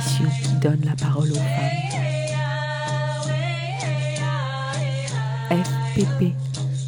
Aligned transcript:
qui 0.00 0.22
donne 0.62 0.80
la 0.84 0.96
parole 0.96 1.30
aux 1.30 1.34
femmes. 1.34 1.90
FPP 5.50 6.32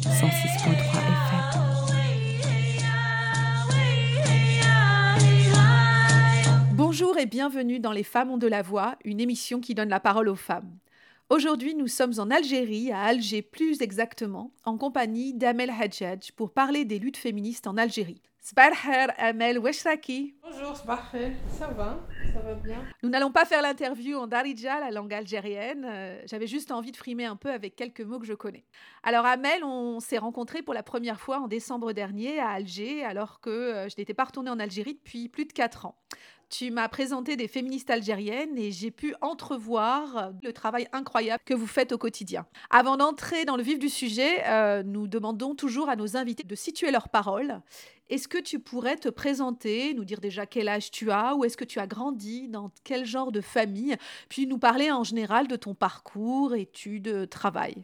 106.3 0.03 0.73
FM. 1.11 1.43
Bonjour 6.73 7.17
et 7.19 7.27
bienvenue 7.27 7.79
dans 7.79 7.91
Les 7.91 8.03
femmes 8.03 8.31
ont 8.31 8.37
de 8.37 8.47
la 8.47 8.63
voix, 8.63 8.95
une 9.05 9.19
émission 9.19 9.59
qui 9.59 9.75
donne 9.75 9.89
la 9.89 9.99
parole 9.99 10.27
aux 10.27 10.35
femmes. 10.35 10.79
Aujourd'hui, 11.29 11.75
nous 11.75 11.87
sommes 11.87 12.13
en 12.17 12.31
Algérie, 12.31 12.91
à 12.91 13.03
Alger 13.03 13.43
plus 13.43 13.81
exactement, 13.81 14.51
en 14.65 14.77
compagnie 14.77 15.35
d'Amel 15.35 15.69
Hadjadj 15.69 16.31
pour 16.31 16.51
parler 16.51 16.83
des 16.83 16.97
luttes 16.97 17.17
féministes 17.17 17.67
en 17.67 17.77
Algérie. 17.77 18.23
Amel, 19.17 19.57
Weshraki. 19.57 20.35
Bonjour, 20.43 20.75
ça 20.75 20.83
va? 20.83 21.99
Ça 22.33 22.39
va 22.41 22.55
bien? 22.55 22.83
Nous 23.01 23.07
n'allons 23.07 23.31
pas 23.31 23.45
faire 23.45 23.61
l'interview 23.61 24.17
en 24.17 24.27
Darija, 24.27 24.81
la 24.81 24.91
langue 24.91 25.13
algérienne. 25.13 25.85
Euh, 25.89 26.21
J'avais 26.25 26.47
juste 26.47 26.71
envie 26.71 26.91
de 26.91 26.97
frimer 26.97 27.23
un 27.23 27.37
peu 27.37 27.49
avec 27.49 27.77
quelques 27.77 28.01
mots 28.01 28.19
que 28.19 28.25
je 28.25 28.33
connais. 28.33 28.65
Alors, 29.03 29.25
Amel, 29.25 29.63
on 29.63 30.01
s'est 30.01 30.17
rencontrés 30.17 30.61
pour 30.61 30.73
la 30.73 30.83
première 30.83 31.21
fois 31.21 31.39
en 31.39 31.47
décembre 31.47 31.93
dernier 31.93 32.39
à 32.39 32.49
Alger, 32.49 33.05
alors 33.05 33.39
que 33.39 33.49
euh, 33.49 33.87
je 33.87 33.95
n'étais 33.97 34.13
pas 34.13 34.25
retournée 34.25 34.49
en 34.49 34.59
Algérie 34.59 34.95
depuis 34.95 35.29
plus 35.29 35.45
de 35.45 35.53
4 35.53 35.85
ans. 35.85 35.95
Tu 36.53 36.69
m'as 36.69 36.87
présenté 36.87 37.35
des 37.35 37.47
féministes 37.47 37.89
algériennes 37.89 38.59
et 38.59 38.69
j'ai 38.71 38.91
pu 38.91 39.15
entrevoir 39.21 40.33
le 40.43 40.53
travail 40.53 40.87
incroyable 40.93 41.41
que 41.43 41.55
vous 41.55 41.65
faites 41.65 41.91
au 41.93 41.97
quotidien. 41.97 42.45
Avant 42.69 42.95
d'entrer 42.95 43.43
dans 43.43 43.57
le 43.57 43.63
vif 43.63 43.79
du 43.79 43.89
sujet, 43.89 44.43
euh, 44.45 44.83
nous 44.83 45.07
demandons 45.07 45.55
toujours 45.55 45.89
à 45.89 45.95
nos 45.95 46.15
invités 46.15 46.43
de 46.43 46.53
situer 46.53 46.91
leurs 46.91 47.09
paroles. 47.09 47.59
Est-ce 48.11 48.27
que 48.27 48.37
tu 48.37 48.59
pourrais 48.59 48.97
te 48.97 49.09
présenter, 49.09 49.95
nous 49.95 50.05
dire 50.05 50.21
déjà 50.21 50.45
quel 50.45 50.69
âge 50.69 50.91
tu 50.91 51.09
as, 51.09 51.33
où 51.33 51.43
est-ce 51.43 51.57
que 51.57 51.65
tu 51.65 51.79
as 51.79 51.87
grandi, 51.87 52.47
dans 52.49 52.69
quel 52.83 53.03
genre 53.03 53.31
de 53.31 53.41
famille, 53.41 53.95
puis 54.29 54.45
nous 54.45 54.59
parler 54.59 54.91
en 54.91 55.03
général 55.03 55.47
de 55.47 55.55
ton 55.55 55.73
parcours, 55.73 56.53
études, 56.53 57.27
travail? 57.31 57.83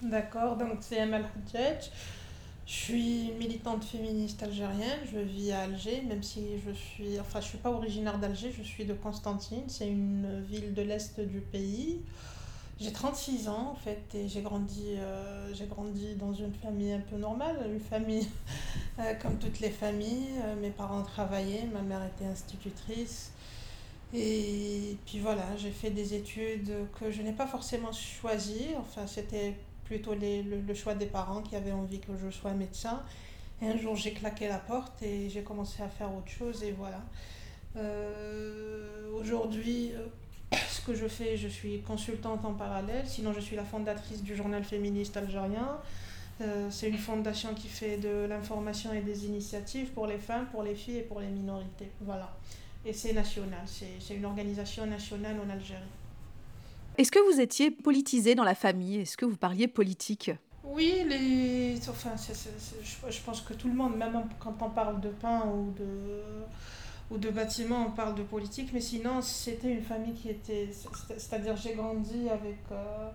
D'accord, 0.00 0.56
donc 0.56 0.76
c'est 0.78 1.00
Amal 1.00 1.28
Hadjadj. 1.34 1.90
Je 2.66 2.72
suis 2.72 3.32
militante 3.38 3.84
féministe 3.84 4.42
algérienne, 4.42 4.98
je 5.12 5.20
vis 5.20 5.52
à 5.52 5.60
Alger, 5.60 6.02
même 6.02 6.24
si 6.24 6.58
je 6.66 6.72
suis, 6.72 7.20
enfin 7.20 7.40
je 7.40 7.46
suis 7.46 7.58
pas 7.58 7.70
originaire 7.70 8.18
d'Alger, 8.18 8.52
je 8.56 8.64
suis 8.64 8.84
de 8.84 8.92
Constantine, 8.92 9.62
c'est 9.68 9.86
une 9.86 10.42
ville 10.42 10.74
de 10.74 10.82
l'est 10.82 11.20
du 11.20 11.40
pays. 11.40 12.00
J'ai 12.80 12.92
36 12.92 13.48
ans 13.48 13.70
en 13.70 13.74
fait 13.76 14.02
et 14.16 14.26
j'ai 14.26 14.42
grandi, 14.42 14.96
euh, 14.98 15.54
grandi 15.70 16.16
dans 16.16 16.34
une 16.34 16.52
famille 16.52 16.92
un 16.92 17.00
peu 17.00 17.16
normale, 17.16 17.56
une 17.72 17.80
famille 17.80 18.26
euh, 18.98 19.14
comme 19.14 19.38
toutes 19.38 19.60
les 19.60 19.70
familles. 19.70 20.30
Euh, 20.44 20.56
mes 20.56 20.70
parents 20.70 21.02
travaillaient, 21.02 21.68
ma 21.72 21.82
mère 21.82 22.04
était 22.04 22.26
institutrice. 22.26 23.30
Et 24.12 24.96
puis 25.06 25.20
voilà, 25.20 25.56
j'ai 25.56 25.70
fait 25.70 25.90
des 25.90 26.14
études 26.14 26.72
que 26.98 27.12
je 27.12 27.22
n'ai 27.22 27.32
pas 27.32 27.46
forcément 27.46 27.92
choisies, 27.92 28.74
enfin 28.78 29.06
c'était 29.06 29.54
plutôt 29.86 30.14
le, 30.14 30.74
choix 30.74 30.94
des 30.94 31.06
parents 31.06 31.42
qui 31.42 31.56
avaient 31.56 31.72
envie 31.72 32.00
que 32.00 32.12
je 32.16 32.30
sois 32.30 32.52
médecin. 32.52 33.02
Et 33.62 33.68
un 33.68 33.76
jour, 33.78 33.96
j'ai 33.96 34.12
claqué 34.12 34.48
la 34.48 34.58
porte 34.58 35.02
et 35.02 35.30
j'ai 35.30 35.42
commencé 35.42 35.82
à 35.82 35.88
faire 35.88 36.14
autre 36.14 36.28
chose 36.28 36.62
et 36.62 36.72
voilà. 36.72 37.02
Euh, 37.76 39.10
Aujourd'hui, 39.18 39.92
euh, 39.94 40.06
ce 40.68 40.82
que 40.82 40.94
je 40.94 41.06
fais, 41.06 41.36
je 41.36 41.48
suis 41.48 41.80
consultante 41.80 42.44
en 42.44 42.52
parallèle. 42.52 43.06
Sinon, 43.06 43.32
je 43.32 43.40
suis 43.40 43.56
la 43.56 43.64
fondatrice 43.64 44.22
du 44.22 44.36
journal 44.36 44.62
féministe 44.62 45.16
algérien. 45.16 45.78
Euh, 46.42 46.68
C'est 46.70 46.88
une 46.88 46.98
fondation 46.98 47.54
qui 47.54 47.68
fait 47.68 47.96
de 47.96 48.26
l'information 48.28 48.92
et 48.92 49.00
des 49.00 49.24
initiatives 49.24 49.88
pour 49.92 50.06
les 50.06 50.18
femmes, 50.18 50.46
pour 50.52 50.62
les 50.62 50.74
filles 50.74 50.98
et 50.98 51.02
pour 51.02 51.20
les 51.20 51.28
minorités. 51.28 51.90
Voilà. 52.02 52.36
Et 52.84 52.92
c'est 52.92 53.14
national, 53.14 53.64
c'est 53.66 54.14
une 54.14 54.24
organisation 54.26 54.86
nationale 54.86 55.36
en 55.44 55.50
Algérie. 55.50 55.82
Est-ce 56.98 57.12
que 57.12 57.18
vous 57.32 57.40
étiez 57.40 57.70
politisé 57.70 58.34
dans 58.34 58.44
la 58.44 58.54
famille? 58.54 59.00
Est-ce 59.00 59.16
que 59.16 59.26
vous 59.26 59.36
parliez 59.36 59.68
politique? 59.68 60.30
Oui, 60.64 61.04
les... 61.08 61.76
enfin, 61.88 62.14
je 62.16 63.20
pense 63.20 63.40
que 63.42 63.54
tout 63.54 63.68
le 63.68 63.74
monde, 63.74 63.96
même 63.96 64.22
quand 64.40 64.56
on 64.60 64.70
parle 64.70 65.00
de 65.00 65.10
pain 65.10 65.42
ou 65.46 65.72
de, 65.72 65.84
ou 67.10 67.18
de 67.18 67.30
bâtiment, 67.30 67.86
on 67.88 67.90
parle 67.90 68.14
de 68.14 68.22
politique, 68.22 68.70
mais 68.72 68.80
sinon, 68.80 69.20
c'était 69.20 69.70
une 69.70 69.82
famille 69.82 70.14
qui 70.14 70.30
était... 70.30 70.70
C'est-à-dire, 71.16 71.56
j'ai 71.56 71.74
grandi 71.74 72.28
avec... 72.28 72.58
Euh, 72.72 73.10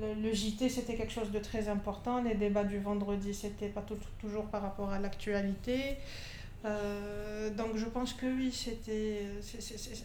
le, 0.00 0.32
JT, 0.32 0.68
c'était 0.68 0.94
quelque 0.94 1.12
chose 1.12 1.30
de 1.30 1.38
très 1.40 1.68
important. 1.68 2.22
Les 2.22 2.34
débats 2.34 2.64
du 2.64 2.78
vendredi, 2.78 3.34
c'était 3.34 3.68
pas 3.68 3.84
toujours 4.20 4.46
par 4.46 4.62
rapport 4.62 4.90
à 4.90 4.98
l'actualité. 4.98 5.96
Euh, 6.64 7.50
donc, 7.50 7.76
je 7.76 7.86
pense 7.86 8.12
que 8.12 8.26
oui, 8.26 8.52
c'était... 8.52 9.26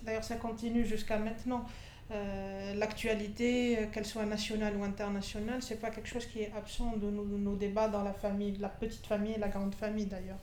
D'ailleurs, 0.03 0.23
ça 0.23 0.35
continue 0.35 0.85
jusqu'à 0.85 1.17
maintenant. 1.17 1.65
Euh, 2.11 2.75
l'actualité, 2.75 3.79
euh, 3.79 3.85
qu'elle 3.87 4.05
soit 4.05 4.25
nationale 4.25 4.75
ou 4.77 4.83
internationale, 4.83 5.63
c'est 5.63 5.81
pas 5.81 5.89
quelque 5.89 6.07
chose 6.07 6.25
qui 6.27 6.41
est 6.41 6.51
absent 6.55 6.97
de 6.97 7.09
nos, 7.09 7.25
de 7.25 7.37
nos, 7.37 7.55
débats 7.55 7.87
dans 7.87 8.03
la 8.03 8.13
famille, 8.13 8.55
la 8.57 8.69
petite 8.69 9.07
famille 9.07 9.33
et 9.33 9.39
la 9.39 9.47
grande 9.47 9.73
famille 9.73 10.05
d'ailleurs. 10.05 10.37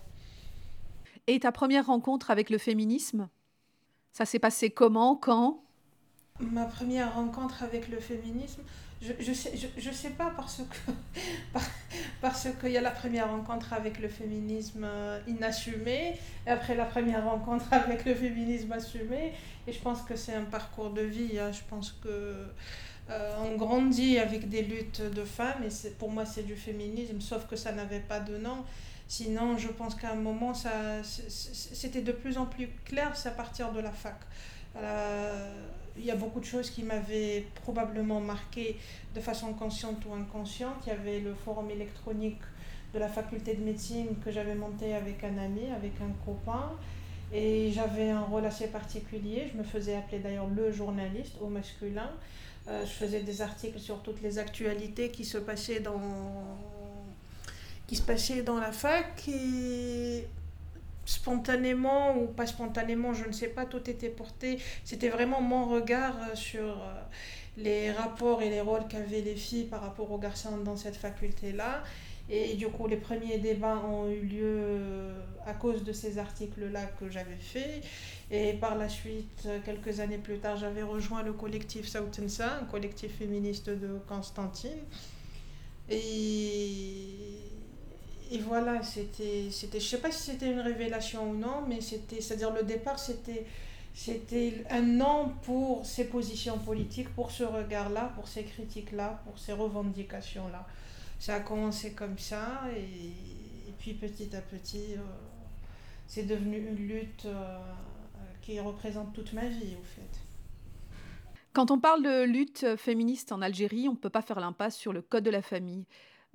Et 1.28 1.38
ta 1.38 1.52
première 1.52 1.86
rencontre 1.86 2.32
avec 2.32 2.50
le 2.50 2.58
féminisme 2.58 3.28
Ça 4.12 4.24
s'est 4.24 4.40
passé 4.40 4.70
comment 4.70 5.14
Quand? 5.14 5.62
Ma 6.40 6.64
première 6.64 7.14
rencontre 7.14 7.62
avec 7.62 7.88
le 7.88 8.00
féminisme, 8.00 8.62
je, 9.02 9.12
je, 9.18 9.32
sais, 9.32 9.52
je, 9.56 9.66
je 9.80 9.90
sais 9.90 10.10
pas 10.10 10.32
parce 10.36 10.58
que 10.58 10.92
parce 12.20 12.48
qu'il 12.60 12.70
y 12.70 12.78
a 12.78 12.80
la 12.80 12.92
première 12.92 13.30
rencontre 13.30 13.72
avec 13.72 13.98
le 13.98 14.08
féminisme 14.08 14.86
inassumé, 15.26 16.18
et 16.46 16.50
après 16.50 16.74
la 16.74 16.84
première 16.84 17.24
rencontre 17.24 17.66
avec 17.72 18.04
le 18.04 18.14
féminisme 18.14 18.72
assumé, 18.72 19.32
et 19.66 19.72
je 19.72 19.80
pense 19.80 20.02
que 20.02 20.16
c'est 20.16 20.34
un 20.34 20.44
parcours 20.44 20.90
de 20.90 21.02
vie. 21.02 21.38
Hein. 21.38 21.50
Je 21.52 21.62
pense 21.68 21.92
que 22.02 22.46
euh, 23.10 23.34
on 23.44 23.56
grandit 23.56 24.18
avec 24.18 24.48
des 24.48 24.62
luttes 24.62 25.02
de 25.02 25.24
femmes, 25.24 25.64
et 25.64 25.90
pour 25.98 26.10
moi 26.10 26.24
c'est 26.24 26.44
du 26.44 26.54
féminisme, 26.54 27.20
sauf 27.20 27.46
que 27.46 27.56
ça 27.56 27.72
n'avait 27.72 28.00
pas 28.00 28.20
de 28.20 28.38
nom. 28.38 28.64
Sinon, 29.08 29.58
je 29.58 29.68
pense 29.68 29.94
qu'à 29.94 30.12
un 30.12 30.14
moment, 30.14 30.54
ça, 30.54 30.70
c'était 31.02 32.00
de 32.00 32.12
plus 32.12 32.38
en 32.38 32.46
plus 32.46 32.70
clair, 32.86 33.14
c'est 33.14 33.28
à 33.28 33.32
partir 33.32 33.70
de 33.72 33.80
la 33.80 33.90
fac. 33.90 34.16
Euh, 34.76 35.66
il 35.96 36.04
y 36.04 36.10
a 36.10 36.16
beaucoup 36.16 36.40
de 36.40 36.44
choses 36.44 36.70
qui 36.70 36.82
m'avaient 36.82 37.44
probablement 37.62 38.20
marqué 38.20 38.76
de 39.14 39.20
façon 39.20 39.52
consciente 39.52 40.04
ou 40.06 40.14
inconsciente. 40.14 40.76
Il 40.86 40.90
y 40.90 40.92
avait 40.92 41.20
le 41.20 41.34
forum 41.34 41.70
électronique 41.70 42.40
de 42.94 42.98
la 42.98 43.08
faculté 43.08 43.54
de 43.54 43.62
médecine 43.62 44.08
que 44.24 44.30
j'avais 44.30 44.54
monté 44.54 44.94
avec 44.94 45.22
un 45.24 45.38
ami, 45.38 45.70
avec 45.74 45.92
un 46.00 46.12
copain. 46.24 46.72
Et 47.32 47.72
j'avais 47.72 48.10
un 48.10 48.20
rôle 48.20 48.44
assez 48.44 48.66
particulier. 48.68 49.48
Je 49.52 49.58
me 49.58 49.64
faisais 49.64 49.96
appeler 49.96 50.18
d'ailleurs 50.18 50.48
le 50.48 50.70
journaliste 50.70 51.36
au 51.40 51.48
masculin. 51.48 52.10
Euh, 52.68 52.84
je 52.84 52.90
faisais 52.90 53.22
des 53.22 53.40
articles 53.42 53.78
sur 53.78 54.02
toutes 54.02 54.22
les 54.22 54.38
actualités 54.38 55.10
qui 55.10 55.24
se 55.24 55.38
passaient 55.38 55.80
dans, 55.80 56.00
qui 57.86 57.96
se 57.96 58.02
passaient 58.02 58.42
dans 58.42 58.58
la 58.58 58.70
fac. 58.70 59.28
Et 59.28 60.26
spontanément 61.04 62.16
ou 62.16 62.26
pas 62.26 62.46
spontanément, 62.46 63.12
je 63.14 63.26
ne 63.26 63.32
sais 63.32 63.48
pas, 63.48 63.66
tout 63.66 63.88
était 63.90 64.08
porté. 64.08 64.58
C'était 64.84 65.08
vraiment 65.08 65.40
mon 65.40 65.66
regard 65.66 66.16
sur 66.34 66.82
les 67.56 67.90
rapports 67.90 68.42
et 68.42 68.50
les 68.50 68.60
rôles 68.60 68.86
qu'avaient 68.88 69.20
les 69.20 69.36
filles 69.36 69.64
par 69.64 69.82
rapport 69.82 70.10
aux 70.10 70.18
garçons 70.18 70.58
dans 70.58 70.76
cette 70.76 70.96
faculté-là. 70.96 71.82
Et 72.30 72.54
du 72.54 72.68
coup, 72.68 72.86
les 72.86 72.96
premiers 72.96 73.38
débats 73.38 73.82
ont 73.84 74.08
eu 74.08 74.20
lieu 74.20 75.10
à 75.44 75.52
cause 75.52 75.84
de 75.84 75.92
ces 75.92 76.18
articles-là 76.18 76.86
que 76.98 77.10
j'avais 77.10 77.36
faits. 77.36 77.84
Et 78.30 78.54
par 78.54 78.76
la 78.78 78.88
suite, 78.88 79.48
quelques 79.64 80.00
années 80.00 80.18
plus 80.18 80.38
tard, 80.38 80.56
j'avais 80.56 80.82
rejoint 80.82 81.22
le 81.22 81.32
collectif 81.32 81.86
Sautensa, 81.86 82.60
un 82.62 82.64
collectif 82.64 83.18
féministe 83.18 83.68
de 83.68 83.98
Constantine. 84.08 84.78
Et 85.90 87.51
et 88.32 88.38
voilà, 88.38 88.82
c'était, 88.82 89.48
c'était, 89.50 89.78
je 89.78 89.86
sais 89.86 90.00
pas 90.00 90.10
si 90.10 90.30
c'était 90.30 90.50
une 90.50 90.60
révélation 90.60 91.30
ou 91.30 91.36
non, 91.36 91.64
mais 91.68 91.82
c'était, 91.82 92.22
c'est-à-dire 92.22 92.50
le 92.50 92.62
départ, 92.62 92.98
c'était, 92.98 93.44
c'était 93.92 94.64
un 94.70 94.80
non 94.80 95.34
pour 95.42 95.84
ces 95.84 96.08
positions 96.08 96.58
politiques, 96.58 97.10
pour 97.10 97.30
ce 97.30 97.44
regard-là, 97.44 98.10
pour 98.14 98.26
ces 98.26 98.44
critiques-là, 98.44 99.20
pour 99.26 99.38
ces 99.38 99.52
revendications-là. 99.52 100.66
Ça 101.20 101.34
a 101.34 101.40
commencé 101.40 101.92
comme 101.92 102.18
ça, 102.18 102.62
et, 102.74 103.12
puis 103.78 103.92
petit 103.92 104.34
à 104.34 104.40
petit, 104.40 104.94
euh, 104.94 105.02
c'est 106.06 106.22
devenu 106.22 106.56
une 106.56 106.88
lutte 106.88 107.26
euh, 107.26 107.58
qui 108.40 108.58
représente 108.60 109.12
toute 109.12 109.34
ma 109.34 109.46
vie, 109.46 109.76
au 109.78 109.84
fait. 109.84 110.20
Quand 111.52 111.70
on 111.70 111.78
parle 111.78 112.02
de 112.02 112.24
lutte 112.24 112.76
féministe 112.76 113.30
en 113.30 113.42
Algérie, 113.42 113.88
on 113.88 113.92
ne 113.92 113.98
peut 113.98 114.08
pas 114.08 114.22
faire 114.22 114.40
l'impasse 114.40 114.76
sur 114.76 114.94
le 114.94 115.02
code 115.02 115.24
de 115.24 115.30
la 115.30 115.42
famille. 115.42 115.84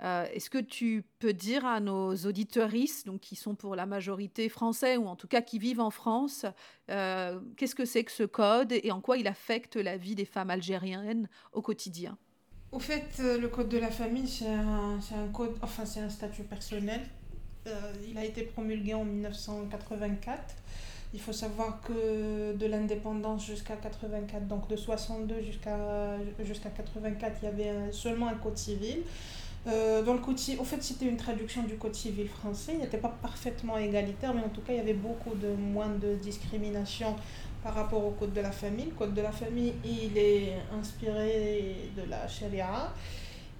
Euh, 0.02 0.26
Est-ce 0.32 0.48
que 0.48 0.58
tu 0.58 1.04
peux 1.18 1.32
dire 1.32 1.66
à 1.66 1.80
nos 1.80 2.14
auditeuristes, 2.14 3.06
donc 3.06 3.20
qui 3.20 3.36
sont 3.36 3.54
pour 3.54 3.74
la 3.74 3.86
majorité 3.86 4.48
français 4.48 4.96
ou 4.96 5.06
en 5.08 5.16
tout 5.16 5.26
cas 5.26 5.42
qui 5.42 5.58
vivent 5.58 5.80
en 5.80 5.90
France, 5.90 6.46
euh, 6.90 7.40
qu'est-ce 7.56 7.74
que 7.74 7.84
c'est 7.84 8.04
que 8.04 8.12
ce 8.12 8.22
code 8.22 8.72
et 8.72 8.90
en 8.92 9.00
quoi 9.00 9.16
il 9.16 9.26
affecte 9.26 9.76
la 9.76 9.96
vie 9.96 10.14
des 10.14 10.24
femmes 10.24 10.50
algériennes 10.50 11.28
au 11.52 11.62
quotidien? 11.62 12.16
Au 12.70 12.78
fait, 12.78 13.08
euh, 13.20 13.38
le 13.38 13.48
code 13.48 13.68
de 13.68 13.78
la 13.78 13.90
famille, 13.90 14.28
c'est 14.28 14.46
un, 14.46 14.98
un 14.98 15.28
code, 15.32 15.56
enfin 15.62 15.84
c'est 15.84 16.00
un 16.00 16.10
statut 16.10 16.44
personnel. 16.44 17.00
Il 18.08 18.16
a 18.16 18.24
été 18.24 18.44
promulgué 18.44 18.94
en 18.94 19.04
1984 19.04 20.54
Il 21.12 21.20
faut 21.20 21.34
savoir 21.34 21.82
que 21.82 22.54
de 22.56 22.66
l'indépendance 22.66 23.44
jusqu'à 23.46 23.76
84, 23.76 24.46
donc 24.48 24.68
de 24.70 24.76
62 24.76 25.42
jusqu'à 25.42 26.16
jusqu'à 26.44 26.70
84, 26.70 27.36
il 27.42 27.44
y 27.44 27.48
avait 27.48 27.92
seulement 27.92 28.28
un 28.28 28.34
code 28.36 28.56
civil. 28.56 29.02
Euh, 29.66 30.02
dans 30.02 30.14
le 30.14 30.20
au 30.20 30.64
fait, 30.64 30.82
c'était 30.82 31.06
une 31.06 31.16
traduction 31.16 31.62
du 31.64 31.74
code 31.74 31.94
civil 31.94 32.28
français. 32.28 32.72
Il 32.74 32.78
n'était 32.78 32.98
pas 32.98 33.14
parfaitement 33.20 33.76
égalitaire, 33.76 34.32
mais 34.34 34.42
en 34.42 34.48
tout 34.48 34.60
cas, 34.60 34.72
il 34.72 34.76
y 34.76 34.80
avait 34.80 34.94
beaucoup 34.94 35.34
de 35.34 35.48
moins 35.48 35.88
de 35.88 36.14
discrimination 36.14 37.16
par 37.62 37.74
rapport 37.74 38.04
au 38.04 38.10
code 38.12 38.32
de 38.32 38.40
la 38.40 38.52
famille. 38.52 38.86
Le 38.86 38.92
code 38.92 39.14
de 39.14 39.20
la 39.20 39.32
famille, 39.32 39.74
il 39.84 40.16
est 40.16 40.54
inspiré 40.78 41.90
de 41.96 42.08
la 42.08 42.26
charia. 42.28 42.92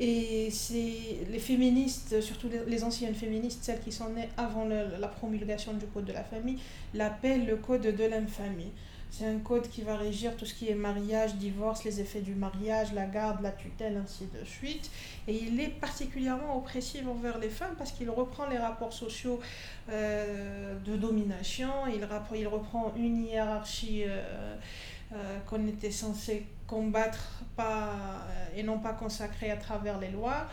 Et 0.01 0.49
c'est 0.53 1.27
les 1.29 1.41
féministes, 1.41 2.21
surtout 2.21 2.49
les, 2.67 2.85
anciennes 2.85 3.17
féministes, 3.17 3.65
celles 3.65 3.81
qui 3.81 3.91
sont 3.91 4.11
nées 4.11 4.29
avant 4.37 4.65
la 4.65 5.09
promulgation 5.09 5.75
du 5.75 5.87
code 5.87 6.05
de 6.05 6.13
la 6.13 6.23
famille, 6.23 6.59
l'appellent 6.95 7.47
le 7.47 7.57
code 7.57 7.83
de 7.83 8.05
l'infamie. 8.05 8.71
C'est 9.11 9.27
un 9.27 9.39
code 9.39 9.69
qui 9.69 9.83
va 9.83 9.97
régir 9.97 10.37
tout 10.37 10.47
ce 10.47 10.55
qui 10.55 10.69
est 10.69 10.75
mariage, 10.75 11.35
divorce, 11.35 11.85
les 11.85 12.01
effets 12.01 12.21
du 12.21 12.35
mariage, 12.35 12.93
la 12.93 13.07
garde, 13.07 13.41
la 13.43 13.53
tutelle, 13.53 13.97
ainsi 13.97 14.27
de 14.27 14.45
suite. 14.45 14.91
Et 15.27 15.35
il 15.35 15.59
est 15.61 15.69
particulièrement 15.81 16.57
oppressif 16.57 17.07
envers 17.07 17.39
les 17.39 17.49
femmes 17.49 17.75
parce 17.77 17.93
qu'il 17.93 18.11
reprend 18.11 18.47
les 18.47 18.59
rapports 18.59 18.93
sociaux 18.93 19.41
euh, 19.91 20.75
de 20.85 20.97
domination, 20.97 21.69
il, 21.87 22.05
reprend 22.47 22.93
une 22.97 23.25
hiérarchie 23.25 24.05
euh, 24.05 24.57
euh, 25.13 25.39
qu'on 25.47 25.67
était 25.67 25.91
censé 25.91 26.47
combattre 26.67 27.43
pas, 27.57 27.97
et 28.55 28.63
non 28.63 28.79
pas 28.79 28.93
consacrer 28.93 29.51
à 29.51 29.57
travers 29.57 29.99
les 29.99 30.11
lois. 30.11 30.47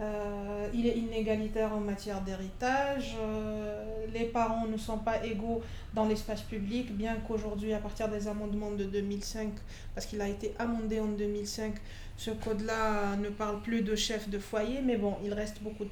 Euh, 0.00 0.68
il 0.72 0.86
est 0.86 0.96
inégalitaire 0.96 1.74
en 1.74 1.80
matière 1.80 2.22
d'héritage. 2.22 3.16
Euh, 3.20 4.06
les 4.12 4.24
parents 4.24 4.66
ne 4.66 4.78
sont 4.78 4.98
pas 4.98 5.24
égaux 5.24 5.62
dans 5.92 6.06
l'espace 6.06 6.40
public, 6.42 6.96
bien 6.96 7.16
qu'aujourd'hui, 7.26 7.74
à 7.74 7.78
partir 7.78 8.08
des 8.08 8.26
amendements 8.26 8.70
de 8.70 8.84
2005, 8.84 9.52
parce 9.94 10.06
qu'il 10.06 10.20
a 10.22 10.28
été 10.28 10.54
amendé 10.58 11.00
en 11.00 11.08
2005, 11.08 11.74
ce 12.16 12.30
code-là 12.30 13.16
ne 13.16 13.28
parle 13.30 13.60
plus 13.62 13.82
de 13.82 13.94
chef 13.94 14.28
de 14.28 14.38
foyer, 14.38 14.80
mais 14.82 14.96
bon, 14.96 15.16
il 15.24 15.32
reste 15.32 15.62
beaucoup 15.62 15.84
de 15.84 15.90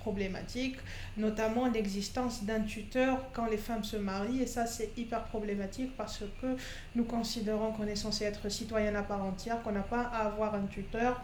problématiques, 0.00 0.76
notamment 1.16 1.66
l'existence 1.68 2.44
d'un 2.44 2.60
tuteur 2.60 3.24
quand 3.32 3.46
les 3.46 3.56
femmes 3.56 3.84
se 3.84 3.96
marient, 3.96 4.42
et 4.42 4.46
ça 4.46 4.66
c'est 4.66 4.90
hyper 4.98 5.24
problématique 5.24 5.96
parce 5.96 6.22
que 6.42 6.56
nous 6.94 7.04
considérons 7.04 7.72
qu'on 7.72 7.86
est 7.86 7.96
censé 7.96 8.24
être 8.24 8.50
citoyen 8.50 8.94
à 8.94 9.02
part 9.02 9.24
entière, 9.24 9.62
qu'on 9.62 9.72
n'a 9.72 9.80
pas 9.80 10.02
à 10.02 10.26
avoir 10.26 10.54
un 10.54 10.66
tuteur. 10.66 11.22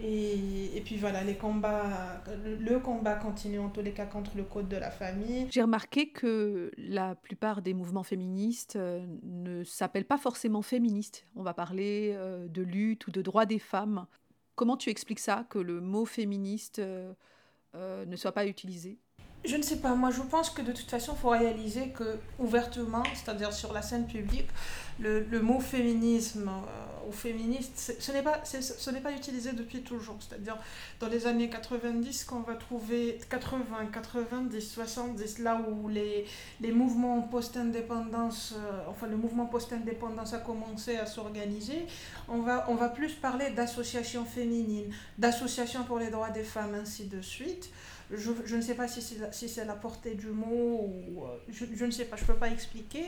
Et, 0.00 0.76
et, 0.76 0.80
puis 0.80 0.96
voilà, 0.96 1.22
les 1.22 1.36
combats, 1.36 2.20
le 2.44 2.78
combat 2.78 3.14
continue 3.14 3.60
en 3.60 3.68
tous 3.68 3.80
les 3.80 3.92
cas 3.92 4.06
contre 4.06 4.32
le 4.36 4.42
code 4.42 4.68
de 4.68 4.76
la 4.76 4.90
famille. 4.90 5.46
J'ai 5.50 5.62
remarqué 5.62 6.08
que 6.08 6.72
la 6.76 7.14
plupart 7.14 7.62
des 7.62 7.74
mouvements 7.74 8.02
féministes 8.02 8.76
euh, 8.76 9.06
ne 9.22 9.62
s'appellent 9.62 10.04
pas 10.04 10.18
forcément 10.18 10.62
féministes. 10.62 11.26
On 11.36 11.42
va 11.42 11.54
parler 11.54 12.12
euh, 12.14 12.48
de 12.48 12.62
lutte 12.62 13.06
ou 13.06 13.12
de 13.12 13.22
droits 13.22 13.46
des 13.46 13.60
femmes. 13.60 14.06
Comment 14.56 14.76
tu 14.76 14.90
expliques 14.90 15.20
ça, 15.20 15.46
que 15.48 15.58
le 15.58 15.80
mot 15.80 16.06
féministe 16.06 16.80
euh, 16.80 17.14
ne 17.74 18.16
soit 18.16 18.32
pas 18.32 18.46
utilisé? 18.46 18.98
Je 19.44 19.56
ne 19.56 19.62
sais 19.62 19.76
pas, 19.76 19.94
moi 19.94 20.10
je 20.10 20.22
pense 20.22 20.50
que 20.50 20.62
de 20.62 20.72
toute 20.72 20.90
façon, 20.90 21.12
il 21.16 21.20
faut 21.20 21.28
réaliser 21.30 21.88
que 21.88 22.18
ouvertement, 22.38 23.02
c'est-à-dire 23.14 23.52
sur 23.52 23.72
la 23.72 23.82
scène 23.82 24.06
publique, 24.06 24.48
le, 25.00 25.40
mot 25.40 25.60
féminisme 25.60 26.48
euh, 26.48 27.08
ou 27.08 27.12
féministe, 27.12 27.96
ce 27.98 28.12
n'est 28.12 28.22
pas, 28.22 28.40
ce 28.44 28.90
n'est 28.90 29.00
pas 29.00 29.12
utilisé 29.12 29.52
depuis 29.52 29.82
toujours. 29.82 30.16
C'est-à-dire 30.20 30.56
dans 31.00 31.08
les 31.08 31.26
années 31.26 31.50
90, 31.50 32.24
qu'on 32.24 32.40
va 32.40 32.54
trouver 32.54 33.18
80, 33.28 33.64
90, 33.92 34.60
70, 34.60 35.40
là 35.40 35.60
où 35.68 35.88
les, 35.88 36.26
les 36.60 36.72
mouvements 36.72 37.22
post-indépendance, 37.22 38.54
euh, 38.56 38.82
enfin 38.88 39.08
le 39.08 39.16
mouvement 39.16 39.46
post-indépendance 39.46 40.32
a 40.32 40.38
commencé 40.38 40.96
à 40.96 41.06
s'organiser, 41.06 41.86
on 42.28 42.38
va, 42.38 42.66
on 42.68 42.76
va 42.76 42.88
plus 42.88 43.12
parler 43.14 43.50
d'associations 43.50 44.24
féminines, 44.24 44.92
d'associations 45.18 45.84
pour 45.84 45.98
les 45.98 46.10
droits 46.10 46.30
des 46.30 46.44
femmes, 46.44 46.74
ainsi 46.80 47.06
de 47.06 47.20
suite. 47.20 47.70
Je, 48.12 48.30
je, 48.44 48.56
ne 48.56 48.60
sais 48.60 48.74
pas 48.74 48.86
si 48.86 49.00
c'est 49.48 49.64
la, 49.64 49.74
portée 49.74 50.14
du 50.14 50.26
mot 50.26 50.90
ou 51.08 51.24
euh, 51.24 51.36
je, 51.48 51.64
je, 51.74 51.84
ne 51.84 51.90
sais 51.90 52.04
pas, 52.04 52.16
je 52.16 52.22
ne 52.22 52.26
peux 52.26 52.34
pas 52.34 52.50
expliquer. 52.50 53.06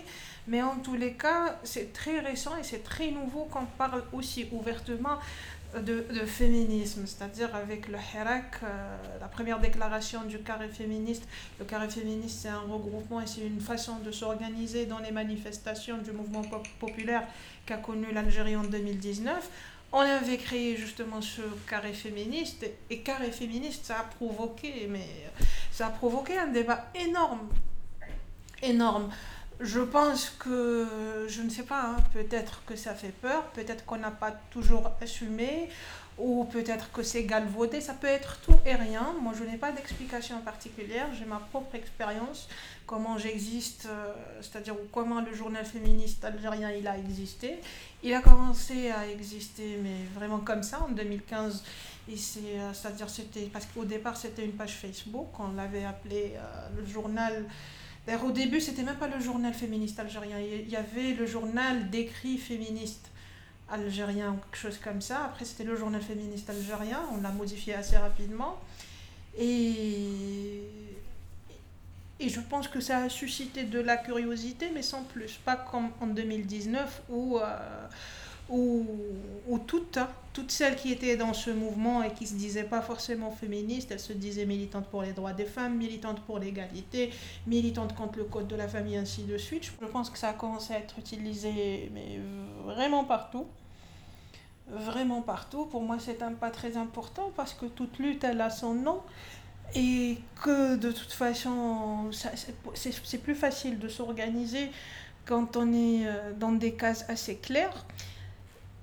Mais 0.49 0.63
en 0.63 0.77
tous 0.77 0.95
les 0.95 1.13
cas, 1.13 1.59
c'est 1.65 1.93
très 1.93 2.21
récent 2.21 2.57
et 2.57 2.63
c'est 2.63 2.83
très 2.83 3.11
nouveau 3.11 3.45
qu'on 3.45 3.67
parle 3.79 4.03
aussi 4.13 4.47
ouvertement 4.53 5.19
de, 5.75 6.05
de 6.11 6.27
féminisme, 6.27 7.07
c'est-à-dire 7.07 7.55
avec 7.55 7.89
le 7.89 7.99
Hirak, 7.99 8.61
euh, 8.63 8.97
la 9.21 9.29
première 9.29 9.61
déclaration 9.61 10.25
du 10.25 10.39
carré 10.39 10.69
féministe. 10.69 11.25
Le 11.59 11.65
carré 11.65 11.89
féministe, 11.89 12.39
c'est 12.43 12.49
un 12.49 12.61
regroupement 12.61 13.21
et 13.21 13.27
c'est 13.27 13.47
une 13.47 13.61
façon 13.61 13.99
de 13.99 14.11
s'organiser 14.11 14.87
dans 14.87 14.99
les 14.99 15.11
manifestations 15.11 15.99
du 15.99 16.13
mouvement 16.13 16.43
populaire 16.79 17.25
qu'a 17.67 17.77
connu 17.77 18.07
l'Algérie 18.13 18.57
en 18.57 18.65
2019 18.65 19.51
on 19.93 20.01
avait 20.01 20.39
créé 20.39 20.77
justement 20.77 21.21
ce 21.21 21.43
carré 21.69 21.93
féministe 21.93 22.67
et 22.91 22.99
carré 23.01 23.31
féministe 23.31 23.87
ça 23.87 24.01
a 24.01 24.03
provoqué 24.05 24.87
mais 24.91 25.07
ça 25.71 25.87
a 25.87 25.91
provoqué 25.91 26.39
un 26.39 26.49
débat 26.49 26.87
énorme. 26.95 27.49
Énorme. 28.63 29.11
Je 29.61 29.81
pense 29.81 30.31
que 30.39 31.27
je 31.29 31.43
ne 31.43 31.49
sais 31.49 31.63
pas 31.63 31.83
hein, 31.83 31.97
peut-être 32.13 32.63
que 32.67 32.77
ça 32.77 32.95
fait 32.95 33.13
peur 33.23 33.45
peut-être 33.55 33.85
qu'on 33.85 33.99
n'a 33.99 34.11
pas 34.11 34.33
toujours 34.51 34.91
assumé 35.01 35.71
ou 36.19 36.45
peut-être 36.45 36.91
que 36.93 37.03
c'est 37.03 37.25
galvaudé, 37.25 37.81
ça 37.81 37.93
peut 37.93 38.07
être 38.07 38.39
tout 38.41 38.59
et 38.65 38.75
rien. 38.75 39.15
Moi, 39.21 39.33
je 39.39 39.45
n'ai 39.45 39.59
pas 39.59 39.73
d'explication 39.73 40.41
particulière, 40.41 41.09
j'ai 41.19 41.27
ma 41.27 41.41
propre 41.51 41.75
expérience, 41.75 42.49
comment 42.87 43.19
j'existe, 43.19 43.87
euh, 43.91 44.15
c'est-à-dire 44.41 44.77
comment 44.93 45.21
le 45.21 45.35
journal 45.35 45.65
féministe 45.65 46.25
algérien 46.25 46.71
il 46.71 46.87
a 46.87 46.97
existé. 46.97 47.57
Il 48.03 48.15
a 48.15 48.21
commencé 48.21 48.91
à 48.91 49.09
exister, 49.09 49.79
mais 49.83 50.05
vraiment 50.15 50.39
comme 50.39 50.63
ça, 50.63 50.83
en 50.83 50.91
2015. 50.91 51.65
Et 52.09 52.17
c'est, 52.17 52.41
euh, 52.41 52.73
c'est-à-dire 52.73 53.11
c'était 53.11 53.51
parce 53.53 53.67
qu'au 53.67 53.85
départ 53.85 54.17
c'était 54.17 54.45
une 54.45 54.53
page 54.53 54.75
Facebook, 54.75 55.29
on 55.41 55.53
l'avait 55.53 55.85
appelé 55.85 56.35
euh, 56.37 56.69
le 56.79 56.87
journal. 56.87 57.45
D'ailleurs, 58.07 58.27
au 58.27 58.31
début, 58.31 58.61
c'était 58.61 58.85
même 58.85 58.97
pas 58.97 59.09
le 59.09 59.19
journal 59.19 59.53
féministe 59.53 59.99
algérien. 59.99 60.39
Il 60.39 60.69
y 60.69 60.77
avait 60.77 61.15
le 61.15 61.27
journal 61.27 61.91
d'écrit 61.91 62.39
féministe 62.39 63.11
algérien 63.69 64.31
ou 64.31 64.37
quelque 64.37 64.57
chose 64.57 64.79
comme 64.79 65.01
ça. 65.01 65.25
Après, 65.25 65.45
c'était 65.45 65.65
le 65.65 65.75
journal 65.75 66.01
féministe 66.01 66.49
algérien. 66.49 67.03
On 67.13 67.21
l'a 67.21 67.31
modifié 67.31 67.75
assez 67.75 67.97
rapidement. 67.97 68.61
Et, 69.37 70.63
et 72.19 72.29
je 72.29 72.41
pense 72.41 72.69
que 72.69 72.81
ça 72.81 72.99
a 72.99 73.09
suscité 73.09 73.65
de 73.65 73.79
la 73.79 73.97
curiosité, 73.99 74.71
mais 74.73 74.83
sans 74.83 75.03
plus. 75.03 75.39
Pas 75.45 75.57
comme 75.57 75.91
en 76.01 76.07
2019 76.07 77.03
où, 77.11 77.39
euh, 77.39 77.87
où, 78.49 78.87
où 79.49 79.59
toutes, 79.59 79.99
hein, 79.99 80.09
toutes 80.33 80.51
celles 80.51 80.77
qui 80.77 80.93
étaient 80.93 81.19
dans 81.19 81.35
ce 81.35 81.51
mouvement 81.51 82.03
et 82.03 82.15
qui 82.15 82.25
ne 82.25 82.29
se 82.31 82.35
disaient 82.35 82.65
pas 82.65 82.81
forcément 82.81 83.31
féministes, 83.31 83.91
elles 83.91 84.01
se 84.01 84.15
disaient 84.15 84.47
militantes 84.47 84.87
pour 84.87 85.03
les 85.03 85.13
droits 85.13 85.35
des 85.35 85.45
femmes, 85.45 85.77
militantes 85.77 86.21
pour 86.21 86.39
l'égalité, 86.39 87.11
militantes 87.47 87.95
contre 87.95 88.19
le 88.19 88.25
code 88.25 88.49
de 88.49 88.57
la 88.57 88.67
famille, 88.69 88.97
ainsi 88.97 89.25
de 89.25 89.37
suite. 89.37 89.65
Je 89.65 89.87
pense 89.87 90.09
que 90.09 90.17
ça 90.17 90.31
a 90.31 90.33
commencé 90.33 90.73
à 90.73 90.79
être 90.79 90.99
utilisé 90.99 91.91
mais 91.93 92.19
vraiment 92.65 93.05
partout. 93.05 93.47
Vraiment 94.69 95.23
partout. 95.23 95.67
Pour 95.67 95.83
moi, 95.83 95.99
c'est 96.01 96.23
un 96.23 96.33
pas 96.33 96.51
très 96.51 96.77
important 96.77 97.31
parce 97.37 97.55
que 97.55 97.67
toute 97.67 97.99
lutte, 97.99 98.25
elle 98.25 98.41
a 98.41 98.51
son 98.51 98.75
nom 98.75 99.03
et 99.75 100.19
que 100.43 100.77
de 100.77 100.93
toute 100.93 101.13
façon, 101.13 102.11
c'est 102.75 103.19
plus 103.19 103.35
facile 103.35 103.79
de 103.79 103.89
s'organiser 103.89 104.71
quand 105.25 105.57
on 105.57 105.73
est 105.73 106.07
euh, 106.07 106.33
dans 106.39 106.53
des 106.53 106.73
cases 106.75 107.05
assez 107.09 107.37
claires. 107.37 107.85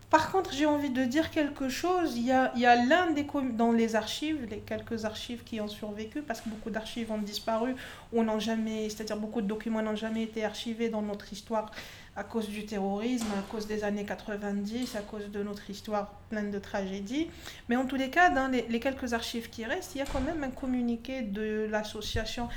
Par 0.10 0.32
contre, 0.32 0.54
j'ai 0.54 0.68
envie 0.68 0.92
de 0.92 1.06
dire 1.06 1.32
quelque 1.32 1.70
chose. 1.70 2.16
Il 2.18 2.26
y 2.26 2.32
a, 2.32 2.52
a 2.54 2.86
l'un 2.86 3.10
des 3.12 3.26
dans 3.54 3.72
les 3.72 3.96
archives, 3.96 4.46
les 4.48 4.60
quelques 4.60 5.06
archives 5.06 5.44
qui 5.44 5.60
ont 5.60 5.68
survécu, 5.68 6.22
parce 6.22 6.42
que 6.42 6.50
beaucoup 6.50 6.70
d'archives 6.70 7.12
ont 7.12 7.18
disparu 7.18 7.76
n'ont 8.12 8.40
jamais, 8.40 8.90
c'est-à-dire 8.90 9.18
beaucoup 9.18 9.42
de 9.42 9.48
documents 9.48 9.82
n'ont 9.82 9.96
jamais 9.96 10.22
été 10.22 10.46
archivés 10.46 10.90
dans 10.90 11.02
notre 11.02 11.34
histoire 11.34 11.72
à 12.16 12.24
cause 12.24 12.48
du 12.48 12.66
terrorisme, 12.66 13.28
à 13.38 13.42
cause 13.52 13.66
des 13.66 13.84
années 13.84 14.06
90, 14.06 14.96
à 14.96 15.02
cause 15.02 15.32
de 15.32 15.42
notre 15.42 15.70
histoire 15.70 16.12
pleine 16.30 16.52
de 16.52 16.60
tragédies. 16.60 17.30
Mais 17.70 17.76
en 17.76 17.86
tous 17.86 17.96
les 17.96 18.10
cas, 18.10 18.30
dans 18.30 18.48
les, 18.52 18.80
quelques 18.80 19.14
archives 19.14 19.50
qui 19.50 19.66
restent, 19.66 19.96
il 19.96 20.00
y 20.00 20.02
a 20.02 20.06
quand 20.06 20.22
même 20.22 20.44
un 20.44 20.52
communiqué 20.52 21.22
de 21.22 21.68
l'association 21.70 22.50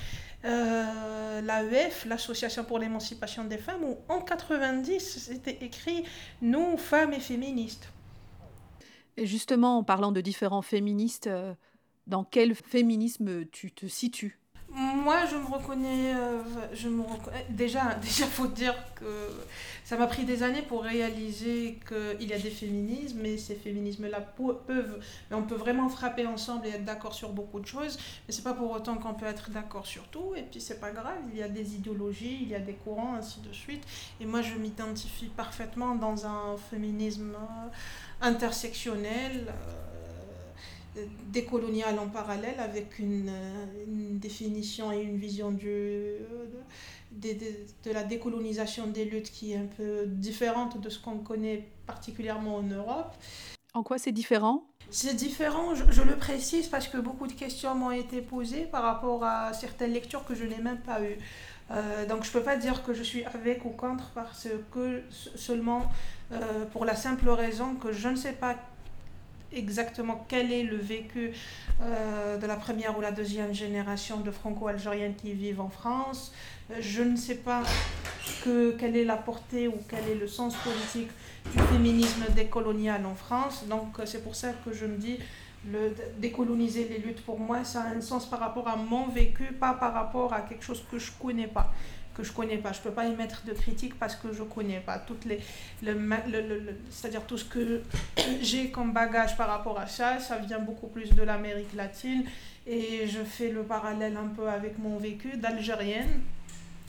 euh, 0.44 1.40
l'AEF, 1.40 2.04
l'Association 2.04 2.64
pour 2.64 2.78
l'émancipation 2.78 3.44
des 3.44 3.58
femmes, 3.58 3.82
où 3.82 3.96
en 4.08 4.20
90, 4.20 5.00
c'était 5.00 5.64
écrit 5.64 6.04
Nous, 6.42 6.76
femmes 6.76 7.14
et 7.14 7.20
féministes. 7.20 7.88
Et 9.16 9.26
justement, 9.26 9.78
en 9.78 9.82
parlant 9.82 10.12
de 10.12 10.20
différents 10.20 10.62
féministes, 10.62 11.26
euh, 11.26 11.54
dans 12.06 12.22
quel 12.22 12.54
féminisme 12.54 13.46
tu 13.46 13.72
te 13.72 13.86
situes? 13.86 14.38
Moi, 14.76 15.25
je 15.25 15.37
me 15.37 15.47
reconnais, 15.47 16.14
euh, 16.14 16.42
je 16.75 16.88
me 16.88 17.02
déjà, 17.49 17.95
déjà 18.02 18.26
faut 18.26 18.47
dire 18.47 18.75
que 18.95 19.04
ça 19.85 19.97
m'a 19.97 20.06
pris 20.06 20.25
des 20.25 20.42
années 20.42 20.61
pour 20.61 20.83
réaliser 20.83 21.78
qu'il 21.88 22.28
y 22.28 22.33
a 22.35 22.38
des 22.38 22.50
féminismes, 22.50 23.25
et 23.25 23.38
ces 23.38 23.54
féminismes-là 23.54 24.21
peuvent, 24.21 25.00
on 25.30 25.42
peut 25.45 25.54
vraiment 25.54 25.88
frapper 25.88 26.26
ensemble 26.26 26.66
et 26.66 26.71
être 26.71 26.85
d'accord 26.85 27.14
sur 27.14 27.30
beaucoup 27.30 27.59
de 27.59 27.66
choses, 27.66 27.97
mais 28.26 28.35
c'est 28.35 28.42
pas 28.42 28.52
pour 28.52 28.71
autant 28.71 28.97
qu'on 28.99 29.14
peut 29.14 29.26
être 29.26 29.50
d'accord 29.50 29.87
sur 29.87 30.02
tout, 30.09 30.35
et 30.37 30.42
puis 30.42 30.61
c'est 30.61 30.78
pas 30.78 30.90
grave, 30.90 31.23
il 31.33 31.38
y 31.38 31.42
a 31.42 31.49
des 31.49 31.75
idéologies, 31.75 32.40
il 32.42 32.49
y 32.49 32.54
a 32.54 32.61
des 32.61 32.75
courants, 32.75 33.14
ainsi 33.14 33.40
de 33.40 33.52
suite, 33.54 33.85
et 34.21 34.26
moi 34.26 34.42
je 34.42 34.54
m'identifie 34.56 35.28
parfaitement 35.28 35.95
dans 35.95 36.26
un 36.26 36.56
féminisme 36.71 37.35
euh, 37.35 37.68
intersectionnel. 38.21 39.47
Euh, 39.49 39.96
décolonial 41.29 41.99
en 41.99 42.09
parallèle 42.09 42.59
avec 42.59 42.99
une, 42.99 43.33
une, 43.87 44.19
définition 44.19 44.93
et 44.93 45.03
une 45.03 45.19
vision 45.19 45.50
du, 45.50 45.67
de, 47.12 47.33
de, 47.33 47.45
de, 47.85 47.91
la 47.93 48.05
décolonisation 48.05 48.87
des 48.87 49.05
luttes 49.05 49.31
qui 49.31 49.53
est 49.53 49.57
un 49.57 49.69
peu 49.76 50.07
différente 50.07 50.81
de 50.81 50.88
ce 50.88 50.99
qu'on 50.99 51.19
connaît 51.19 51.69
particulièrement 51.87 52.57
en 52.57 52.62
Europe. 52.62 53.15
En 53.75 53.83
quoi 53.83 53.99
c'est 53.99 54.12
différent? 54.12 54.65
C'est 54.91 55.15
différent, 55.15 55.75
je, 55.75 55.85
je, 55.91 56.03
le 56.03 56.17
précise 56.17 56.69
parce 56.69 56.88
que 56.88 56.97
beaucoup 56.97 57.26
de 57.26 57.33
questions 57.33 57.75
m'ont 57.75 57.91
été 57.91 58.23
posées 58.23 58.62
par 58.62 58.83
rapport 58.85 59.25
à 59.25 59.53
certaines 59.53 59.93
lectures 59.93 60.25
que 60.25 60.35
je 60.35 60.45
n'ai 60.45 60.59
même 60.59 60.81
pas 60.81 61.03
eues. 61.03 61.19
Euh, 61.71 62.07
donc 62.07 62.23
je 62.23 62.29
ne 62.29 62.33
peux 62.33 62.43
pas 62.43 62.57
dire 62.57 62.85
que 62.85 62.95
je 62.95 63.03
suis 63.03 63.25
avec 63.25 63.65
ou 63.65 63.71
contre 63.71 64.11
parce 64.15 64.47
que 64.71 65.03
seulement 65.11 65.91
euh, 66.33 66.65
pour 66.67 66.85
la 66.85 66.95
simple 66.95 67.29
raison 67.29 67.75
que 67.75 67.93
je 67.93 68.09
ne 68.09 68.17
sais 68.17 68.33
pas 68.33 68.57
exactement 69.53 70.25
quel 70.29 70.53
est 70.53 70.62
le 70.62 70.76
vécu 70.76 71.33
euh, 71.83 72.38
de 72.38 72.47
la 72.47 72.57
première 72.57 72.97
ou 72.97 73.00
la 73.00 73.12
deuxième 73.12 73.55
génération 73.55 74.21
de 74.21 74.31
franco-algériennes 74.31 75.15
qui 75.15 75.33
vivent 75.33 75.61
en 75.61 75.69
France. 75.69 76.33
Euh, 76.71 76.76
je 76.81 77.03
ne 77.03 77.17
sais 77.17 77.37
pas 77.37 77.62
que, 78.45 78.73
quelle 78.73 78.97
est 78.97 79.05
la 79.05 79.17
portée 79.17 79.69
ou 79.69 79.76
quel 79.88 80.09
est 80.09 80.19
le 80.19 80.26
sens 80.26 80.55
politique 80.57 81.11
du 81.53 81.59
féminisme 81.65 82.25
décolonial 82.35 83.05
en 83.07 83.15
France. 83.15 83.65
Donc 83.69 83.99
euh, 83.99 84.07
c'est 84.07 84.23
pour 84.23 84.35
ça 84.35 84.53
que 84.65 84.73
je 84.73 84.87
me 84.87 84.97
dis, 84.97 85.19
le, 85.71 85.95
décoloniser 86.19 86.88
les 86.88 86.99
luttes 86.99 87.25
pour 87.25 87.38
moi, 87.38 87.65
ça 87.65 87.83
a 87.83 87.88
un 87.88 88.00
sens 88.00 88.26
par 88.29 88.41
rapport 88.41 88.69
à 88.69 88.76
mon 88.76 89.09
vécu, 89.09 89.53
pas 89.53 89.75
par 89.75 89.93
rapport 89.93 90.33
à 90.33 90.41
quelque 90.43 90.65
chose 90.65 90.85
que 90.91 90.99
je 90.99 91.11
ne 91.11 91.23
connais 91.23 91.49
pas 91.49 91.73
que 92.16 92.25
je 92.25 92.32
connais 92.32 92.56
pas. 92.56 92.73
Je 92.73 92.80
peux 92.80 92.90
pas 92.90 93.06
émettre 93.06 93.42
de 93.44 93.52
critiques 93.52 93.99
parce 93.99 94.16
que 94.16 94.32
je 94.32 94.42
connais 94.42 94.80
pas 94.80 94.99
toutes 94.99 95.25
les, 95.26 95.40
le, 95.82 95.92
le, 95.92 96.76
c'est-à-dire 96.90 97.23
tout 97.26 97.37
ce 97.37 97.44
que 97.44 97.82
j'ai 98.42 98.70
comme 98.70 98.92
bagage 98.92 99.37
par 99.37 99.49
rapport 99.49 99.78
à 99.78 99.87
ça, 99.87 100.18
ça 100.18 100.38
vient 100.38 100.58
beaucoup 100.58 100.87
plus 100.88 101.14
de 101.14 101.23
l'Amérique 101.23 101.75
latine 101.75 102.25
et 102.66 103.06
je 103.06 103.23
fais 103.23 103.50
le 103.50 103.62
parallèle 103.62 104.16
un 104.16 104.28
peu 104.28 104.49
avec 104.49 104.78
mon 104.78 104.96
vécu 104.96 105.37
d'Algérienne. 105.37 106.20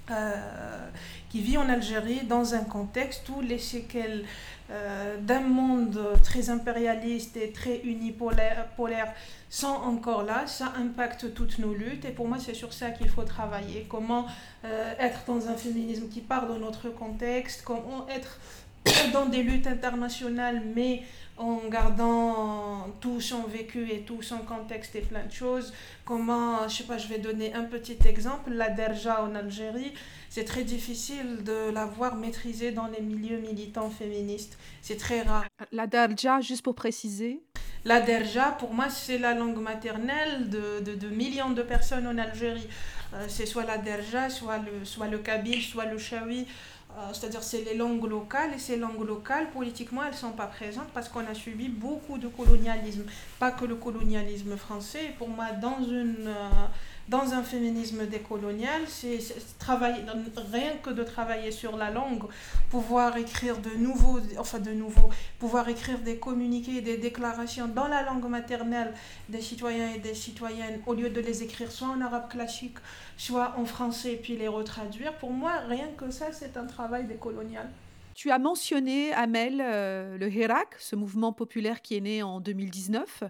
Euh, 0.10 0.90
qui 1.30 1.42
vit 1.42 1.58
en 1.58 1.68
Algérie 1.68 2.22
dans 2.24 2.54
un 2.54 2.64
contexte 2.64 3.28
où 3.28 3.42
les 3.42 3.60
séquelles 3.60 4.24
euh, 4.72 5.18
d'un 5.20 5.42
monde 5.42 6.00
très 6.24 6.50
impérialiste 6.50 7.36
et 7.36 7.52
très 7.52 7.80
unipolaire 7.80 8.68
polaire 8.78 9.14
sont 9.50 9.68
encore 9.68 10.24
là, 10.24 10.48
ça 10.48 10.72
impacte 10.78 11.34
toutes 11.34 11.60
nos 11.60 11.74
luttes 11.74 12.06
et 12.06 12.12
pour 12.12 12.30
moi 12.30 12.38
c'est 12.40 12.54
sur 12.54 12.72
ça 12.72 12.92
qu'il 12.92 13.10
faut 13.10 13.24
travailler. 13.24 13.86
Comment 13.90 14.28
euh, 14.64 14.94
être 14.98 15.20
dans 15.28 15.50
un 15.50 15.56
féminisme 15.56 16.08
qui 16.08 16.22
part 16.22 16.48
de 16.48 16.58
notre 16.58 16.88
contexte, 16.88 17.64
comment 17.66 18.08
être 18.08 18.40
dans 19.13 19.25
des 19.25 19.44
luttes 19.44 19.67
internationales 19.67 20.62
mais 20.75 21.03
en 21.38 21.67
gardant 21.70 22.88
tout 23.00 23.22
son 23.22 23.44
vécu 23.44 23.91
et 23.91 24.01
tout 24.01 24.22
son 24.22 24.39
contexte 24.39 24.96
et 24.96 25.01
plein 25.01 25.24
de 25.24 25.32
choses. 25.32 25.72
Comment, 26.03 26.67
je 26.67 26.77
sais 26.77 26.84
pas, 26.84 26.98
je 26.98 27.08
vais 27.08 27.20
donner 27.20 27.53
un 27.53 27.63
petit 27.63 27.98
exemple, 28.06 28.51
la 28.51 28.70
Derja 28.70 29.24
en 29.24 29.36
Algérie, 29.36 29.94
c'est 30.29 30.46
très 30.46 30.63
difficile 30.63 31.44
de 31.44 31.72
la 31.72 31.86
voir 31.86 32.15
maîtrisée 32.15 32.72
dans 32.72 32.88
les 32.88 33.01
milieux 33.01 33.38
militants 33.38 33.89
féministes. 33.89 34.58
C'est 34.82 34.98
très 34.98 35.22
rare. 35.22 35.46
La 35.72 35.86
Derja, 35.86 36.41
juste 36.41 36.63
pour 36.63 36.75
préciser 36.75 37.41
La 37.86 38.01
Derja, 38.01 38.56
pour 38.60 38.74
moi, 38.74 38.89
c'est 38.89 39.20
la 39.20 39.34
langue 39.34 39.62
maternelle 39.62 40.50
de, 40.50 40.82
de, 40.84 40.96
de, 40.96 41.08
millions 41.08 41.51
de 41.51 41.62
personnes 41.62 42.08
en 42.08 42.17
Algérie. 42.17 42.67
Euh, 43.13 43.25
c'est 43.29 43.46
soit 43.46 43.63
la 43.63 43.77
Derja, 43.77 44.29
soit 44.29 44.58
le, 44.58 44.84
soit 44.84 45.08
le 45.08 45.20
Kabyle, 45.20 45.62
soit 45.62 45.86
le 45.86 45.98
Chawi. 45.98 46.46
Euh, 46.98 47.10
c'est-à-dire 47.13 47.44
c'est 47.44 47.62
les 47.62 47.75
langues 47.75 48.10
locales 48.10 48.54
et 48.56 48.58
ces 48.58 48.75
langues 48.75 49.06
locales 49.06 49.51
politiquement 49.51 50.01
elles 50.04 50.16
sont 50.16 50.32
pas 50.32 50.48
présentes 50.48 50.88
parce 50.96 51.10
qu'on 51.10 51.27
a 51.27 51.36
subi 51.36 51.70
beaucoup 51.70 52.18
de 52.18 52.27
colonialisme. 52.27 53.04
Pas 53.38 53.51
que 53.51 53.66
le 53.66 53.75
colonialisme 53.75 54.58
français. 54.58 55.13
Pour 55.20 55.30
moi 55.30 55.51
dans 55.51 55.77
une 55.84 56.27
euh, 56.27 56.66
dans 57.08 57.34
un 57.34 57.44
féminisme 57.44 58.06
décolonial, 58.06 58.82
c'est 58.88 59.20
travailler, 59.60 60.04
rien 60.52 60.74
que 60.84 60.90
de 60.90 61.04
travailler 61.04 61.52
sur 61.52 61.78
la 61.78 61.90
langue, 61.90 62.24
pouvoir 62.70 63.16
écrire 63.18 63.58
de 63.60 63.70
nouveaux, 63.78 64.20
enfin 64.38 64.60
de 64.60 64.72
nouveaux, 64.72 65.10
pouvoir 65.40 65.70
écrire 65.70 66.00
des 66.00 66.18
communiqués, 66.18 66.82
des 66.82 66.98
déclarations 66.98 67.68
dans 67.68 67.88
la 67.88 68.04
langue 68.04 68.28
maternelle 68.28 68.94
des 69.30 69.42
citoyens 69.42 69.94
et 69.94 70.00
des 70.00 70.14
citoyennes, 70.14 70.82
au 70.86 70.94
lieu 70.94 71.10
de 71.10 71.22
les 71.22 71.44
écrire 71.44 71.72
soit 71.72 71.88
en 71.88 72.02
arabe 72.02 72.30
classique, 72.30 72.78
soit 73.18 73.56
en 73.58 73.66
français, 73.66 74.20
puis 74.22 74.36
les 74.36 74.50
retraduire, 74.50 75.14
pour 75.18 75.32
moi, 75.32 75.52
rien 75.68 75.88
que 75.98 76.12
ça, 76.12 76.34
c'est 76.34 76.58
un 76.58 76.66
travail 76.66 77.06
décolonial. 77.06 77.70
Tu 78.18 78.32
as 78.32 78.40
mentionné, 78.40 79.14
Amel, 79.14 79.62
euh, 79.64 80.18
le 80.18 80.28
Hirak, 80.28 80.76
ce 80.80 80.96
mouvement 80.96 81.32
populaire 81.32 81.84
qui 81.84 81.98
est 81.98 82.02
né 82.02 82.24
en 82.24 82.40
2019. 82.40 83.24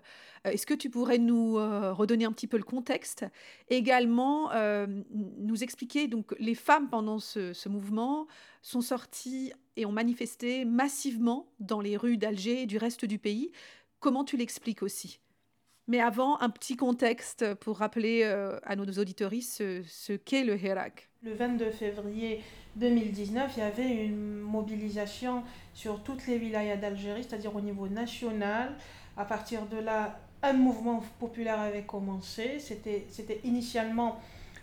Euh, 0.47 0.51
est-ce 0.51 0.65
que 0.65 0.73
tu 0.73 0.89
pourrais 0.89 1.17
nous 1.17 1.57
euh, 1.57 1.93
redonner 1.93 2.25
un 2.25 2.31
petit 2.31 2.47
peu 2.47 2.57
le 2.57 2.63
contexte? 2.63 3.25
Également, 3.69 4.51
euh, 4.51 4.87
nous 5.11 5.63
expliquer, 5.63 6.07
donc 6.07 6.35
les 6.39 6.55
femmes 6.55 6.89
pendant 6.89 7.19
ce, 7.19 7.67
mouvement 7.67 8.27
sont 8.61 8.81
sorties 8.81 9.51
et 9.75 9.85
ont 9.85 9.91
manifesté 9.91 10.65
massivement 10.65 11.47
dans 11.59 11.81
les 11.81 11.97
rues 11.97 12.17
d'Alger 12.17 12.63
et 12.63 12.65
du 12.65 12.77
reste 12.77 13.05
du 13.05 13.19
pays. 13.19 13.51
Comment 13.99 14.23
tu 14.23 14.37
l'expliques 14.37 14.83
aussi? 14.83 15.19
Mais 15.87 15.99
avant, 15.99 16.39
un 16.41 16.49
petit 16.49 16.75
contexte 16.75 17.53
pour 17.55 17.77
rappeler 17.77 18.23
à 18.23 18.75
nos 18.75 18.85
auditories 18.85 19.41
ce, 19.41 19.83
ce 19.87 20.13
qu'est 20.13 20.43
le 20.43 20.57
Hirak. 20.57 21.09
Le 21.23 21.33
22 21.33 21.71
février 21.71 22.41
2019, 22.75 23.53
il 23.55 23.59
y 23.59 23.63
avait 23.63 24.05
une 24.05 24.39
mobilisation 24.39 25.43
sur 25.73 26.03
toutes 26.03 26.27
les 26.27 26.37
wilayas 26.37 26.77
d'Algérie, 26.77 27.23
c'est-à-dire 27.23 27.55
au 27.55 27.61
niveau 27.61 27.87
national. 27.87 28.75
À 29.15 29.25
partir 29.25 29.65
de 29.65 29.77
là, 29.77 30.19
un 30.43 30.53
mouvement 30.53 31.03
populaire 31.19 31.59
avait 31.59 31.83
commencé. 31.83 32.59
C'était 32.59 33.41
initialement 33.43 34.19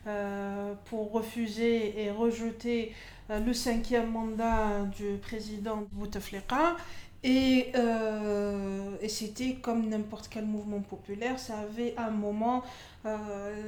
euh, 0.07 0.75
pour 0.85 1.13
refuser 1.13 1.99
et 1.99 2.11
rejeter 2.11 2.93
euh, 3.31 3.41
le 3.41 3.55
cinquième 3.55 4.11
mandat 4.11 4.83
du 4.95 5.17
président 5.17 5.87
Bouteflika. 5.93 6.77
Et, 7.23 7.73
euh, 7.75 8.97
et 9.01 9.09
c'était 9.09 9.55
comme 9.55 9.89
n'importe 9.89 10.29
quel 10.29 10.45
mouvement 10.45 10.81
populaire, 10.81 11.39
ça 11.39 11.61
avait 11.61 11.95
un 11.97 12.11
moment, 12.11 12.63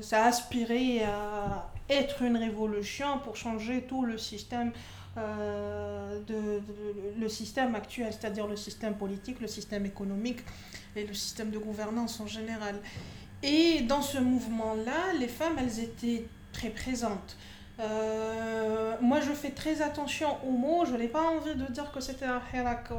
ça 0.02 0.26
aspirait 0.26 1.04
à 1.04 1.70
être 1.88 2.20
une 2.20 2.36
révolution 2.36 3.18
pour 3.20 3.36
changer 3.36 3.84
tout 3.88 4.04
le 4.04 4.18
système, 4.18 4.72
de, 5.16 6.60
le 7.18 7.28
système 7.30 7.74
actuel, 7.74 8.12
c'est-à-dire 8.12 8.46
le 8.46 8.56
système 8.56 8.94
politique, 8.94 9.40
le 9.40 9.46
système 9.46 9.86
économique 9.86 10.40
et 10.96 11.06
le 11.06 11.14
système 11.14 11.50
de 11.50 11.58
gouvernance 11.58 12.20
en 12.20 12.26
général. 12.26 12.80
Et 13.42 13.82
dans 13.82 14.02
ce 14.02 14.18
mouvement-là, 14.18 15.12
les 15.18 15.28
femmes, 15.28 15.56
elles 15.58 15.80
étaient 15.80 16.26
très 16.52 16.70
présentes. 16.70 17.36
Euh, 17.78 18.94
moi, 19.00 19.20
je 19.20 19.32
fais 19.32 19.50
très 19.50 19.82
attention 19.82 20.28
aux 20.46 20.52
mots. 20.52 20.84
Je 20.86 20.94
n'ai 20.94 21.08
pas 21.08 21.22
envie 21.22 21.54
de 21.54 21.70
dire 21.70 21.92
que 21.92 22.00
c'était 22.00 22.24
un 22.24 22.40
hirak 22.52 22.90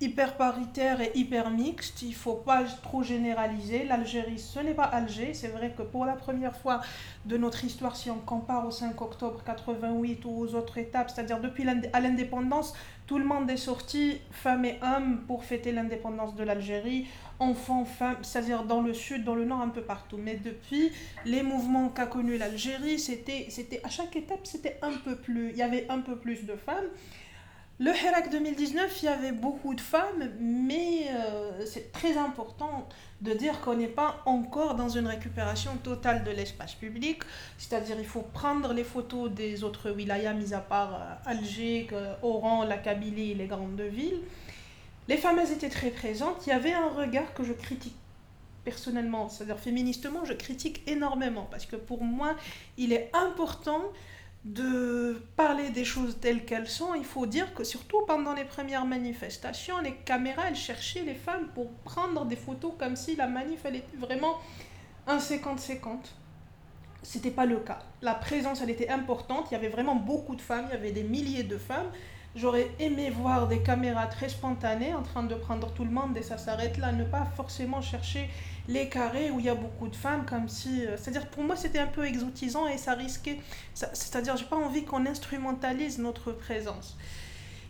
hyper 0.00 0.36
paritaire 0.36 1.00
et 1.00 1.10
hyper 1.14 1.50
mixte. 1.50 2.02
Il 2.02 2.14
faut 2.14 2.34
pas 2.34 2.64
trop 2.82 3.02
généraliser. 3.02 3.84
L'Algérie, 3.84 4.38
ce 4.38 4.60
n'est 4.60 4.74
pas 4.74 4.84
Alger. 4.84 5.34
C'est 5.34 5.48
vrai 5.48 5.72
que 5.76 5.82
pour 5.82 6.04
la 6.04 6.14
première 6.14 6.56
fois 6.56 6.80
de 7.24 7.36
notre 7.36 7.64
histoire, 7.64 7.96
si 7.96 8.10
on 8.10 8.18
compare 8.18 8.66
au 8.66 8.70
5 8.70 9.00
octobre 9.00 9.42
88 9.44 10.24
ou 10.24 10.30
aux 10.30 10.54
autres 10.54 10.78
étapes, 10.78 11.10
c'est-à-dire 11.10 11.40
depuis 11.40 11.64
l'indépendance, 11.64 12.74
tout 13.06 13.18
le 13.18 13.24
monde 13.24 13.48
est 13.50 13.56
sorti, 13.56 14.18
femmes 14.32 14.64
et 14.64 14.78
hommes, 14.82 15.22
pour 15.26 15.44
fêter 15.44 15.70
l'indépendance 15.70 16.34
de 16.34 16.42
l'Algérie, 16.42 17.06
enfants, 17.38 17.84
femmes, 17.84 18.16
c'est-à-dire 18.22 18.64
dans 18.64 18.82
le 18.82 18.94
sud, 18.94 19.24
dans 19.24 19.34
le 19.34 19.44
nord, 19.44 19.60
un 19.60 19.68
peu 19.68 19.82
partout. 19.82 20.16
Mais 20.16 20.36
depuis 20.36 20.90
les 21.24 21.42
mouvements 21.42 21.88
qu'a 21.88 22.06
connus 22.06 22.36
l'Algérie, 22.36 22.98
c'était, 22.98 23.46
c'était 23.48 23.80
à 23.84 23.88
chaque 23.88 24.16
étape, 24.16 24.40
c'était 24.44 24.78
un 24.82 24.92
peu 24.92 25.16
plus, 25.16 25.50
il 25.50 25.56
y 25.56 25.62
avait 25.62 25.86
un 25.88 26.00
peu 26.00 26.16
plus 26.16 26.46
de 26.46 26.56
femmes. 26.56 26.88
Le 27.78 27.90
Hirak 27.90 28.30
2019, 28.30 29.02
il 29.02 29.04
y 29.04 29.08
avait 29.08 29.32
beaucoup 29.32 29.74
de 29.74 29.82
femmes, 29.82 30.30
mais 30.40 31.08
euh, 31.10 31.62
c'est 31.66 31.92
très 31.92 32.16
important 32.16 32.88
de 33.20 33.34
dire 33.34 33.60
qu'on 33.60 33.74
n'est 33.74 33.86
pas 33.86 34.22
encore 34.24 34.76
dans 34.76 34.88
une 34.88 35.06
récupération 35.06 35.76
totale 35.84 36.24
de 36.24 36.30
l'espace 36.30 36.74
public. 36.74 37.22
C'est-à-dire 37.58 37.96
il 37.98 38.06
faut 38.06 38.22
prendre 38.22 38.72
les 38.72 38.82
photos 38.82 39.30
des 39.30 39.62
autres 39.62 39.90
wilayas, 39.90 40.32
mis 40.32 40.54
à 40.54 40.60
part 40.60 40.94
euh, 40.94 41.30
Alger, 41.30 41.88
Oran, 42.22 42.64
la 42.64 42.78
Kabylie 42.78 43.34
les 43.34 43.46
grandes 43.46 43.78
villes. 43.82 44.22
Les 45.08 45.18
femmes 45.18 45.38
elles 45.38 45.52
étaient 45.52 45.68
très 45.68 45.90
présentes. 45.90 46.46
Il 46.46 46.50
y 46.50 46.52
avait 46.52 46.72
un 46.72 46.88
regard 46.88 47.34
que 47.34 47.44
je 47.44 47.52
critique 47.52 47.96
personnellement, 48.64 49.28
c'est-à-dire 49.28 49.58
féministement, 49.58 50.24
je 50.24 50.32
critique 50.32 50.82
énormément 50.88 51.46
parce 51.50 51.66
que 51.66 51.76
pour 51.76 52.02
moi, 52.02 52.36
il 52.78 52.94
est 52.94 53.10
important 53.12 53.82
de 54.46 55.20
parler 55.34 55.70
des 55.70 55.84
choses 55.84 56.18
telles 56.20 56.44
qu'elles 56.44 56.68
sont. 56.68 56.94
Il 56.94 57.04
faut 57.04 57.26
dire 57.26 57.52
que 57.52 57.64
surtout 57.64 58.02
pendant 58.06 58.32
les 58.32 58.44
premières 58.44 58.86
manifestations, 58.86 59.80
les 59.80 59.94
caméras, 59.94 60.44
elles 60.48 60.54
cherchaient 60.54 61.02
les 61.02 61.16
femmes 61.16 61.48
pour 61.52 61.72
prendre 61.78 62.24
des 62.24 62.36
photos 62.36 62.72
comme 62.78 62.94
si 62.94 63.16
la 63.16 63.26
manif, 63.26 63.60
elle 63.64 63.76
était 63.76 63.96
vraiment 63.96 64.36
un 65.08 65.18
50-50. 65.18 65.98
C'était 67.02 67.32
pas 67.32 67.44
le 67.44 67.58
cas. 67.58 67.80
La 68.02 68.14
présence, 68.14 68.60
elle 68.62 68.70
était 68.70 68.88
importante. 68.88 69.48
Il 69.50 69.54
y 69.54 69.56
avait 69.56 69.68
vraiment 69.68 69.96
beaucoup 69.96 70.36
de 70.36 70.40
femmes. 70.40 70.66
Il 70.70 70.74
y 70.74 70.76
avait 70.76 70.92
des 70.92 71.04
milliers 71.04 71.44
de 71.44 71.58
femmes. 71.58 71.90
J'aurais 72.36 72.70
aimé 72.78 73.10
voir 73.10 73.48
des 73.48 73.62
caméras 73.62 74.06
très 74.06 74.28
spontanées 74.28 74.94
en 74.94 75.02
train 75.02 75.24
de 75.24 75.34
prendre 75.34 75.72
tout 75.72 75.84
le 75.84 75.90
monde 75.90 76.16
et 76.16 76.22
ça 76.22 76.38
s'arrête 76.38 76.78
là. 76.78 76.92
Ne 76.92 77.04
pas 77.04 77.24
forcément 77.36 77.80
chercher 77.80 78.28
les 78.68 78.88
carrés 78.88 79.30
où 79.30 79.38
il 79.38 79.46
y 79.46 79.48
a 79.48 79.54
beaucoup 79.54 79.88
de 79.88 79.96
femmes 79.96 80.24
comme 80.26 80.48
si... 80.48 80.86
Euh, 80.86 80.96
c'est-à-dire 80.96 81.26
pour 81.28 81.44
moi 81.44 81.56
c'était 81.56 81.78
un 81.78 81.86
peu 81.86 82.04
exotisant 82.04 82.66
et 82.66 82.78
ça 82.78 82.94
risquait... 82.94 83.40
C'est-à-dire 83.74 84.36
j'ai 84.36 84.44
pas 84.44 84.56
envie 84.56 84.84
qu'on 84.84 85.06
instrumentalise 85.06 85.98
notre 85.98 86.32
présence. 86.32 86.96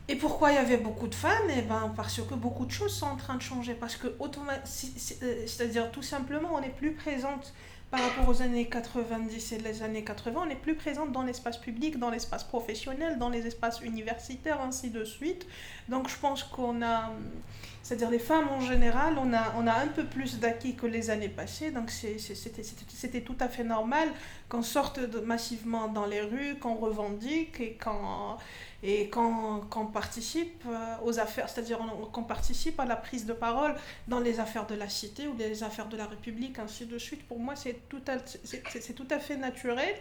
Et 0.09 0.15
pourquoi 0.15 0.53
il 0.53 0.55
y 0.55 0.59
avait 0.59 0.77
beaucoup 0.77 1.09
de 1.09 1.15
femmes? 1.15 1.51
Eh 1.57 1.63
ben 1.63 1.93
parce 1.97 2.21
que 2.21 2.35
beaucoup 2.35 2.65
de 2.65 2.71
choses 2.71 2.95
sont 2.95 3.07
en 3.07 3.17
train 3.17 3.35
de 3.35 3.43
changer. 3.43 3.75
Parce 3.75 3.97
que 3.97 4.07
euh, 4.07 5.47
c'est-à-dire 5.47 5.91
tout 5.91 6.03
simplement 6.03 6.51
on 6.55 6.63
est 6.63 6.71
plus 6.77 6.93
présente 6.93 7.53
par 7.97 8.11
rapport 8.11 8.29
aux 8.29 8.43
années 8.43 8.67
90 8.67 9.53
et 9.53 9.59
les 9.59 9.83
années 9.83 10.05
80, 10.05 10.43
on 10.47 10.51
est 10.51 10.57
plus 10.57 10.75
présente 10.75 11.13
dans 11.13 11.23
l'espace 11.23 11.57
public, 11.57 11.99
dans 11.99 12.11
l'espace 12.11 12.45
professionnel, 12.45 13.19
dans 13.19 13.31
les 13.31 13.47
espaces 13.47 13.81
universitaires, 13.81 14.61
ainsi 14.61 14.91
de 14.91 15.03
suite. 15.05 15.47
Donc 15.89 16.09
je 16.09 16.17
pense 16.19 16.45
qu'on 16.45 16.83
a, 16.83 17.11
c'est-à-dire 17.83 18.11
les 18.11 18.19
femmes 18.19 18.49
en 18.51 18.61
général, 18.61 19.17
on 19.19 19.33
a, 19.33 19.55
on 19.57 19.67
a 19.67 19.73
un 19.73 19.87
peu 19.87 20.05
plus 20.05 20.39
d'acquis 20.39 20.75
que 20.75 20.87
les 20.87 21.09
années 21.09 21.31
passées. 21.31 21.71
Donc 21.71 21.91
c'était 21.91 23.23
tout 23.23 23.37
à 23.41 23.49
fait 23.49 23.65
normal 23.65 24.09
qu'on 24.51 24.63
sorte 24.63 24.99
massivement 25.25 25.89
dans 25.89 26.05
les 26.05 26.21
rues, 26.21 26.57
qu'on 26.61 26.75
revendique 26.75 27.61
et 27.61 27.79
qu'on 27.83 28.37
et 28.87 29.11
qu'on 29.11 29.87
participe 29.93 30.63
euh, 30.69 30.95
aux 31.03 31.19
affaires, 31.19 31.49
c'est-à-dire 31.49 31.79
qu'on 32.13 32.23
participe 32.23 32.79
à 32.79 32.85
la 32.85 32.95
prise 32.95 33.27
de 33.27 33.33
parole 33.33 33.75
dans 34.07 34.21
les 34.21 34.39
affaires 34.39 34.65
de 34.67 34.77
la 34.77 34.89
cité 34.89 35.27
ou 35.27 35.37
les 35.37 35.65
affaires 35.65 35.89
de 35.89 35.97
la 35.97 36.07
République, 36.07 36.61
ainsi 36.61 36.87
de 36.87 36.97
suite. 36.97 37.27
Pour 37.27 37.41
moi, 37.41 37.57
c'est 37.57 37.89
tout, 37.89 38.01
tout 38.01 39.09
à 39.11 39.19
fait 39.19 39.37
naturel. 39.37 39.97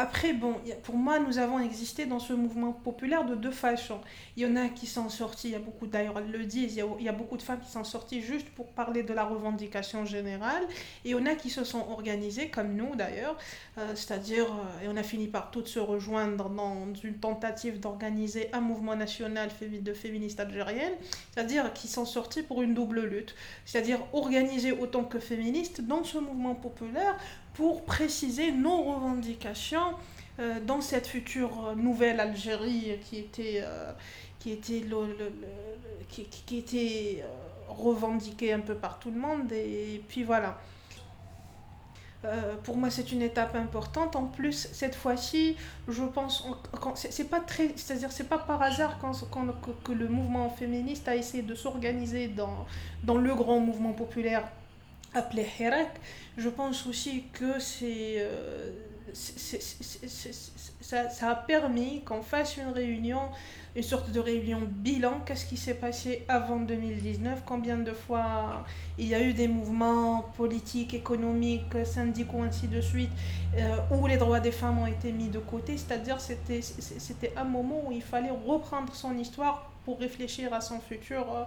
Après, 0.00 0.32
bon, 0.32 0.54
pour 0.82 0.96
moi, 0.96 1.18
nous 1.18 1.36
avons 1.36 1.58
existé 1.58 2.06
dans 2.06 2.20
ce 2.20 2.32
mouvement 2.32 2.72
populaire 2.72 3.26
de 3.26 3.34
deux 3.34 3.50
façons. 3.50 4.00
Il 4.38 4.42
y 4.42 4.46
en 4.46 4.56
a 4.56 4.70
qui 4.70 4.86
sont 4.86 5.10
sortis, 5.10 5.48
il 5.48 5.50
y 5.50 5.56
a 5.56 5.58
beaucoup, 5.58 5.86
d'ailleurs, 5.86 6.18
elles 6.18 6.30
le 6.30 6.46
disent, 6.46 6.74
il 6.74 7.04
y, 7.04 7.08
a, 7.08 7.12
beaucoup 7.12 7.36
de 7.36 7.42
femmes 7.42 7.60
qui 7.60 7.70
sont 7.70 7.84
sorties 7.84 8.22
juste 8.22 8.48
pour 8.48 8.68
parler 8.68 9.02
de 9.02 9.12
la 9.12 9.24
revendication 9.24 10.06
générale. 10.06 10.62
Et 11.04 11.10
il 11.10 11.10
y 11.10 11.14
en 11.14 11.26
a 11.26 11.34
qui 11.34 11.50
se 11.50 11.64
sont 11.64 11.86
organisées, 11.90 12.48
comme 12.48 12.76
nous 12.76 12.96
d'ailleurs, 12.96 13.36
euh, 13.76 13.94
c'est-à-dire, 13.94 14.46
euh, 14.46 14.86
et 14.86 14.88
on 14.88 14.96
a 14.96 15.02
fini 15.02 15.28
par 15.28 15.50
toutes 15.50 15.68
se 15.68 15.78
rejoindre 15.78 16.48
dans 16.48 16.94
une 17.04 17.18
tentative 17.18 17.78
d'organiser 17.78 18.48
un 18.54 18.62
mouvement 18.62 18.96
national 18.96 19.50
de 19.60 19.92
féministes 19.92 20.40
algériennes, 20.40 20.94
c'est-à-dire 21.34 21.74
qui 21.74 21.88
sont 21.88 22.06
sortis 22.06 22.42
pour 22.42 22.62
une 22.62 22.72
double 22.72 23.04
lutte, 23.04 23.34
c'est-à-dire 23.66 23.98
organiser 24.14 24.72
autant 24.72 25.04
que 25.04 25.18
féministes 25.18 25.82
dans 25.82 26.04
ce 26.04 26.16
mouvement 26.16 26.54
populaire 26.54 27.18
pour 27.54 27.84
préciser 27.84 28.52
nos 28.52 28.82
revendications 28.82 29.94
euh, 30.40 30.58
dans 30.64 30.80
cette 30.80 31.06
future 31.06 31.74
nouvelle 31.76 32.18
Algérie 32.18 32.98
qui 33.04 33.18
était, 33.18 33.60
euh, 33.62 33.92
qui 34.38 34.52
était, 34.52 34.80
le, 34.80 35.32
qui, 36.08 36.24
qui, 36.24 36.58
était 36.58 37.22
euh, 37.22 37.26
revendiquée 37.68 38.52
un 38.52 38.60
peu 38.60 38.74
par 38.74 38.98
tout 38.98 39.10
le 39.10 39.18
monde. 39.18 39.52
Et 39.52 40.02
puis 40.08 40.24
voilà. 40.24 40.58
pour 42.64 42.76
moi, 42.76 42.90
c'est 42.90 43.12
une 43.12 43.22
étape 43.22 43.54
importante. 43.54 44.16
En 44.16 44.26
plus, 44.26 44.68
cette 44.72 44.94
fois-ci, 44.94 45.56
je 45.88 46.04
pense, 46.04 46.46
c'est 46.94 47.28
pas 47.28 47.40
très, 47.40 47.72
c'est-à-dire, 47.76 48.12
c'est 48.12 48.28
pas 48.28 48.38
par 48.38 48.62
hasard 48.62 48.98
quand, 48.98 49.12
que, 49.60 49.70
que, 49.84 49.92
le 49.92 50.08
mouvement 50.08 50.48
féministe 50.48 51.08
a 51.08 51.16
essayé 51.16 51.42
de 51.42 51.54
s'organiser 51.54 52.28
dans, 52.28 52.66
dans 53.04 53.16
le 53.16 53.34
grand 53.34 53.60
mouvement 53.60 53.92
populaire 53.92 54.44
appelé 55.14 55.46
Hirak, 55.58 56.00
je 56.36 56.48
pense 56.48 56.86
aussi 56.86 57.24
que 57.32 57.58
euh, 57.82 58.70
ça, 60.80 61.10
ça, 61.10 61.30
a 61.30 61.34
permis 61.34 62.02
qu'on 62.02 62.22
fasse 62.22 62.56
une 62.56 62.68
réunion, 62.68 63.20
une 63.74 63.82
sorte 63.82 64.10
de 64.12 64.20
réunion 64.20 64.60
bilan. 64.64 65.20
Qu'est-ce 65.26 65.46
qui 65.46 65.56
s'est 65.56 65.74
passé 65.74 66.24
avant 66.28 66.60
2019 66.60 67.42
Combien 67.44 67.78
de 67.78 67.92
fois 67.92 68.64
il 68.98 69.08
y 69.08 69.14
a 69.14 69.20
eu 69.22 69.32
des 69.32 69.48
mouvements 69.48 70.22
politiques, 70.36 70.94
économiques, 70.94 71.84
syndicaux, 71.84 72.42
ainsi 72.42 72.68
de 72.68 72.80
suite, 72.80 73.10
euh, 73.56 73.76
où 73.90 74.06
les 74.06 74.16
droits 74.16 74.40
des 74.40 74.52
femmes 74.52 74.78
ont 74.78 74.86
été 74.86 75.12
mis 75.12 75.28
de 75.28 75.40
côté? 75.40 75.76
C'est-à-dire 75.76 76.20
c'était 76.20 76.62
c'était 76.62 77.32
un 77.36 77.44
moment 77.44 77.82
où 77.86 77.92
il 77.92 78.02
fallait 78.02 78.30
reprendre 78.30 78.94
son 78.94 79.16
histoire 79.18 79.70
pour 79.84 79.98
réfléchir 79.98 80.52
à 80.54 80.60
son 80.60 80.80
futur. 80.80 81.26
Euh, 81.34 81.44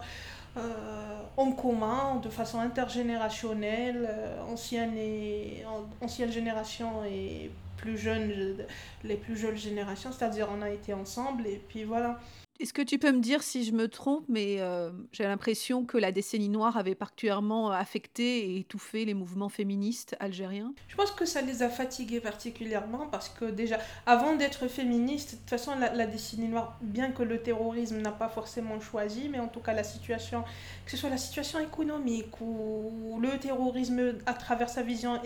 en 1.37 1.51
commun, 1.51 2.19
de 2.21 2.29
façon 2.29 2.59
intergénérationnelle, 2.59 4.07
euh, 4.09 4.41
ancienne, 4.51 4.95
et, 4.97 5.63
ancienne 6.01 6.31
génération 6.31 7.03
et 7.05 7.51
plus 7.77 7.97
jeune, 7.97 8.57
les 9.03 9.15
plus 9.15 9.35
jeunes 9.35 9.57
générations, 9.57 10.11
c'est-à-dire 10.11 10.47
on 10.55 10.61
a 10.61 10.69
été 10.69 10.93
ensemble 10.93 11.47
et 11.47 11.61
puis 11.67 11.83
voilà. 11.83 12.19
Est-ce 12.63 12.71
que 12.71 12.81
tu 12.81 12.97
peux 12.97 13.11
me 13.11 13.19
dire 13.19 13.43
si 13.43 13.65
je 13.65 13.73
me 13.73 13.89
trompe, 13.89 14.23
mais 14.29 14.61
euh, 14.61 14.89
j'ai 15.11 15.25
l'impression 15.25 15.83
que 15.83 15.97
la 15.97 16.13
décennie 16.13 16.47
noire 16.47 16.77
avait 16.77 16.95
particulièrement 16.95 17.71
affecté 17.71 18.51
et 18.51 18.59
étouffé 18.59 19.03
les 19.03 19.13
mouvements 19.13 19.49
féministes 19.49 20.15
algériens? 20.21 20.73
Je 20.87 20.95
pense 20.95 21.11
que 21.11 21.25
ça 21.25 21.41
les 21.41 21.61
a 21.61 21.67
fatigués 21.67 22.21
particulièrement 22.21 23.07
parce 23.11 23.27
que 23.27 23.43
déjà, 23.43 23.79
avant 24.05 24.37
d'être 24.37 24.69
féministe, 24.69 25.31
de 25.31 25.39
toute 25.39 25.49
façon, 25.49 25.73
la, 25.75 26.07
décennie 26.07 26.47
noire, 26.47 26.79
bien 26.81 27.11
que 27.11 27.21
le 27.21 27.41
terrorisme 27.41 27.97
n'a 27.97 28.13
pas 28.13 28.29
forcément 28.29 28.79
choisi, 28.79 29.27
mais 29.27 29.41
en 29.41 29.49
tout 29.49 29.59
cas 29.59 29.73
la 29.73 29.83
situation, 29.83 30.45
que 30.85 30.91
ce 30.91 30.95
soit 30.95 31.09
la 31.09 31.17
situation 31.17 31.59
économique 31.59 32.39
ou 32.39 33.19
le 33.21 33.37
terrorisme 33.39 34.13
à 34.25 34.33
travers 34.35 34.69
sa 34.69 34.83
vision 34.83 35.19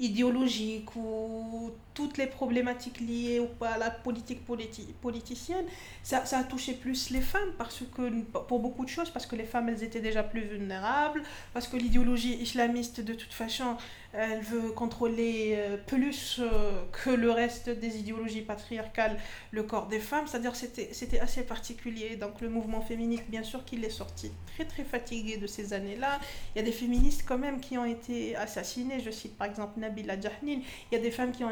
idéologique 0.00 0.96
ou 0.96 1.72
toutes 1.98 2.16
les 2.16 2.28
problématiques 2.28 3.00
liées 3.00 3.42
à 3.60 3.76
la 3.76 3.90
politique 3.90 4.42
politicienne, 4.46 5.64
ça, 6.04 6.24
ça, 6.26 6.38
a 6.38 6.44
touché 6.44 6.74
plus 6.74 7.10
les 7.10 7.20
femmes 7.20 7.50
parce 7.58 7.82
que, 7.92 8.20
pour 8.46 8.60
beaucoup 8.60 8.84
de 8.84 8.88
choses, 8.88 9.10
parce 9.10 9.26
que 9.26 9.34
les 9.34 9.42
femmes, 9.42 9.68
elles 9.68 9.82
étaient 9.82 10.00
déjà 10.00 10.22
plus 10.22 10.42
vulnérables, 10.42 11.24
parce 11.52 11.66
que 11.66 11.76
l'idéologie 11.76 12.36
islamiste, 12.36 13.00
de 13.00 13.14
toute 13.14 13.32
façon, 13.32 13.76
elle 14.14 14.40
veut 14.40 14.70
contrôler 14.70 15.54
euh, 15.56 15.76
plus 15.76 16.40
euh, 16.40 16.82
que 16.92 17.10
le 17.10 17.30
reste 17.30 17.68
des 17.68 17.98
idéologies 17.98 18.40
patriarcales 18.40 19.18
le 19.50 19.62
corps 19.62 19.86
des 19.86 19.98
femmes, 19.98 20.26
c'est-à-dire 20.26 20.56
c'était 20.56 20.88
c'était 20.92 21.20
assez 21.20 21.42
particulier. 21.42 22.16
Donc 22.16 22.40
le 22.40 22.48
mouvement 22.48 22.80
féministe, 22.80 23.24
bien 23.28 23.42
sûr 23.42 23.64
qu'il 23.64 23.84
est 23.84 23.90
sorti 23.90 24.32
très 24.54 24.64
très 24.64 24.84
fatigué 24.84 25.36
de 25.36 25.46
ces 25.46 25.74
années-là. 25.74 26.20
Il 26.54 26.58
y 26.58 26.62
a 26.62 26.64
des 26.64 26.72
féministes 26.72 27.24
quand 27.26 27.38
même 27.38 27.60
qui 27.60 27.76
ont 27.76 27.84
été 27.84 28.34
assassinées, 28.36 29.00
je 29.00 29.10
cite 29.10 29.36
par 29.36 29.46
exemple 29.46 29.78
Nabila 29.78 30.18
Jahnin, 30.18 30.60
il 30.90 30.94
y 30.94 30.96
a 30.96 31.00
des 31.00 31.10
femmes 31.10 31.32
qui 31.32 31.44
ont, 31.44 31.50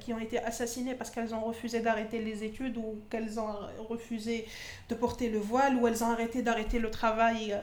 qui 0.00 0.12
ont 0.12 0.18
été 0.18 0.38
assassinées 0.38 0.94
parce 0.94 1.10
qu'elles 1.10 1.34
ont 1.34 1.40
refusé 1.40 1.80
d'arrêter 1.80 2.18
les 2.20 2.44
études 2.44 2.76
ou 2.76 3.00
qu'elles 3.10 3.40
ont 3.40 3.54
refusé 3.88 4.46
de 4.88 4.94
porter 4.94 5.28
le 5.28 5.38
voile 5.38 5.76
ou 5.76 5.86
elles 5.86 6.04
ont 6.04 6.10
arrêté 6.10 6.42
d'arrêter 6.42 6.78
le 6.78 6.90
travail 6.90 7.52
euh, 7.52 7.60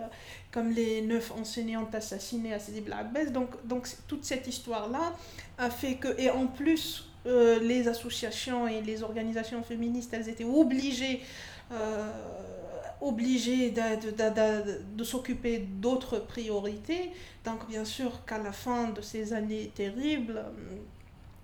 comme 0.51 0.71
les 0.71 1.01
neuf 1.01 1.31
enseignantes 1.31 1.95
assassinées 1.95 2.53
à 2.53 2.59
Sidi 2.59 2.81
Blackbest. 2.81 3.31
Donc, 3.31 3.49
donc 3.65 3.87
cette 4.25 4.47
histoire-là 4.47 5.13
a 5.57 5.69
fait 5.69 5.95
que, 5.95 6.19
et 6.19 6.29
en 6.29 6.47
plus, 6.47 7.05
euh, 7.25 7.59
les 7.59 7.87
associations 7.87 8.67
et 8.67 8.81
les 8.81 9.01
organisations 9.01 9.63
féministes, 9.63 10.13
elles 10.13 10.27
étaient 10.27 10.43
obligées, 10.43 11.21
euh, 11.71 12.11
obligées 12.99 13.71
de, 13.71 15.03
s'occuper 15.03 15.59
d'autres 15.59 16.19
priorités. 16.19 17.11
Donc 17.45 17.67
bien 17.67 17.85
sûr 17.85 18.25
qu'à 18.25 18.39
la 18.39 18.51
fin 18.51 18.89
de 18.89 19.01
ces 19.01 19.33
années 19.33 19.71
terribles, 19.73 20.43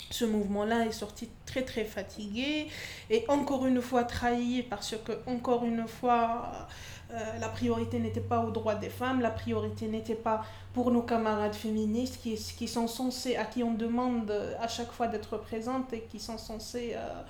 ce 0.10 0.26
mouvement-là 0.26 0.86
est 0.86 0.92
sorti 0.92 1.30
très 1.46 1.62
très 1.62 1.86
fatigué 1.86 2.68
et 3.10 3.26
encore 3.28 3.66
une 3.66 3.80
fois 3.80 4.04
trahi 4.04 4.64
parce 4.64 4.96
que 4.98 5.12
encore 5.28 5.64
une 5.66 5.88
fois 5.88 6.68
euh, 7.12 7.40
la 7.40 7.48
priorité 7.48 8.00
n'était 8.00 8.20
pas 8.20 8.40
aux 8.40 8.52
droits 8.52 8.76
des 8.76 8.90
femmes, 8.90 9.22
la 9.22 9.30
priorité 9.30 9.88
n'était 9.88 10.16
pas 10.16 10.44
pour 10.74 10.92
nos 10.92 11.02
camarades 11.02 11.56
féministes 11.56 12.20
qui, 12.22 12.68
sont 12.68 12.88
censés, 12.88 13.36
à 13.36 13.46
qui 13.46 13.64
on 13.64 13.74
demande 13.74 14.32
à 14.60 14.68
chaque 14.68 14.92
fois 14.92 15.08
d'être 15.08 15.38
présentes 15.38 15.92
et 15.94 16.02
qui 16.02 16.20
sont 16.20 16.38
censés 16.38 16.94
euh, 16.96 17.24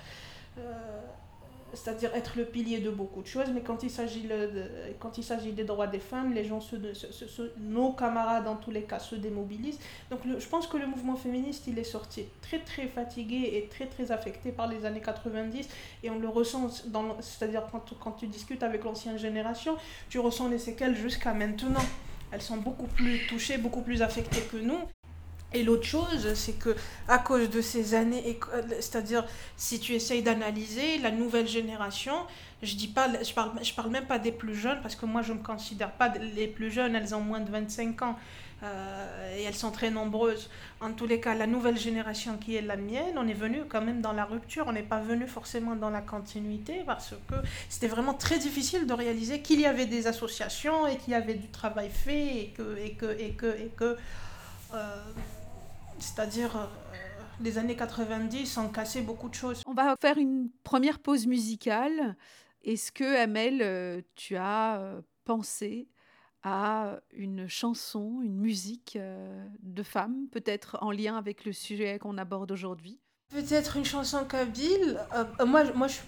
euh, 0.58 0.62
c'est-à-dire 1.74 2.14
être 2.16 2.36
le 2.36 2.46
pilier 2.46 2.80
de 2.80 2.90
beaucoup 2.90 3.22
de 3.22 3.28
choses, 3.28 3.48
mais 3.54 3.62
quand 3.62 3.84
il 3.84 3.92
s'agit 3.92 5.52
des 5.52 5.64
droits 5.64 5.88
des 5.88 6.00
femmes, 6.00 6.34
les 6.34 6.44
gens 6.44 6.60
nos 7.60 7.92
camarades 7.92 8.44
dans 8.44 8.56
tous 8.56 8.72
les 8.72 8.84
cas 8.84 9.00
se 9.00 9.16
démobilisent. 9.16 9.80
Donc 10.10 10.22
je 10.26 10.48
pense 10.48 10.66
que 10.66 10.78
le 10.78 10.88
mouvement 10.88 11.16
féministe 11.16 11.68
il 11.68 11.78
est 11.78 11.84
sorti 11.84 12.26
très 12.42 12.60
très 12.60 12.88
fatigué 12.88 13.52
et 13.54 13.70
très 13.70 13.86
très 13.86 14.12
affecté 14.12 14.52
par 14.52 14.68
les 14.68 14.86
années 14.86 15.02
90 15.02 15.70
et 16.04 16.10
on 16.10 16.18
le 16.18 16.28
ressent 16.28 16.70
c'est-à-dire 17.20 17.68
quand 18.00 18.12
tu 18.14 18.28
discutes 18.28 18.64
avec 18.64 18.84
l'ancienne 18.84 19.20
génération, 19.20 19.78
tu 20.10 20.18
ressens 20.18 20.48
les 20.50 20.60
séquelles 20.60 20.96
jusqu'à 20.96 21.34
maintenant 21.34 21.86
elles 22.32 22.42
sont 22.42 22.58
beaucoup 22.58 22.88
plus 22.88 23.26
touchées, 23.28 23.58
beaucoup 23.58 23.82
plus 23.82 24.02
affectées 24.02 24.42
que 24.42 24.58
nous. 24.58 24.80
Et 25.52 25.64
l'autre 25.64 25.86
chose, 25.86 26.34
c'est 26.36 26.60
que 26.60 26.76
à 27.08 27.18
cause 27.18 27.50
de 27.50 27.60
ces 27.60 27.96
années, 27.96 28.40
c'est-à-dire 28.80 29.26
si 29.58 29.80
tu 29.80 29.94
essayes 29.94 30.22
d'analyser 30.22 31.00
la 31.00 31.10
nouvelle 31.10 31.48
génération, 31.48 32.14
je 32.62 32.76
dis 32.76 32.88
pas, 32.88 33.08
je 33.24 33.34
parle, 33.74 33.90
même 33.90 34.06
pas 34.06 34.20
des 34.20 34.32
plus 34.32 34.54
jeunes 34.54 34.80
parce 34.84 34.96
que 34.96 35.08
moi 35.08 35.24
je 35.24 35.34
me 35.34 35.42
considère 35.42 35.92
pas 35.92 36.10
les 36.36 36.48
plus 36.48 36.70
jeunes, 36.70 36.96
elles 36.96 37.16
ont 37.16 37.22
moins 37.22 37.40
de 37.40 37.50
25 37.50 38.02
ans 38.04 38.16
euh, 38.62 39.38
et 39.38 39.44
elles 39.44 39.56
sont 39.56 39.72
très 39.72 39.90
nombreuses. 39.90 40.50
En 40.82 40.92
tous 40.92 41.08
les 41.08 41.22
cas, 41.22 41.34
la 41.34 41.48
nouvelle 41.48 41.78
génération 41.78 42.38
qui 42.38 42.56
est 42.56 42.62
la 42.62 42.76
mienne, 42.76 43.18
on 43.18 43.28
est 43.28 43.34
venu 43.34 43.64
quand 43.70 43.82
même 43.82 44.02
dans 44.02 44.12
la 44.12 44.26
rupture, 44.26 44.66
on 44.68 44.74
n'est 44.74 44.84
pas 44.84 45.00
venu 45.00 45.28
forcément 45.28 45.76
dans 45.76 45.90
la 45.90 46.02
continuité 46.02 46.84
parce 46.86 47.14
que 47.30 47.36
c'était 47.70 47.88
vraiment 47.88 48.14
très 48.14 48.38
difficile 48.38 48.86
de 48.86 48.94
réaliser 48.94 49.42
qu'il 49.42 49.62
y 49.62 49.66
avait 49.66 49.86
des 49.86 50.08
associations 50.08 50.88
et 50.88 50.98
qu'il 50.98 51.14
y 51.14 51.16
avait 51.16 51.36
du 51.36 51.48
travail 51.48 51.90
fait 51.90 52.38
et 52.38 52.48
que 52.50 52.78
et 52.78 52.92
que 52.92 53.18
et 53.18 53.32
que 53.32 53.46
et 53.46 53.72
que 53.76 53.98
euh, 54.74 54.96
c'est-à-dire, 56.00 56.58
euh, 56.58 56.66
les 57.40 57.58
années 57.58 57.78
90 57.78 58.58
ont 58.58 58.70
cassé 58.70 59.02
beaucoup 59.02 59.30
de 59.30 59.36
choses. 59.36 59.64
On 59.68 59.74
va 59.74 59.96
faire 60.02 60.18
une 60.18 60.50
première 60.64 61.00
pause 61.00 61.28
musicale. 61.28 62.18
Est-ce 62.64 62.92
que, 62.92 63.22
Amel, 63.22 64.04
tu 64.16 64.36
as 64.36 65.02
pensé 65.24 65.88
à 66.44 67.00
une 67.12 67.48
chanson, 67.48 68.22
une 68.24 68.38
musique 68.38 68.98
de 69.62 69.84
femme, 69.84 70.28
peut-être 70.32 70.78
en 70.82 70.92
lien 70.92 71.18
avec 71.18 71.46
le 71.46 71.54
sujet 71.54 72.00
qu'on 72.00 72.18
aborde 72.18 72.52
aujourd'hui 72.52 73.00
Peut-être 73.30 73.78
une 73.78 73.86
chanson 73.86 74.26
kabyle. 74.26 75.00
moi, 75.46 75.64
moi 75.76 75.88
je 75.88 76.00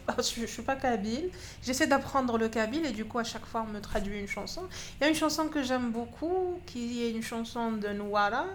ne 0.41 0.47
suis, 0.47 0.63
pas 0.63 0.75
kabyle. 0.75 1.29
J'essaie 1.61 1.85
d'apprendre 1.85 2.39
le 2.39 2.49
kabyle 2.49 2.83
et 2.83 2.91
du 2.91 3.05
coup, 3.05 3.19
à 3.19 3.23
chaque 3.23 3.45
fois, 3.45 3.63
on 3.67 3.71
me 3.71 3.79
traduit 3.79 4.19
une 4.19 4.27
chanson. 4.27 4.63
Il 4.99 5.03
y 5.03 5.05
a 5.05 5.09
une 5.09 5.15
chanson 5.15 5.47
que 5.47 5.61
j'aime 5.61 5.91
beaucoup, 5.91 6.59
qui 6.65 7.03
est 7.03 7.11
une 7.11 7.21
chanson 7.21 7.73
de 7.73 7.89
Nouara, 7.89 8.45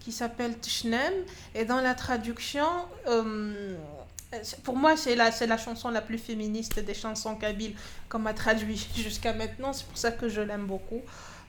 qui 0.00 0.12
s'appelle 0.12 0.58
Tishnem. 0.58 1.14
Et 1.54 1.64
dans 1.64 1.80
la 1.80 1.94
traduction, 1.94 2.66
euh, 3.06 3.78
pour 4.62 4.76
moi, 4.76 4.96
c'est 4.96 5.14
la, 5.14 5.30
la 5.46 5.56
chanson 5.58 5.90
la 5.90 6.00
plus 6.00 6.18
féministe 6.18 6.78
des 6.78 6.94
chansons 6.94 7.36
kabyles 7.36 7.74
qu'on 8.08 8.18
m'a 8.18 8.34
traduit 8.34 8.88
jusqu'à 8.96 9.32
maintenant. 9.32 9.72
C'est 9.72 9.86
pour 9.86 9.98
ça 9.98 10.12
que 10.12 10.28
je 10.28 10.40
l'aime 10.40 10.66
beaucoup. 10.66 11.02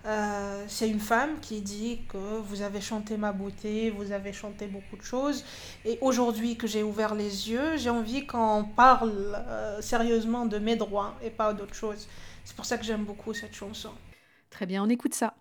Euh, 0.06 0.66
c'est 0.68 0.90
une 0.90 1.00
femme 1.00 1.40
qui 1.40 1.62
dit 1.62 2.02
que 2.10 2.18
vous 2.18 2.62
avez 2.62 2.82
chanté 2.82 3.16
ma 3.16 3.32
beauté, 3.32 3.90
vous 3.90 4.12
avez 4.12 4.34
chanté 4.34 4.68
beaucoup 4.68 4.98
de 4.98 5.02
choses. 5.02 5.46
Et 5.86 5.98
aujourd'hui 6.02 6.58
que 6.58 6.68
j'ai 6.68 6.84
ouvert 6.84 7.16
les 7.16 7.50
yeux, 7.50 7.78
j'ai 7.78 7.90
envie 7.90 8.28
qu'on 8.28 8.66
parle 8.66 9.36
euh, 9.48 9.82
sérieusement 9.82 10.46
de 10.46 10.60
mes 10.60 10.76
droits 10.76 11.16
et 11.24 11.30
pas 11.30 11.54
d'autre 11.54 11.76
chose. 11.76 12.08
C'est 12.44 12.56
pour 12.56 12.66
ça 12.66 12.78
que 12.78 12.84
j'aime 12.84 13.06
beaucoup 13.06 13.34
cette 13.34 13.56
chanson. 13.56 13.92
Très 14.50 14.66
bien, 14.66 14.84
on 14.84 14.90
écoute 14.90 15.14
ça. 15.14 15.34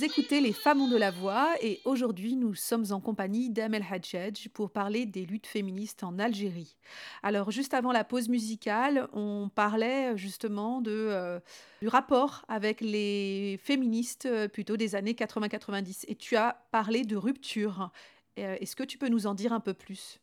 Vous 0.00 0.06
écoutez 0.06 0.40
Les 0.40 0.54
Femmes 0.54 0.80
ont 0.80 0.88
de 0.88 0.96
la 0.96 1.10
voix 1.10 1.52
et 1.60 1.82
aujourd'hui 1.84 2.34
nous 2.34 2.54
sommes 2.54 2.86
en 2.90 3.00
compagnie 3.00 3.50
d'Amel 3.50 3.84
Hadjadj 3.86 4.48
pour 4.48 4.70
parler 4.70 5.04
des 5.04 5.26
luttes 5.26 5.46
féministes 5.46 6.04
en 6.04 6.18
Algérie. 6.18 6.74
Alors 7.22 7.50
juste 7.50 7.74
avant 7.74 7.92
la 7.92 8.02
pause 8.02 8.30
musicale, 8.30 9.08
on 9.12 9.50
parlait 9.54 10.16
justement 10.16 10.82
euh, 10.86 11.38
du 11.82 11.88
rapport 11.88 12.46
avec 12.48 12.80
les 12.80 13.60
féministes 13.62 14.24
euh, 14.24 14.48
plutôt 14.48 14.78
des 14.78 14.94
années 14.94 15.12
80-90 15.12 16.06
et 16.08 16.14
tu 16.14 16.34
as 16.34 16.56
parlé 16.70 17.04
de 17.04 17.16
rupture. 17.16 17.90
Euh, 18.38 18.56
Est-ce 18.58 18.76
que 18.76 18.84
tu 18.84 18.96
peux 18.96 19.08
nous 19.08 19.26
en 19.26 19.34
dire 19.34 19.52
un 19.52 19.60
peu 19.60 19.74
plus? 19.74 20.18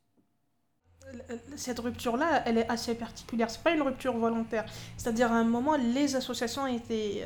Cette 1.55 1.77
rupture-là, 1.77 2.41
elle 2.47 2.57
est 2.57 2.67
assez 2.67 2.95
particulière. 2.95 3.51
C'est 3.51 3.61
pas 3.61 3.73
une 3.73 3.83
rupture 3.83 4.17
volontaire. 4.17 4.65
C'est-à-dire, 4.97 5.31
à 5.31 5.35
un 5.35 5.43
moment, 5.43 5.77
les 5.77 6.15
associations 6.15 6.65
étaient 6.65 7.23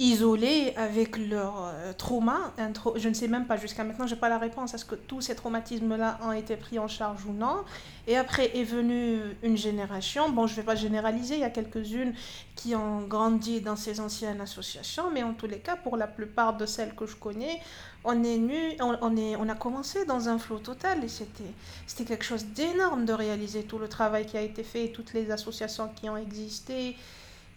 isolés 0.00 0.72
avec 0.76 1.18
leur 1.18 1.54
euh, 1.58 1.92
trauma. 1.92 2.54
Je 2.96 3.08
ne 3.08 3.14
sais 3.14 3.28
même 3.28 3.46
pas, 3.46 3.58
jusqu'à 3.58 3.84
maintenant, 3.84 4.06
je 4.06 4.14
n'ai 4.14 4.20
pas 4.20 4.30
la 4.30 4.38
réponse. 4.38 4.72
Est-ce 4.72 4.86
que 4.86 4.94
tous 4.94 5.20
ces 5.20 5.34
traumatismes-là 5.34 6.18
ont 6.24 6.32
été 6.32 6.56
pris 6.56 6.78
en 6.78 6.88
charge 6.88 7.26
ou 7.26 7.32
non? 7.32 7.64
Et 8.06 8.16
après 8.16 8.56
est 8.56 8.64
venue 8.64 9.20
une 9.42 9.58
génération. 9.58 10.30
Bon, 10.30 10.46
je 10.46 10.52
ne 10.54 10.56
vais 10.56 10.62
pas 10.62 10.74
généraliser, 10.74 11.34
il 11.34 11.40
y 11.40 11.44
a 11.44 11.50
quelques-unes 11.50 12.14
qui 12.56 12.74
ont 12.74 13.02
grandi 13.02 13.60
dans 13.60 13.76
ces 13.76 14.00
anciennes 14.00 14.40
associations, 14.40 15.10
mais 15.12 15.22
en 15.22 15.34
tous 15.34 15.46
les 15.46 15.58
cas, 15.58 15.76
pour 15.76 15.98
la 15.98 16.06
plupart 16.06 16.56
de 16.56 16.64
celles 16.64 16.94
que 16.94 17.06
je 17.06 17.16
connais, 17.16 17.60
on 18.02 18.24
est 18.24 18.38
nu, 18.38 18.58
on, 18.80 18.96
on 19.02 19.16
est, 19.18 19.36
on 19.36 19.50
a 19.50 19.54
commencé 19.54 20.06
dans 20.06 20.30
un 20.30 20.38
flot 20.38 20.60
total 20.60 21.04
et 21.04 21.08
c'était, 21.08 21.52
c'était 21.86 22.06
quelque 22.06 22.24
chose 22.24 22.46
d'énorme 22.46 23.04
de 23.04 23.12
réaliser 23.12 23.64
tout 23.64 23.78
le 23.78 23.88
travail 23.88 24.24
qui 24.24 24.38
a 24.38 24.40
été 24.40 24.62
fait, 24.62 24.88
toutes 24.88 25.12
les 25.12 25.30
associations 25.30 25.90
qui 25.94 26.08
ont 26.08 26.16
existé. 26.16 26.96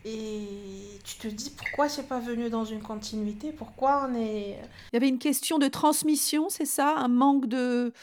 Et 0.06 1.00
tu 1.06 1.16
te 1.18 1.28
dis 1.28 1.50
pourquoi 1.50 1.88
c'est 1.88 2.08
pas 2.08 2.20
venu 2.20 2.50
dans 2.50 2.66
une 2.66 2.82
continuité, 2.82 3.52
pourquoi 3.52 4.08
on 4.10 4.16
est... 4.16 4.60
Il 4.92 4.94
y 4.94 4.98
avait 4.98 5.08
une 5.08 5.20
question 5.20 5.60
de 5.60 5.68
transmission, 5.68 6.50
c'est 6.50 6.66
ça? 6.66 6.96
Un 6.98 7.08
manque 7.08 7.46
de 7.48 7.94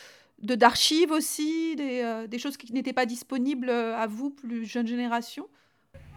de- 0.42 0.54
d'archives 0.54 1.10
aussi, 1.10 1.76
des, 1.76 2.00
euh, 2.02 2.26
des 2.26 2.38
choses 2.38 2.56
qui 2.56 2.72
n'étaient 2.72 2.94
pas 2.94 3.04
disponibles 3.06 3.68
euh, 3.68 3.94
à 3.96 4.06
vous, 4.06 4.30
plus 4.30 4.64
jeune 4.64 4.86
génération? 4.86 5.46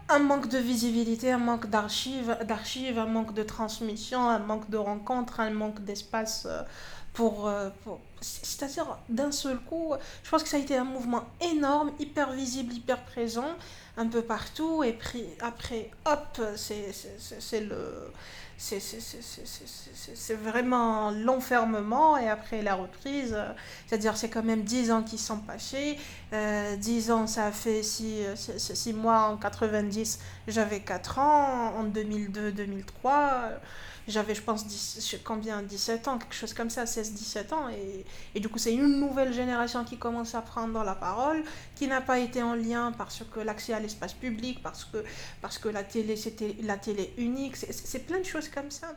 Un 0.10 0.20
manque 0.20 0.48
de 0.50 0.58
visibilité, 0.58 1.32
un 1.32 1.38
manque 1.38 1.70
d'archives, 1.70 2.38
d'archives, 2.48 3.00
un 3.00 3.06
manque 3.06 3.34
de 3.34 3.44
transmission, 3.44 4.20
un 4.22 4.40
manque 4.40 4.70
de 4.70 4.78
rencontres, 4.78 5.40
un 5.40 5.50
manque 5.50 5.84
d'espace 5.84 6.46
euh, 6.46 6.62
pour, 7.14 7.48
euh, 7.48 7.70
pour... 7.84 8.00
C'est-à-dire, 8.24 8.98
d'un 9.10 9.32
seul 9.32 9.60
coup, 9.60 9.94
je 10.24 10.30
pense 10.30 10.44
que 10.44 10.50
ça 10.50 10.58
a 10.58 10.60
été 10.60 10.76
un 10.78 10.86
mouvement 10.86 11.26
énorme, 11.42 11.92
hyper 12.00 12.32
visible, 12.32 12.74
hyper 12.74 13.04
présent, 13.04 13.52
un 13.98 14.08
peu 14.08 14.22
partout, 14.22 14.84
et 14.84 14.94
puis 14.94 15.26
après, 15.42 15.92
hop, 16.06 16.42
c'est 16.56 17.60
le... 17.62 18.12
C'est 18.56 20.36
vraiment 20.36 21.12
l'enfermement 21.12 22.18
et 22.18 22.30
après 22.30 22.62
la 22.62 22.76
reprise. 22.76 23.34
euh, 23.36 23.52
C'est-à-dire, 23.88 24.16
c'est 24.16 24.30
quand 24.30 24.44
même 24.44 24.62
10 24.64 24.92
ans 24.92 25.04
qui 25.04 25.18
sont 25.18 25.40
passés. 25.40 25.98
Euh, 26.32 26.78
10 26.78 27.12
ans, 27.12 27.28
ça 27.28 27.48
a 27.48 27.52
fait 27.52 27.84
6 27.84 28.94
mois 28.94 29.24
en 29.24 29.38
90, 29.38 30.20
j'avais 30.48 30.80
4 30.80 31.20
ans. 31.20 31.74
En 31.76 31.84
2002-2003, 31.86 32.84
euh, 33.06 33.58
j'avais, 34.08 34.36
je 34.36 34.42
pense, 34.42 34.66
10 34.68 34.96
je 34.96 35.02
sais 35.02 35.22
combien, 35.24 35.62
17 35.62 36.08
ans, 36.08 36.18
quelque 36.18 36.36
chose 36.36 36.54
comme 36.54 36.70
ça, 36.70 36.86
16-17 36.86 37.54
ans. 37.54 37.70
Et, 37.70 38.06
et 38.36 38.40
du 38.40 38.50
coup, 38.50 38.58
c'est 38.58 38.74
une 38.74 39.00
nouvelle 39.00 39.34
génération 39.34 39.84
qui 39.84 39.98
commence 39.98 40.36
à 40.36 40.42
prendre 40.42 40.84
la 40.84 40.96
parole, 40.96 41.44
qui 41.76 41.88
n'a 41.88 42.02
pas 42.02 42.20
été 42.20 42.44
en 42.44 42.56
lien 42.56 42.92
parce 42.98 43.24
que 43.24 43.40
l'accès 43.40 43.74
à 43.74 43.80
l'espace 43.80 44.14
public, 44.14 44.62
parce 44.62 44.86
que, 44.86 45.04
parce 45.42 45.58
que 45.58 45.70
la 45.70 45.84
télé, 45.84 46.16
c'était 46.16 46.56
la 46.62 46.78
télé 46.78 47.14
unique. 47.18 47.56
C'est 47.56 48.06
plein 48.06 48.20
de 48.20 48.26
choses 48.26 48.50
comme 48.50 48.72
ça. 48.72 48.94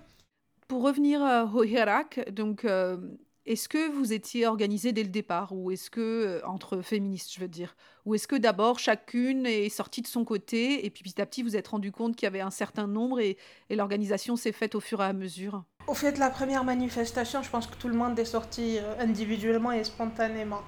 Pour 0.68 0.82
revenir 0.82 1.24
euh, 1.24 1.44
au 1.46 1.62
Hirak, 1.62 2.30
donc, 2.32 2.64
euh, 2.64 2.96
est-ce 3.46 3.68
que 3.68 3.90
vous 3.90 4.12
étiez 4.12 4.46
organisé 4.46 4.92
dès 4.92 5.04
le 5.04 5.08
départ 5.08 5.52
ou 5.52 5.70
est-ce 5.70 5.88
que, 5.88 6.00
euh, 6.00 6.46
entre 6.46 6.82
féministes, 6.82 7.32
je 7.32 7.40
veux 7.40 7.48
dire, 7.48 7.76
ou 8.04 8.14
est-ce 8.14 8.26
que 8.26 8.36
d'abord 8.36 8.78
chacune 8.78 9.46
est 9.46 9.68
sortie 9.68 10.02
de 10.02 10.08
son 10.08 10.24
côté 10.24 10.84
et 10.84 10.90
puis 10.90 11.04
petit 11.04 11.20
à 11.20 11.26
petit 11.26 11.42
vous 11.42 11.56
êtes 11.56 11.68
rendu 11.68 11.92
compte 11.92 12.16
qu'il 12.16 12.26
y 12.26 12.28
avait 12.28 12.40
un 12.40 12.50
certain 12.50 12.86
nombre 12.86 13.20
et, 13.20 13.36
l'organisation 13.70 14.36
s'est 14.36 14.52
faite 14.52 14.74
au 14.74 14.80
fur 14.80 15.00
et 15.00 15.04
à 15.04 15.12
mesure? 15.12 15.62
Au 15.86 15.94
fait 15.94 16.12
de 16.12 16.18
la 16.18 16.30
première 16.30 16.64
manifestation, 16.64 17.42
je 17.42 17.50
pense 17.50 17.66
que 17.66 17.76
tout 17.76 17.88
le 17.88 17.94
monde 17.94 18.18
est 18.18 18.24
sorti 18.24 18.78
euh, 18.78 18.94
individuellement 18.98 19.70
et 19.70 19.84
spontanément. 19.84 20.62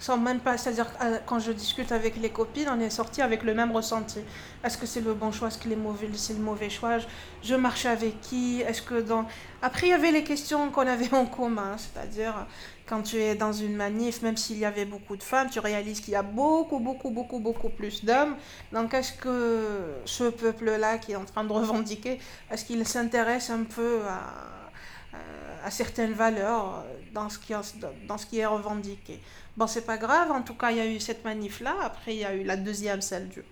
Sans 0.00 0.16
même 0.16 0.40
pas, 0.40 0.56
c'est-à-dire 0.56 0.86
euh, 1.02 1.18
quand 1.26 1.38
je 1.38 1.52
discute 1.52 1.92
avec 1.92 2.16
les 2.16 2.30
copines, 2.30 2.68
on 2.70 2.80
est 2.80 2.88
sorti 2.88 3.20
avec 3.20 3.42
le 3.42 3.52
même 3.54 3.70
ressenti. 3.70 4.20
Est-ce 4.64 4.78
que 4.78 4.86
c'est 4.86 5.02
le 5.02 5.12
bon 5.12 5.30
choix, 5.30 5.48
est-ce 5.48 5.58
que 5.58 5.68
c'est 6.16 6.32
le 6.32 6.40
mauvais 6.40 6.70
choix? 6.70 6.98
Je 6.98 7.06
je 7.42 7.54
marche 7.54 7.84
avec 7.84 8.20
qui? 8.22 8.62
Est-ce 8.62 8.82
que 8.82 9.00
dans... 9.00 9.26
Après, 9.62 9.88
il 9.88 9.90
y 9.90 9.92
avait 9.92 10.10
les 10.10 10.24
questions 10.24 10.70
qu'on 10.70 10.86
avait 10.86 11.12
en 11.14 11.26
commun, 11.26 11.76
c'est-à-dire 11.76 12.46
quand 12.86 13.02
tu 13.02 13.16
es 13.18 13.34
dans 13.34 13.52
une 13.52 13.76
manif, 13.76 14.22
même 14.22 14.36
s'il 14.36 14.58
y 14.58 14.64
avait 14.64 14.84
beaucoup 14.84 15.16
de 15.16 15.22
femmes, 15.22 15.48
tu 15.48 15.60
réalises 15.60 16.00
qu'il 16.00 16.12
y 16.12 16.16
a 16.16 16.22
beaucoup, 16.22 16.80
beaucoup, 16.80 17.10
beaucoup, 17.10 17.38
beaucoup 17.38 17.68
plus 17.68 18.04
d'hommes. 18.04 18.36
Donc, 18.72 18.94
est-ce 18.94 19.12
que 19.12 20.00
ce 20.06 20.24
peuple-là 20.24 20.98
qui 20.98 21.12
est 21.12 21.16
en 21.16 21.24
train 21.24 21.44
de 21.44 21.52
revendiquer, 21.52 22.18
est-ce 22.50 22.64
qu'il 22.64 22.84
s'intéresse 22.86 23.50
un 23.50 23.64
peu 23.64 24.00
à, 24.08 25.70
certaines 25.70 26.14
valeurs 26.14 26.84
dans 27.12 27.28
ce 27.28 27.38
qui 28.26 28.38
est 28.38 28.46
revendiqué? 28.46 29.20
Bon, 29.60 29.66
c'est 29.66 29.84
pas 29.84 29.98
grave, 29.98 30.30
en 30.32 30.40
tout 30.40 30.54
cas, 30.54 30.70
il 30.70 30.78
y 30.78 30.80
a 30.80 30.86
eu 30.86 30.98
cette 31.00 31.22
manif-là. 31.22 31.74
Après, 31.82 32.14
il 32.14 32.20
y 32.20 32.24
a 32.24 32.34
eu 32.34 32.44
la 32.44 32.56
deuxième, 32.56 33.02
celle 33.02 33.28
du, 33.28 33.42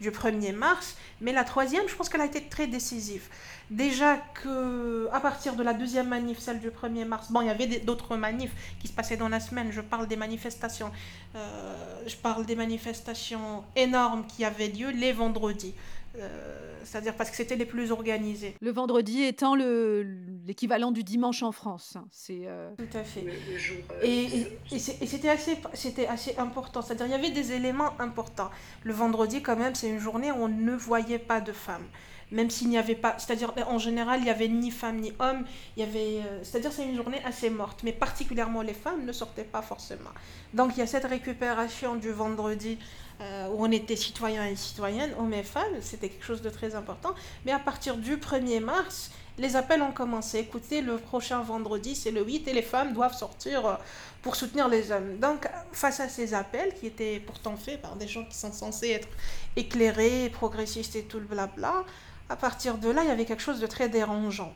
du 0.00 0.10
1er 0.10 0.52
mars. 0.52 0.96
Mais 1.20 1.30
la 1.30 1.44
troisième, 1.44 1.86
je 1.86 1.94
pense 1.94 2.08
qu'elle 2.08 2.22
a 2.22 2.26
été 2.26 2.42
très 2.42 2.66
décisive. 2.66 3.28
Déjà 3.70 4.16
que, 4.34 5.08
à 5.12 5.20
partir 5.20 5.54
de 5.54 5.62
la 5.62 5.74
deuxième 5.74 6.08
manif, 6.08 6.40
celle 6.40 6.58
du 6.58 6.70
1er 6.70 7.04
mars, 7.04 7.30
bon, 7.30 7.42
il 7.42 7.46
y 7.46 7.50
avait 7.50 7.78
d'autres 7.78 8.16
manifs 8.16 8.50
qui 8.80 8.88
se 8.88 8.92
passaient 8.92 9.16
dans 9.16 9.28
la 9.28 9.38
semaine. 9.38 9.70
Je 9.70 9.80
parle 9.80 10.08
des 10.08 10.16
manifestations. 10.16 10.90
euh, 11.36 12.02
je 12.04 12.16
parle 12.16 12.44
des 12.44 12.56
manifestations 12.56 13.62
énormes 13.76 14.26
qui 14.26 14.44
avaient 14.44 14.66
lieu 14.66 14.90
les 14.90 15.12
vendredis. 15.12 15.72
Euh, 16.18 16.64
C'est-à-dire 16.84 17.14
parce 17.16 17.28
que 17.30 17.36
c'était 17.36 17.56
les 17.56 17.66
plus 17.66 17.90
organisés. 17.92 18.54
Le 18.62 18.70
vendredi 18.70 19.22
étant 19.22 19.54
le, 19.54 20.06
l'équivalent 20.46 20.90
du 20.90 21.04
dimanche 21.04 21.42
en 21.42 21.52
France. 21.52 21.96
hein. 21.96 22.06
C'est, 22.10 22.42
euh, 22.46 22.70
Tout 22.78 22.96
à 22.96 23.04
fait. 23.04 23.20
Le, 23.22 23.32
le 23.52 23.58
jour. 23.58 23.76
euh, 23.92 24.00
Et, 24.02 24.24
officiel 24.24 24.40
et- 24.40 24.58
aussi. 24.64 24.74
et 24.74 24.78
c'est- 24.78 25.02
et 25.02 25.06
c'était 25.06 25.28
assez, 25.28 25.56
c'était 25.74 26.06
assez 26.06 26.34
important. 26.38 26.80
C'est-à-dire, 26.80 27.06
il 27.06 27.12
y 27.12 27.14
avait 27.14 27.30
des 27.30 27.52
éléments 27.52 27.92
importants. 28.00 28.50
Le 28.84 28.92
vendredi, 28.94 29.42
quand 29.42 29.56
même, 29.56 29.74
c'est 29.74 29.88
une 29.90 29.98
journée 29.98 30.30
où 30.32 30.36
on 30.36 30.48
ne 30.48 30.74
voyait 30.74 31.18
pas 31.18 31.40
de 31.42 31.52
femmes. 31.52 31.84
Même 32.30 32.50
s'il 32.50 32.68
n'y 32.68 32.76
avait 32.78 32.94
pas. 32.94 33.16
C'est-à-dire, 33.18 33.54
en 33.68 33.78
général, 33.78 34.20
il 34.20 34.24
n'y 34.24 34.30
avait 34.30 34.48
ni 34.48 34.70
femmes 34.70 35.00
ni 35.00 35.12
hommes. 35.18 35.44
Il 35.76 35.80
y 35.80 35.82
avait. 35.82 36.22
euh, 36.26 36.40
C'est-à-dire, 36.42 36.72
c'est 36.72 36.84
une 36.86 36.96
journée 36.96 37.20
assez 37.24 37.48
morte. 37.50 37.80
Mais 37.84 37.92
particulièrement, 37.92 38.60
les 38.62 38.74
femmes 38.74 39.04
ne 39.06 39.12
sortaient 39.12 39.44
pas 39.44 39.62
forcément. 39.62 40.10
Donc, 40.54 40.72
il 40.76 40.78
y 40.80 40.82
a 40.82 40.86
cette 40.86 41.04
récupération 41.06 41.96
du 41.96 42.10
vendredi 42.10 42.78
euh, 43.20 43.48
où 43.48 43.64
on 43.64 43.70
était 43.72 43.96
citoyens 43.96 44.46
et 44.46 44.56
citoyennes, 44.56 45.12
hommes 45.18 45.34
et 45.34 45.42
femmes. 45.42 45.80
C'était 45.80 46.08
quelque 46.08 46.24
chose 46.24 46.42
de 46.42 46.50
très 46.50 46.74
important. 46.74 47.14
Mais 47.44 47.52
à 47.52 47.58
partir 47.58 47.96
du 47.96 48.16
1er 48.16 48.60
mars, 48.60 49.10
les 49.38 49.56
appels 49.56 49.82
ont 49.82 49.92
commencé. 49.92 50.38
Écoutez, 50.38 50.82
le 50.82 50.98
prochain 50.98 51.40
vendredi, 51.42 51.94
c'est 51.94 52.10
le 52.10 52.24
8 52.24 52.48
et 52.48 52.52
les 52.52 52.62
femmes 52.62 52.92
doivent 52.92 53.16
sortir 53.16 53.66
euh, 53.66 53.74
pour 54.22 54.36
soutenir 54.36 54.68
les 54.68 54.92
hommes. 54.92 55.18
Donc, 55.18 55.48
face 55.72 56.00
à 56.00 56.08
ces 56.08 56.34
appels, 56.34 56.74
qui 56.74 56.86
étaient 56.86 57.20
pourtant 57.20 57.56
faits 57.56 57.80
par 57.80 57.96
des 57.96 58.08
gens 58.08 58.24
qui 58.24 58.36
sont 58.36 58.52
censés 58.52 58.90
être 58.90 59.08
éclairés, 59.56 60.30
progressistes 60.30 60.96
et 60.96 61.02
tout 61.02 61.18
le 61.18 61.26
blabla, 61.26 61.84
à 62.28 62.36
partir 62.36 62.78
de 62.78 62.90
là, 62.90 63.02
il 63.02 63.08
y 63.08 63.12
avait 63.12 63.24
quelque 63.24 63.42
chose 63.42 63.60
de 63.60 63.66
très 63.66 63.88
dérangeant. 63.88 64.54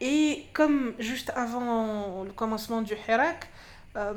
Et 0.00 0.46
comme 0.52 0.94
juste 0.98 1.30
avant 1.36 2.24
le 2.24 2.32
commencement 2.32 2.82
du 2.82 2.94
Hirak, 3.08 3.48
euh, 3.96 4.12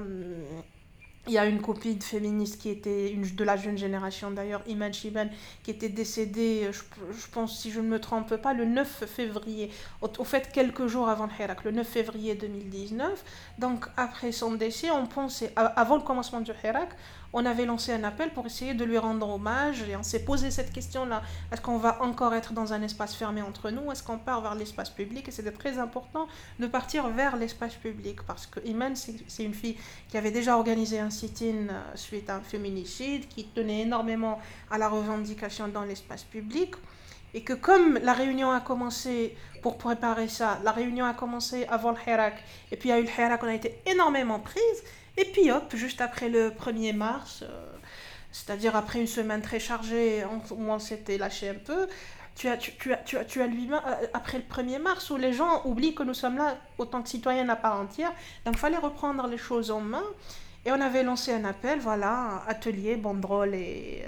il 1.27 1.33
y 1.33 1.37
a 1.37 1.45
une 1.45 1.61
copine 1.61 2.01
féministe 2.01 2.61
qui 2.61 2.69
était 2.69 3.11
une, 3.11 3.23
de 3.23 3.43
la 3.43 3.57
jeune 3.57 3.77
génération 3.77 4.31
d'ailleurs, 4.31 4.61
Iman 4.67 4.93
Shiban, 4.93 5.27
qui 5.63 5.71
était 5.71 5.89
décédée, 5.89 6.69
je, 6.71 6.81
je 7.11 7.27
pense 7.31 7.59
si 7.59 7.71
je 7.71 7.79
ne 7.79 7.87
me 7.87 7.99
trompe 7.99 8.35
pas, 8.35 8.53
le 8.53 8.65
9 8.65 9.05
février, 9.07 9.71
au, 10.01 10.09
au 10.17 10.23
fait 10.23 10.51
quelques 10.51 10.87
jours 10.87 11.09
avant 11.09 11.25
le 11.25 11.31
Hirak, 11.43 11.63
le 11.63 11.71
9 11.71 11.87
février 11.87 12.35
2019. 12.35 13.23
Donc 13.59 13.85
après 13.97 14.31
son 14.31 14.53
décès, 14.53 14.91
on 14.91 15.07
pensait, 15.07 15.51
avant 15.55 15.95
le 15.95 16.03
commencement 16.03 16.41
du 16.41 16.51
Hirak, 16.63 16.89
on 17.37 17.45
avait 17.45 17.65
lancé 17.65 17.91
un 17.91 18.05
appel 18.05 18.29
pour 18.31 18.45
essayer 18.45 18.73
de 18.73 18.85
lui 18.85 18.97
rendre 18.97 19.29
hommage 19.29 19.83
et 19.89 19.97
on 19.97 20.03
s'est 20.03 20.23
posé 20.23 20.51
cette 20.51 20.71
question-là. 20.71 21.21
Est-ce 21.51 21.59
qu'on 21.59 21.77
va 21.77 22.01
encore 22.01 22.33
être 22.33 22.53
dans 22.53 22.71
un 22.71 22.81
espace 22.81 23.13
fermé 23.13 23.41
entre 23.41 23.71
nous? 23.71 23.91
Est-ce 23.91 24.01
qu'on 24.03 24.17
part 24.17 24.41
vers 24.41 24.55
l'espace 24.55 24.89
public? 24.89 25.27
Et 25.27 25.31
c'était 25.31 25.51
très 25.51 25.77
important 25.77 26.29
de 26.59 26.65
partir 26.65 27.09
vers 27.09 27.35
l'espace 27.35 27.75
public 27.75 28.23
parce 28.25 28.47
que 28.47 28.61
Iman, 28.65 28.95
c'est 28.95 29.43
une 29.43 29.53
fille 29.53 29.75
qui 30.07 30.17
avait 30.17 30.31
déjà 30.31 30.55
organisé 30.57 30.97
un 30.99 31.09
sit-in 31.09 31.67
euh, 31.69 31.81
suite 31.95 32.29
à 32.29 32.37
un 32.37 32.41
féminicide, 32.41 33.27
qui 33.27 33.47
tenait 33.47 33.81
énormément 33.81 34.39
à 34.71 34.77
la 34.77 34.87
revendication 34.87 35.67
dans 35.67 35.83
l'espace 35.83 36.23
public. 36.23 36.75
Et 37.33 37.43
que 37.43 37.51
comme 37.51 37.99
la 38.01 38.13
réunion 38.13 38.49
a 38.53 38.61
commencé 38.61 39.35
pour 39.61 39.77
préparer 39.77 40.29
ça, 40.29 40.57
la 40.63 40.71
réunion 40.71 41.03
a 41.03 41.13
commencé 41.13 41.65
avant 41.65 41.91
le 41.91 41.97
Hirak, 42.07 42.41
et 42.71 42.77
puis 42.77 42.87
il 42.87 42.91
y 42.93 42.95
a 42.95 42.99
eu 42.99 43.03
le 43.03 43.09
Hirak, 43.09 43.43
on 43.43 43.47
a 43.47 43.53
été 43.53 43.77
énormément 43.85 44.39
prise. 44.39 44.83
Et 45.17 45.25
puis 45.25 45.51
hop, 45.51 45.75
juste 45.75 46.01
après 46.01 46.29
le 46.29 46.49
1er 46.49 46.93
mars, 46.93 47.43
euh, 47.43 47.65
c'est-à-dire 48.31 48.75
après 48.75 48.99
une 48.99 49.07
semaine 49.07 49.41
très 49.41 49.59
chargée, 49.59 50.23
où 50.25 50.69
on 50.69 50.79
s'était 50.79 51.17
lâché 51.17 51.49
un 51.49 51.55
peu, 51.55 51.87
tu 52.35 52.49
as, 52.49 52.57
tu, 52.57 52.73
tu 52.73 52.93
as, 52.93 52.97
tu 52.97 53.17
as, 53.17 53.43
as 53.43 53.47
lui 53.47 53.69
après 54.13 54.39
le 54.39 54.43
1er 54.43 54.79
mars 54.79 55.09
où 55.09 55.15
les 55.15 55.31
gens 55.31 55.61
oublient 55.65 55.95
que 55.95 56.03
nous 56.03 56.13
sommes 56.13 56.35
là 56.35 56.57
autant 56.77 57.01
que 57.01 57.07
citoyens 57.07 57.47
à 57.47 57.55
part 57.55 57.79
entière. 57.79 58.11
Donc 58.43 58.55
il 58.55 58.59
fallait 58.59 58.77
reprendre 58.77 59.25
les 59.27 59.37
choses 59.37 59.71
en 59.71 59.79
main. 59.79 60.03
Et 60.65 60.71
on 60.71 60.81
avait 60.81 61.03
lancé 61.03 61.31
un 61.31 61.45
appel, 61.45 61.79
voilà, 61.79 62.43
atelier, 62.47 62.97
banderole 62.97 63.53
et, 63.53 64.03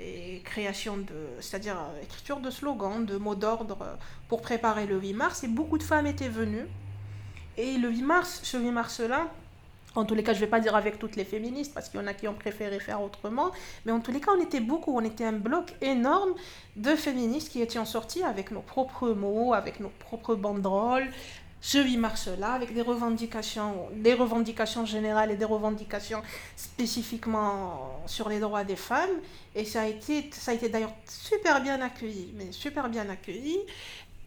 et 0.00 0.40
création 0.42 0.96
de, 0.96 1.28
c'est-à-dire 1.40 1.76
écriture 2.02 2.40
de 2.40 2.50
slogans, 2.50 3.04
de 3.04 3.18
mots 3.18 3.34
d'ordre 3.34 3.98
pour 4.28 4.40
préparer 4.40 4.86
le 4.86 4.98
8 4.98 5.12
mars. 5.12 5.44
Et 5.44 5.48
beaucoup 5.48 5.78
de 5.78 5.82
femmes 5.82 6.06
étaient 6.06 6.28
venues. 6.28 6.66
Et 7.56 7.76
le 7.76 7.90
8 7.90 8.02
mars, 8.02 8.40
ce 8.42 8.56
8 8.56 8.70
mars-là, 8.70 9.28
en 9.94 10.04
tous 10.04 10.14
les 10.14 10.22
cas, 10.22 10.32
je 10.32 10.38
ne 10.38 10.44
vais 10.44 10.50
pas 10.50 10.60
dire 10.60 10.74
avec 10.74 10.98
toutes 10.98 11.16
les 11.16 11.24
féministes, 11.24 11.72
parce 11.72 11.88
qu'il 11.88 12.00
y 12.00 12.02
en 12.02 12.06
a 12.06 12.14
qui 12.14 12.28
ont 12.28 12.34
préféré 12.34 12.80
faire 12.80 13.02
autrement, 13.02 13.50
mais 13.86 13.92
en 13.92 14.00
tous 14.00 14.12
les 14.12 14.20
cas, 14.20 14.32
on 14.36 14.42
était 14.42 14.60
beaucoup, 14.60 14.96
on 14.96 15.04
était 15.04 15.24
un 15.24 15.32
bloc 15.32 15.74
énorme 15.80 16.34
de 16.76 16.94
féministes 16.96 17.50
qui 17.50 17.62
étaient 17.62 17.84
sortis 17.84 18.22
avec 18.22 18.50
nos 18.50 18.62
propres 18.62 19.10
mots, 19.10 19.54
avec 19.54 19.80
nos 19.80 19.90
propres 20.00 20.34
banderoles, 20.34 21.08
ce 21.60 21.78
8 21.78 21.96
mars-là, 21.96 22.52
avec 22.52 22.74
des 22.74 22.82
revendications, 22.82 23.88
des 23.94 24.12
revendications 24.12 24.84
générales 24.84 25.30
et 25.30 25.36
des 25.36 25.46
revendications 25.46 26.20
spécifiquement 26.56 28.02
sur 28.04 28.28
les 28.28 28.38
droits 28.38 28.64
des 28.64 28.76
femmes. 28.76 29.16
Et 29.54 29.64
ça 29.64 29.80
a 29.80 29.86
été, 29.86 30.28
ça 30.30 30.50
a 30.50 30.54
été 30.54 30.68
d'ailleurs 30.68 30.92
super 31.08 31.62
bien 31.62 31.80
accueilli, 31.80 32.34
mais 32.36 32.52
super 32.52 32.90
bien 32.90 33.08
accueilli. 33.08 33.58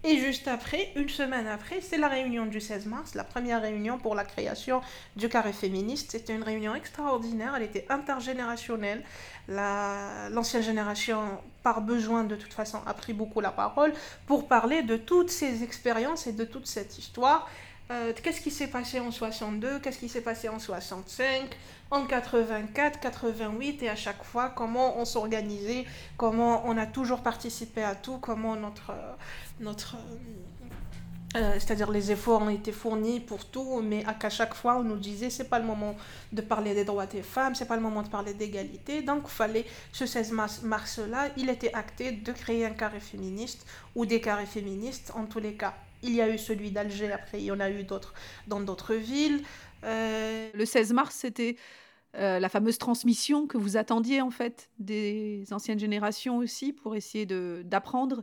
Et 0.04 0.20
juste 0.20 0.48
après, 0.48 0.92
une 0.96 1.10
semaine 1.10 1.48
après, 1.48 1.82
c'est 1.82 1.98
la 1.98 2.08
réunion 2.08 2.46
du 2.46 2.62
16 2.62 2.86
mars, 2.86 3.16
la 3.16 3.24
première 3.24 3.62
réunion 3.62 3.98
pour 3.98 4.14
la 4.14 4.24
création 4.24 4.82
du 5.16 5.28
carré 5.28 5.54
féministe. 5.54 6.12
C'était 6.12 6.36
une 6.36 6.44
réunion 6.44 6.76
extraordinaire, 6.76 7.54
elle 7.56 7.64
était 7.64 7.86
intergénérationnelle. 7.90 9.04
L'ancienne 9.48 10.62
génération, 10.64 11.42
par 11.64 11.82
besoin 11.82 12.24
de 12.24 12.36
toute 12.36 12.54
façon, 12.54 12.80
a 12.86 12.94
pris 12.94 13.14
beaucoup 13.14 13.42
la 13.42 13.52
parole 13.52 13.92
pour 14.28 14.48
parler 14.48 14.84
de 14.84 14.98
toutes 14.98 15.32
ces 15.32 15.64
expériences 15.64 16.28
et 16.28 16.34
de 16.34 16.46
toute 16.46 16.68
cette 16.68 16.98
histoire. 17.00 17.50
Euh, 17.90 18.12
qu'est-ce 18.22 18.42
qui 18.42 18.52
s'est 18.52 18.68
passé 18.68 19.00
en 19.00 19.12
62, 19.12 19.80
qu'est-ce 19.80 20.00
qui 20.00 20.10
s'est 20.10 20.22
passé 20.22 20.50
en 20.50 20.60
65, 20.60 21.48
en 21.90 22.06
84, 22.06 23.00
88 23.00 23.84
et 23.84 23.90
à 23.90 23.96
chaque 23.96 24.26
fois 24.26 24.50
comment 24.50 25.00
on 25.00 25.06
s'organisait, 25.06 25.86
comment 26.18 26.64
on 26.66 26.78
a 26.78 26.86
toujours 26.86 27.24
participé 27.24 27.82
à 27.84 27.96
tout, 27.96 28.18
comment 28.18 28.58
notre, 28.58 28.92
notre 29.60 29.98
euh, 31.36 31.54
c'est-à-dire 31.60 31.92
les 31.92 32.12
efforts 32.12 32.42
ont 32.42 32.50
été 32.50 32.72
fournis 32.72 33.20
pour 33.20 33.46
tout, 33.46 33.82
mais 33.82 34.04
à 34.06 34.30
chaque 34.30 34.54
fois 34.54 34.78
on 34.78 34.84
nous 34.84 34.96
disait 34.96 35.30
c'est 35.30 35.50
pas 35.50 35.60
le 35.60 35.66
moment 35.66 35.96
de 36.32 36.42
parler 36.42 36.74
des 36.74 36.86
droits 36.86 37.06
des 37.06 37.22
femmes, 37.22 37.54
c'est 37.54 37.68
pas 37.68 37.76
le 37.76 37.82
moment 37.82 38.02
de 38.02 38.08
parler 38.08 38.34
d'égalité. 38.34 39.02
Donc 39.02 39.28
fallait 39.28 39.66
ce 39.92 40.06
16 40.06 40.32
mars 40.64 41.00
là, 41.00 41.30
il 41.36 41.50
était 41.50 41.74
acté 41.74 42.12
de 42.14 42.32
créer 42.32 42.66
un 42.66 42.72
carré 42.72 43.00
féministe 43.00 43.68
ou 43.94 44.06
des 44.06 44.22
carrés 44.22 44.46
féministes 44.46 45.12
en 45.16 45.26
tous 45.26 45.40
les 45.40 45.54
cas. 45.54 45.76
Il 46.02 46.16
y 46.16 46.22
a 46.22 46.30
eu 46.30 46.38
celui 46.38 46.72
d'Alger, 46.72 47.12
après 47.12 47.40
il 47.40 47.46
y 47.46 47.52
en 47.52 47.60
a 47.60 47.70
eu 47.70 47.84
d'autres 47.84 48.14
dans 48.48 48.62
d'autres 48.62 48.96
villes. 48.96 49.44
Euh, 49.84 50.50
le 50.54 50.66
16 50.66 50.94
mars, 50.94 51.14
c'était 51.14 51.58
euh, 52.16 52.40
la 52.40 52.50
fameuse 52.50 52.78
transmission 52.78 53.48
que 53.48 53.58
vous 53.58 53.76
attendiez 53.76 54.22
en 54.22 54.32
fait 54.32 54.70
des 54.80 55.44
anciennes 55.52 55.80
générations 55.80 56.38
aussi 56.38 56.72
pour 56.72 56.96
essayer 56.96 57.26
d'apprendre. 57.26 58.22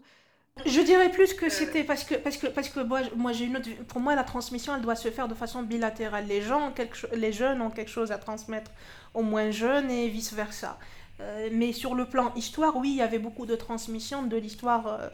Je 0.65 0.81
dirais 0.81 1.11
plus 1.11 1.35
que 1.35 1.49
c'était 1.49 1.83
parce 1.83 2.05
que 2.05 2.15
parce 2.15 2.37
que 2.37 2.47
parce 2.47 2.69
que 2.69 2.81
moi, 2.81 3.01
moi 3.17 3.33
j'ai 3.33 3.47
une 3.47 3.57
autre 3.57 3.69
pour 3.89 4.01
moi 4.01 4.15
la 4.15 4.23
transmission 4.23 4.75
elle 4.77 4.83
doit 4.83 4.95
se 4.95 5.11
faire 5.11 5.27
de 5.27 5.35
façon 5.35 5.63
bilatérale. 5.63 6.27
Les 6.27 6.43
gens 6.43 6.71
quelque, 6.71 7.09
les 7.15 7.33
jeunes 7.33 7.61
ont 7.61 7.71
quelque 7.71 7.91
chose 7.91 8.13
à 8.13 8.19
transmettre 8.19 8.71
aux 9.15 9.23
moins 9.23 9.51
jeunes 9.51 9.91
et 9.91 10.09
vice 10.09 10.33
versa. 10.33 10.79
Euh, 11.21 11.49
mais 11.53 11.73
sur 11.73 11.95
le 11.95 12.07
plan 12.07 12.33
histoire, 12.35 12.77
oui, 12.77 12.91
il 12.91 12.97
y 12.97 13.03
avait 13.03 13.19
beaucoup 13.19 13.47
de 13.47 13.57
transmission 13.57 14.23
de 14.23 14.37
l'histoire 14.37 15.11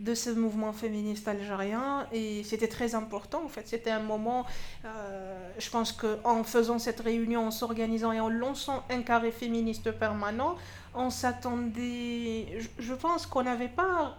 de 0.00 0.14
ce 0.14 0.30
mouvement 0.30 0.72
féministe 0.72 1.28
algérien 1.28 2.06
et 2.12 2.42
c'était 2.42 2.68
très 2.68 2.96
important 2.96 3.44
en 3.44 3.48
fait 3.48 3.68
c'était 3.68 3.92
un 3.92 4.00
moment 4.00 4.44
euh, 4.84 5.50
je 5.58 5.70
pense 5.70 5.92
que 5.92 6.18
en 6.24 6.42
faisant 6.42 6.80
cette 6.80 7.00
réunion 7.00 7.46
en 7.46 7.50
s'organisant 7.52 8.10
et 8.10 8.18
en 8.18 8.28
lançant 8.28 8.84
un 8.90 9.02
carré 9.02 9.30
féministe 9.30 9.92
permanent 9.92 10.56
on 10.94 11.10
s'attendait 11.10 12.58
je, 12.78 12.94
pense 12.94 13.26
qu'on 13.26 13.44
n'avait 13.44 13.68
pas 13.68 14.16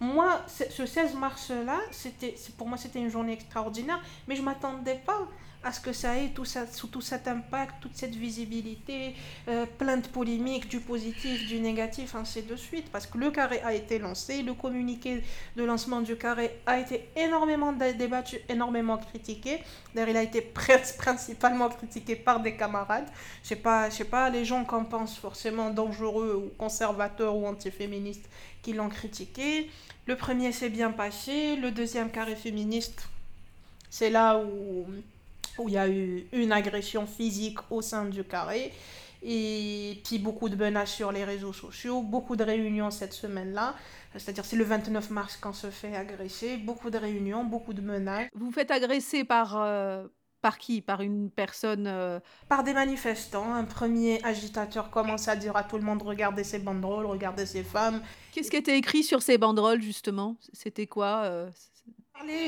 moi 0.00 0.42
ce 0.48 0.86
16 0.86 1.14
mars 1.14 1.50
là 1.50 1.78
c'était 1.90 2.34
pour 2.56 2.66
moi 2.66 2.78
c'était 2.78 2.98
une 2.98 3.10
journée 3.10 3.34
extraordinaire 3.34 4.00
mais 4.26 4.34
je 4.34 4.42
m'attendais 4.42 5.00
pas 5.04 5.28
à 5.62 5.72
ce 5.72 5.80
que 5.80 5.92
ça 5.92 6.16
ait 6.16 6.28
tout, 6.28 6.44
ça, 6.44 6.62
tout 6.90 7.00
cet 7.00 7.28
impact, 7.28 7.82
toute 7.82 7.94
cette 7.94 8.14
visibilité, 8.14 9.14
euh, 9.48 9.66
plein 9.66 9.98
de 9.98 10.06
polémiques, 10.06 10.68
du 10.68 10.80
positif, 10.80 11.46
du 11.46 11.60
négatif, 11.60 12.14
ainsi 12.14 12.42
de 12.42 12.56
suite. 12.56 12.90
Parce 12.90 13.06
que 13.06 13.18
le 13.18 13.30
carré 13.30 13.60
a 13.62 13.74
été 13.74 13.98
lancé, 13.98 14.42
le 14.42 14.54
communiqué 14.54 15.22
de 15.56 15.64
lancement 15.64 16.00
du 16.00 16.16
carré 16.16 16.60
a 16.64 16.80
été 16.80 17.10
énormément 17.14 17.72
débattu, 17.72 18.38
énormément 18.48 18.96
critiqué. 18.96 19.62
D'ailleurs, 19.94 20.08
il 20.08 20.16
a 20.16 20.22
été 20.22 20.40
principalement 20.40 21.68
critiqué 21.68 22.16
par 22.16 22.40
des 22.40 22.56
camarades. 22.56 23.08
Je 23.44 23.54
je 23.54 23.94
sais 23.96 24.04
pas 24.04 24.30
les 24.30 24.44
gens 24.44 24.64
qu'on 24.64 24.84
pense 24.84 25.18
forcément 25.18 25.70
dangereux 25.70 26.46
ou 26.46 26.56
conservateurs 26.56 27.36
ou 27.36 27.46
antiféministes 27.46 28.28
qui 28.62 28.72
l'ont 28.72 28.88
critiqué. 28.88 29.70
Le 30.06 30.16
premier 30.16 30.52
s'est 30.52 30.70
bien 30.70 30.90
passé, 30.90 31.56
le 31.56 31.70
deuxième 31.70 32.10
carré 32.10 32.36
féministe, 32.36 33.08
c'est 33.90 34.10
là 34.10 34.38
où 34.38 34.86
où 35.58 35.68
il 35.68 35.74
y 35.74 35.78
a 35.78 35.88
eu 35.88 36.26
une 36.32 36.52
agression 36.52 37.06
physique 37.06 37.58
au 37.70 37.82
sein 37.82 38.06
du 38.06 38.24
carré. 38.24 38.72
Et 39.22 40.00
puis 40.04 40.18
beaucoup 40.18 40.48
de 40.48 40.56
menaces 40.56 40.92
sur 40.92 41.12
les 41.12 41.24
réseaux 41.24 41.52
sociaux, 41.52 42.00
beaucoup 42.00 42.36
de 42.36 42.44
réunions 42.44 42.90
cette 42.90 43.12
semaine-là. 43.12 43.74
C'est-à-dire 44.16 44.44
c'est 44.46 44.56
le 44.56 44.64
29 44.64 45.10
mars 45.10 45.36
qu'on 45.36 45.52
se 45.52 45.70
fait 45.70 45.94
agresser, 45.94 46.56
beaucoup 46.56 46.88
de 46.88 46.96
réunions, 46.96 47.44
beaucoup 47.44 47.74
de 47.74 47.82
menaces. 47.82 48.28
Vous 48.34 48.50
faites 48.50 48.70
agresser 48.70 49.24
par, 49.24 49.60
euh, 49.60 50.06
par 50.40 50.58
qui? 50.58 50.80
Par 50.80 51.00
une 51.00 51.30
personne 51.30 51.86
euh, 51.86 52.20
Par 52.48 52.64
des 52.64 52.72
manifestants. 52.72 53.54
Un 53.54 53.64
premier 53.64 54.22
agitateur 54.24 54.90
commence 54.90 55.28
à 55.28 55.36
dire 55.36 55.56
à 55.56 55.64
tout 55.64 55.76
le 55.76 55.84
monde 55.84 56.02
regardez 56.02 56.44
ces 56.44 56.58
banderoles, 56.58 57.06
regardez 57.06 57.46
ces 57.46 57.62
femmes. 57.62 58.02
Qu'est-ce 58.32 58.50
qui 58.50 58.56
était 58.56 58.78
écrit 58.78 59.02
sur 59.02 59.22
ces 59.22 59.38
banderoles 59.38 59.82
justement? 59.82 60.36
C'était 60.52 60.86
quoi 60.86 61.22
euh, 61.24 61.50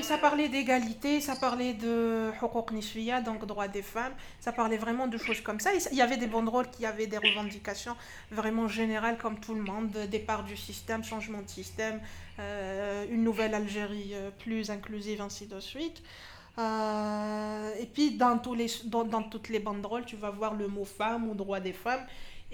ça 0.03 0.19
parlait 0.19 0.51
d'égalité, 0.51 1.23
ça 1.23 1.35
parlait 1.35 1.73
de 1.73 2.31
donc 3.25 3.47
droit 3.47 3.69
des 3.69 3.81
femmes, 3.81 4.13
ça 4.39 4.53
parlait 4.53 4.77
vraiment 4.77 5.07
de 5.07 5.17
choses 5.17 5.41
comme 5.41 5.61
ça. 5.61 5.71
Il 5.91 5.97
y 5.97 6.03
avait 6.03 6.19
des 6.19 6.27
banderoles 6.27 6.69
qui 6.69 6.85
avaient 6.85 7.07
des 7.07 7.17
revendications 7.17 7.97
vraiment 8.31 8.69
générales 8.69 9.17
comme 9.17 9.41
tout 9.41 9.55
le 9.55 9.63
monde, 9.63 9.91
départ 10.11 10.45
du 10.45 10.59
système, 10.59 11.03
changement 11.03 11.41
de 11.41 11.49
système, 11.49 12.03
euh, 12.39 13.07
une 13.11 13.25
nouvelle 13.25 13.55
Algérie 13.55 14.13
plus 14.41 14.71
inclusive, 14.71 15.23
ainsi 15.23 15.47
de 15.47 15.59
suite. 15.59 16.03
Euh, 16.59 17.71
et 17.81 17.87
puis 17.87 18.13
dans, 18.13 18.39
toutes 18.39 19.49
les 19.49 19.59
banderoles, 19.59 20.05
tu 20.05 20.17
vas 20.17 20.31
voir 20.31 20.55
le 20.55 20.69
mot 20.69 20.85
femme 20.85 21.29
ou 21.29 21.35
droit 21.35 21.61
des 21.61 21.73
femmes. 21.73 22.05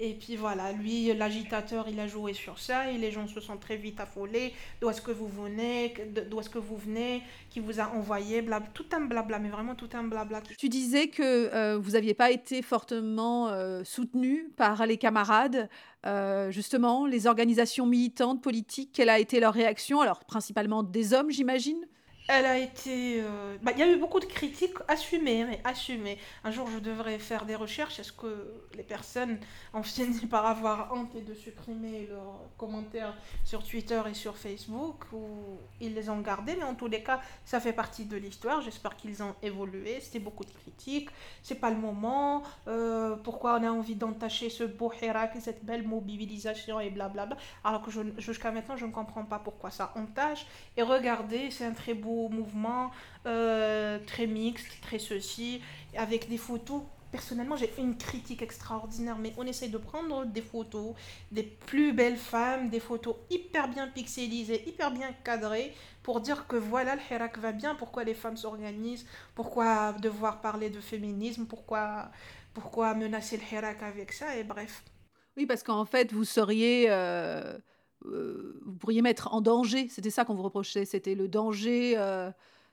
Et 0.01 0.13
puis 0.13 0.37
voilà, 0.37 0.71
lui, 0.71 1.13
l'agitateur, 1.13 1.89
il 1.89 1.99
a 1.99 2.07
joué 2.07 2.33
sur 2.33 2.57
ça 2.57 2.89
et 2.89 2.97
les 2.97 3.11
gens 3.11 3.27
se 3.27 3.41
sont 3.41 3.57
très 3.57 3.75
vite 3.75 3.99
affolés. 3.99 4.53
D'où 4.79 4.89
est-ce 4.89 5.01
que 5.01 5.11
vous 5.11 5.27
venez? 5.27 5.93
D'où 6.29 6.39
est-ce 6.39 6.49
que 6.49 6.57
vous 6.57 6.77
venez? 6.77 7.21
Qui 7.49 7.59
vous 7.59 7.81
a 7.81 7.89
envoyé? 7.89 8.41
Blabla, 8.41 8.69
Tout 8.73 8.85
un 8.93 9.01
blabla, 9.01 9.39
mais 9.39 9.49
vraiment 9.49 9.75
tout 9.75 9.89
un 9.91 10.03
blabla. 10.03 10.41
Tu 10.57 10.69
disais 10.69 11.09
que 11.09 11.53
euh, 11.53 11.77
vous 11.77 11.91
n'aviez 11.91 12.13
pas 12.13 12.31
été 12.31 12.61
fortement 12.61 13.49
euh, 13.49 13.83
soutenu 13.83 14.53
par 14.55 14.85
les 14.85 14.97
camarades. 14.97 15.69
Justement, 16.49 17.05
les 17.05 17.27
organisations 17.27 17.85
militantes, 17.85 18.41
politiques, 18.41 18.91
quelle 18.93 19.09
a 19.09 19.19
été 19.19 19.41
leur 19.41 19.53
réaction? 19.53 19.99
Alors, 19.99 20.23
principalement 20.23 20.81
des 20.81 21.13
hommes, 21.13 21.29
j'imagine? 21.29 21.85
Elle 22.29 22.45
a 22.45 22.59
été. 22.59 23.21
Euh, 23.21 23.57
bah, 23.63 23.71
il 23.73 23.79
y 23.79 23.83
a 23.83 23.91
eu 23.91 23.97
beaucoup 23.97 24.19
de 24.19 24.25
critiques 24.25 24.77
assumées, 24.87 25.45
mais 25.45 25.59
assumées. 25.63 26.19
Un 26.43 26.51
jour, 26.51 26.69
je 26.71 26.77
devrais 26.77 27.17
faire 27.17 27.43
des 27.43 27.55
recherches. 27.55 27.99
Est-ce 27.99 28.13
que 28.13 28.53
les 28.75 28.83
personnes 28.83 29.39
ont 29.73 29.81
fini 29.81 30.27
par 30.27 30.45
avoir 30.45 30.93
honte 30.93 31.15
et 31.15 31.21
de 31.21 31.33
supprimer 31.33 32.07
leurs 32.07 32.41
commentaires 32.55 33.15
sur 33.43 33.63
Twitter 33.63 33.99
et 34.07 34.13
sur 34.13 34.37
Facebook 34.37 35.05
ou 35.11 35.57
ils 35.81 35.95
les 35.95 36.07
ont 36.11 36.19
gardés? 36.19 36.55
Mais 36.55 36.65
en 36.65 36.75
tous 36.75 36.87
les 36.87 37.01
cas, 37.01 37.19
ça 37.45 37.59
fait 37.59 37.73
partie 37.73 38.05
de 38.05 38.15
l'histoire. 38.15 38.61
J'espère 38.61 38.95
qu'ils 38.95 39.23
ont 39.23 39.33
évolué. 39.41 39.99
C'était 39.99 40.19
beaucoup 40.19 40.45
de 40.45 40.51
critiques. 40.51 41.09
C'est 41.41 41.59
pas 41.59 41.71
le 41.71 41.77
moment. 41.77 42.43
Euh, 42.67 43.15
pourquoi 43.15 43.59
on 43.59 43.63
a 43.63 43.71
envie 43.71 43.95
d'entacher 43.95 44.51
ce 44.51 44.63
beau 44.65 44.93
Hirak 45.01 45.35
et 45.35 45.41
cette 45.41 45.65
belle 45.65 45.87
mobilisation 45.87 46.79
et 46.79 46.91
blablabla? 46.91 47.37
Alors 47.63 47.81
que 47.81 47.89
jusqu'à 48.19 48.51
maintenant, 48.51 48.77
je 48.77 48.85
ne 48.85 48.91
comprends 48.91 49.25
pas 49.25 49.39
pourquoi 49.39 49.71
ça 49.71 49.91
entache. 49.95 50.45
Et 50.77 50.83
regardez, 50.83 51.49
c'est 51.49 51.65
un 51.65 51.73
très 51.73 51.95
beau 51.95 52.18
mouvement, 52.27 52.91
euh, 53.25 53.97
très 54.05 54.27
mixte, 54.27 54.67
très 54.81 54.99
ceci, 54.99 55.61
avec 55.95 56.27
des 56.27 56.37
photos. 56.37 56.81
Personnellement, 57.11 57.55
j'ai 57.55 57.73
une 57.79 57.97
critique 57.97 58.41
extraordinaire, 58.41 59.17
mais 59.17 59.33
on 59.37 59.45
essaie 59.47 59.69
de 59.69 59.79
prendre 59.79 60.25
des 60.25 60.43
photos 60.43 60.93
des 61.31 61.43
plus 61.43 61.91
belles 61.93 62.17
femmes, 62.17 62.69
des 62.69 62.79
photos 62.79 63.15
hyper 63.31 63.67
bien 63.67 63.87
pixelisées, 63.87 64.67
hyper 64.67 64.91
bien 64.91 65.11
cadrées, 65.23 65.73
pour 66.03 66.21
dire 66.21 66.45
que 66.45 66.55
voilà, 66.55 66.95
le 66.95 67.01
Hirak 67.09 67.39
va 67.39 67.51
bien, 67.51 67.73
pourquoi 67.73 68.03
les 68.03 68.13
femmes 68.13 68.37
s'organisent, 68.37 69.07
pourquoi 69.33 69.93
devoir 69.93 70.41
parler 70.41 70.69
de 70.69 70.79
féminisme, 70.79 71.45
pourquoi, 71.45 72.11
pourquoi 72.53 72.93
menacer 72.93 73.37
le 73.37 73.57
Hirak 73.57 73.81
avec 73.81 74.13
ça, 74.13 74.35
et 74.35 74.43
bref. 74.43 74.83
Oui, 75.35 75.45
parce 75.45 75.63
qu'en 75.63 75.85
fait, 75.85 76.11
vous 76.11 76.25
seriez... 76.25 76.87
Euh, 76.89 77.57
euh, 78.05 78.59
vous 78.65 78.73
pourriez 78.73 79.01
mettre 79.01 79.33
en 79.33 79.41
danger. 79.41 79.87
C'était 79.89 80.09
ça 80.09 80.25
qu'on 80.25 80.35
vous 80.35 80.43
reprochait. 80.43 80.85
C'était 80.85 81.15
le 81.15 81.27
danger 81.27 81.95
euh, 81.97 82.31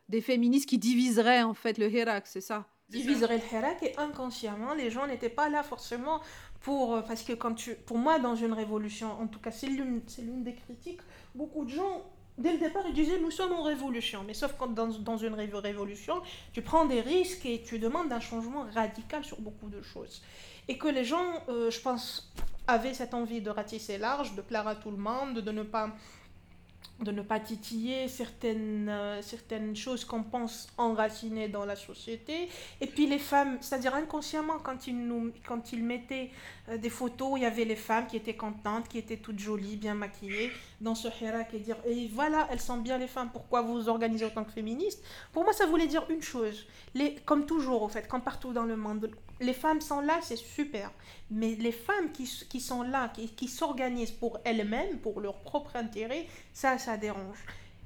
des 0.09 0.21
féministes 0.21 0.69
qui 0.69 0.79
diviseraient 0.79 1.43
en 1.43 1.55
fait 1.55 1.79
le 1.79 1.91
Hirak, 1.91 2.27
c'est 2.27 2.41
ça? 2.41 2.67
Diviserait 2.89 3.39
le 3.39 3.57
Hirak 3.57 3.83
et 3.83 3.97
inconsciemment, 3.99 4.73
les 4.75 4.91
gens 4.91 5.09
n'étaient 5.09 5.29
pas 5.29 5.49
là 5.49 5.63
forcément 5.65 6.21
pour. 6.61 6.95
Euh, 6.95 7.01
parce 7.03 7.23
que 7.23 7.33
quand 7.33 7.55
tu. 7.55 7.75
Pour 7.75 7.99
moi, 7.99 8.19
dans 8.19 8.37
une 8.37 8.53
révolution, 8.53 9.21
en 9.21 9.27
tout 9.27 9.41
cas, 9.41 9.51
c'est 9.51 9.67
l'une 9.67 10.03
des 10.45 10.55
critiques, 10.55 11.01
beaucoup 11.35 11.65
de 11.65 11.71
gens 11.71 12.05
dès 12.39 12.53
le 12.53 12.59
départ, 12.59 12.83
ils 12.87 12.93
disaient 12.93 13.19
nous 13.19 13.31
sommes 13.31 13.55
en 13.55 13.63
révolution. 13.63 14.23
Mais 14.25 14.35
sauf 14.35 14.55
quand 14.59 14.69
dans, 14.69 14.89
dans, 14.89 15.17
une 15.17 15.35
révolution, 15.35 16.21
tu 16.53 16.61
prends 16.61 16.85
des 16.85 17.01
risques 17.01 17.47
et 17.47 17.63
tu 17.63 17.79
demandes 17.79 18.13
un 18.13 18.21
changement 18.21 18.67
radical 18.75 19.25
sur 19.25 19.41
beaucoup 19.41 19.71
de 19.71 19.81
choses. 19.81 20.23
Et 20.69 20.77
que 20.77 20.87
les 20.87 21.05
gens, 21.05 21.43
je 21.49 21.81
pense, 21.81 22.31
avaient 22.67 22.95
cette 22.95 23.15
envie 23.15 23.41
de 23.41 23.51
ratisser 23.51 23.99
large, 23.99 24.35
de 24.35 24.43
plaire 24.43 24.67
à 24.67 24.75
tout 24.75 24.91
le 24.91 24.97
monde, 24.97 25.41
de 25.41 25.51
ne 25.51 25.63
pas 25.63 25.91
de 27.01 27.11
ne 27.11 27.21
pas 27.21 27.41
titiller 27.41 28.09
certaines, 28.09 28.89
euh, 28.89 29.21
certaines 29.21 29.77
choses 29.77 30.05
qu'on 30.05 30.23
pense 30.23 30.69
enracinées 30.79 31.49
dans 31.49 31.67
la 31.67 31.77
société. 31.77 32.49
Et 32.81 32.87
puis 32.87 33.07
les 33.07 33.19
femmes, 33.19 33.59
c'est-à-dire 33.61 33.95
inconsciemment, 33.95 34.59
quand 34.63 34.87
ils, 34.87 34.97
nous, 34.97 35.33
quand 35.47 35.73
ils 35.73 35.85
mettaient 35.85 36.31
euh, 36.71 36.79
des 36.79 36.89
photos, 36.89 37.33
il 37.37 37.43
y 37.43 37.45
avait 37.45 37.67
les 37.67 37.77
femmes 37.77 38.07
qui 38.07 38.17
étaient 38.17 38.37
contentes, 38.37 38.89
qui 38.89 38.97
étaient 38.97 39.19
toutes 39.19 39.39
jolies, 39.39 39.77
bien 39.77 39.95
maquillées, 39.95 40.51
dans 40.81 40.95
ce 40.95 41.09
hirak 41.09 41.53
et 41.53 41.59
dire, 41.59 41.77
et 41.87 42.09
voilà, 42.15 42.49
elles 42.51 42.61
sont 42.61 42.79
bien 42.79 42.97
les 42.97 43.09
femmes, 43.09 43.29
pourquoi 43.31 43.61
vous 43.61 43.91
organisez 43.91 44.25
en 44.25 44.31
tant 44.31 44.45
que 44.45 44.53
féministes? 44.53 45.05
Pour 45.33 45.45
moi, 45.45 45.53
ça 45.53 45.67
voulait 45.67 45.87
dire 45.87 46.07
une 46.09 46.23
chose, 46.23 46.67
les, 46.95 47.17
comme 47.27 47.45
toujours, 47.45 47.83
au 47.83 47.89
fait, 47.89 48.09
comme 48.09 48.23
partout 48.23 48.55
dans 48.55 48.65
le 48.65 48.77
monde, 48.77 49.11
les 49.41 49.53
femmes 49.53 49.83
sont 49.83 50.01
là, 50.01 50.19
c'est 50.23 50.37
super. 50.37 50.91
Mais 51.31 51.57
les 51.57 51.73
femmes 51.73 52.13
qui, 52.13 52.61
sont 52.61 52.83
là, 52.83 53.09
qui, 53.09 53.29
qui 53.29 53.49
s'organisent 53.49 54.13
pour 54.13 54.39
elles-mêmes, 54.45 54.99
pour 54.99 55.21
leur 55.21 55.35
propre 55.41 55.77
intérêt, 55.77 56.27
ça, 56.53 56.79
ça 56.79 56.97
dérange. 56.97 57.39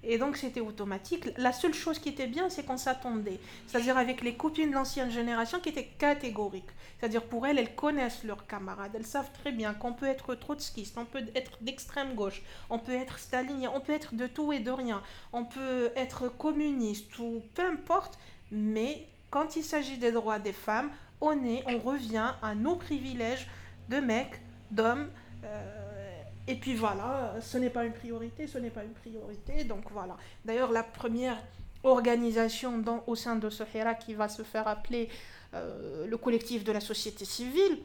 Et 0.03 0.16
donc 0.16 0.36
c'était 0.36 0.61
automatique. 0.61 1.28
La 1.36 1.53
seule 1.53 1.74
chose 1.74 1.99
qui 1.99 2.09
était 2.09 2.26
bien, 2.26 2.49
c'est 2.49 2.64
qu'on 2.64 2.78
s'attendait. 2.78 3.38
C'est-à-dire 3.66 3.99
avec 3.99 4.22
les 4.22 4.34
copines 4.34 4.70
de 4.70 4.74
l'ancienne 4.74 5.11
génération 5.11 5.61
qui 5.61 5.68
étaient 5.68 5.91
catégoriques. 5.99 6.70
C'est-à-dire 6.99 7.22
pour 7.22 7.47
elles, 7.47 7.59
elles 7.59 7.74
connaissent 7.74 8.24
leurs 8.24 8.47
camarades. 8.47 8.93
Elles 8.95 9.07
savent 9.07 9.30
très 9.32 9.53
bien 9.53 9.74
qu'on 9.74 9.93
peut 9.93 10.07
être 10.07 10.34
trotskiste, 10.34 10.97
on 10.97 11.05
peut 11.05 11.24
être 11.34 11.59
d'extrême 11.61 12.14
gauche, 12.14 12.43
on 12.70 12.78
peut 12.78 12.93
être 12.93 13.18
stalinien, 13.18 13.72
on 13.74 13.80
peut 13.80 13.93
être 13.93 14.14
de 14.14 14.26
tout 14.26 14.53
et 14.53 14.61
de 14.61 14.70
rien, 14.70 15.03
on 15.32 15.45
peut 15.45 15.91
être 15.97 16.28
communiste 16.28 17.18
ou 17.18 17.43
peu 17.55 17.62
importe. 17.62 18.18
Mais 18.51 19.07
quand 19.30 19.57
il 19.57 19.62
s'agit 19.62 19.99
des 19.99 20.12
droits 20.12 20.38
des 20.38 20.53
femmes, 20.53 20.91
on 21.21 21.45
est, 21.45 21.62
on 21.66 21.79
revient 21.79 22.33
à 22.43 22.55
nos 22.55 22.77
privilèges 22.77 23.49
de 23.89 23.99
mecs, 23.99 24.41
d'hommes. 24.71 25.09
Euh, 25.45 26.23
et 26.47 26.55
puis 26.55 26.75
voilà, 26.75 27.35
ce 27.41 27.59
n'est 27.59 27.71
pas 27.71 27.85
une 27.85 27.93
priorité, 27.93 28.47
ce 28.47 28.59
n'est 28.59 28.71
pas 28.71 28.85
une 28.85 28.93
priorité. 28.93 29.64
Donc 29.64 29.85
voilà. 29.91 30.16
D'ailleurs, 30.45 30.73
la 30.73 30.83
première 30.83 31.37
organisation 31.83 32.83
au 33.07 33.14
sein 33.14 33.37
de 33.37 33.49
ce 33.51 33.62
qui 34.05 34.14
va 34.14 34.29
se 34.29 34.43
faire 34.43 34.68
appeler 34.68 35.09
euh, 35.55 36.07
le 36.07 36.16
collectif 36.16 36.64
de 36.64 36.73
la 36.73 36.81
société 36.81 37.25
civile 37.25 37.79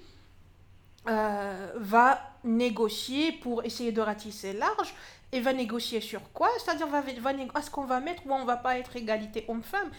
euh, 1.08 1.72
va 1.78 2.20
négocier 2.44 3.32
pour 3.32 3.64
essayer 3.64 3.92
de 3.92 4.02
ratisser 4.02 4.54
large 4.54 4.94
et 5.32 5.40
va 5.40 5.54
négocier 5.54 6.02
sur 6.02 6.22
quoi? 6.32 6.50
C'est-à-dire, 6.60 6.88
va, 6.88 7.02
va, 7.02 7.34
est-ce 7.34 7.70
qu'on 7.70 7.86
va 7.86 8.00
mettre 8.00 8.26
ou 8.26 8.34
on 8.34 8.46
va 8.46 8.58
pas 8.58 8.78
être 8.78 8.96
égalité 8.96 9.46
homme-femme? 9.48 9.90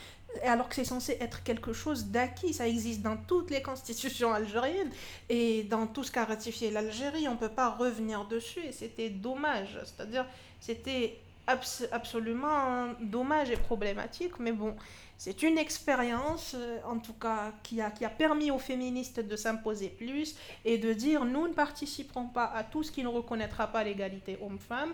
Alors 0.43 0.69
que 0.69 0.75
c'est 0.75 0.85
censé 0.85 1.17
être 1.21 1.43
quelque 1.43 1.73
chose 1.73 2.07
d'acquis. 2.07 2.53
Ça 2.55 2.69
existe 2.69 3.03
dans 3.03 3.17
toutes 3.17 3.51
les 3.51 3.63
constitutions 3.63 4.33
algériennes 4.33 4.91
et 5.29 5.63
dans 5.65 5.87
tout 5.87 6.05
ce 6.05 6.13
qu'a 6.13 6.25
ratifié 6.25 6.71
l'Algérie. 6.71 7.29
On 7.29 7.33
ne 7.33 7.39
peut 7.39 7.49
pas 7.49 7.71
revenir 7.71 8.27
dessus 8.27 8.61
et 8.61 8.73
c'était 8.73 9.11
dommage. 9.11 9.79
C'est-à-dire, 9.85 10.27
c'était 10.61 11.19
absolument 11.47 12.89
dommage 13.01 13.51
et 13.51 13.57
problématique. 13.57 14.39
Mais 14.39 14.53
bon, 14.53 14.75
c'est 15.19 15.43
une 15.43 15.59
expérience, 15.59 16.55
euh, 16.57 16.79
en 16.85 16.99
tout 16.99 17.15
cas, 17.15 17.53
qui 17.63 17.81
a, 17.81 17.91
qui 17.91 18.05
a 18.05 18.11
permis 18.11 18.51
aux 18.51 18.59
féministes 18.59 19.21
de 19.21 19.37
s'imposer 19.37 19.89
plus 19.89 20.37
et 20.65 20.77
de 20.77 20.93
dire 20.93 21.25
nous 21.25 21.49
ne 21.49 21.55
participerons 21.55 22.27
pas 22.27 22.47
à 22.47 22.65
tout 22.65 22.83
ce 22.83 22.91
qui 22.93 23.03
ne 23.03 23.09
reconnaîtra 23.09 23.69
pas 23.69 23.85
l'égalité 23.85 24.39
homme-femme. 24.43 24.93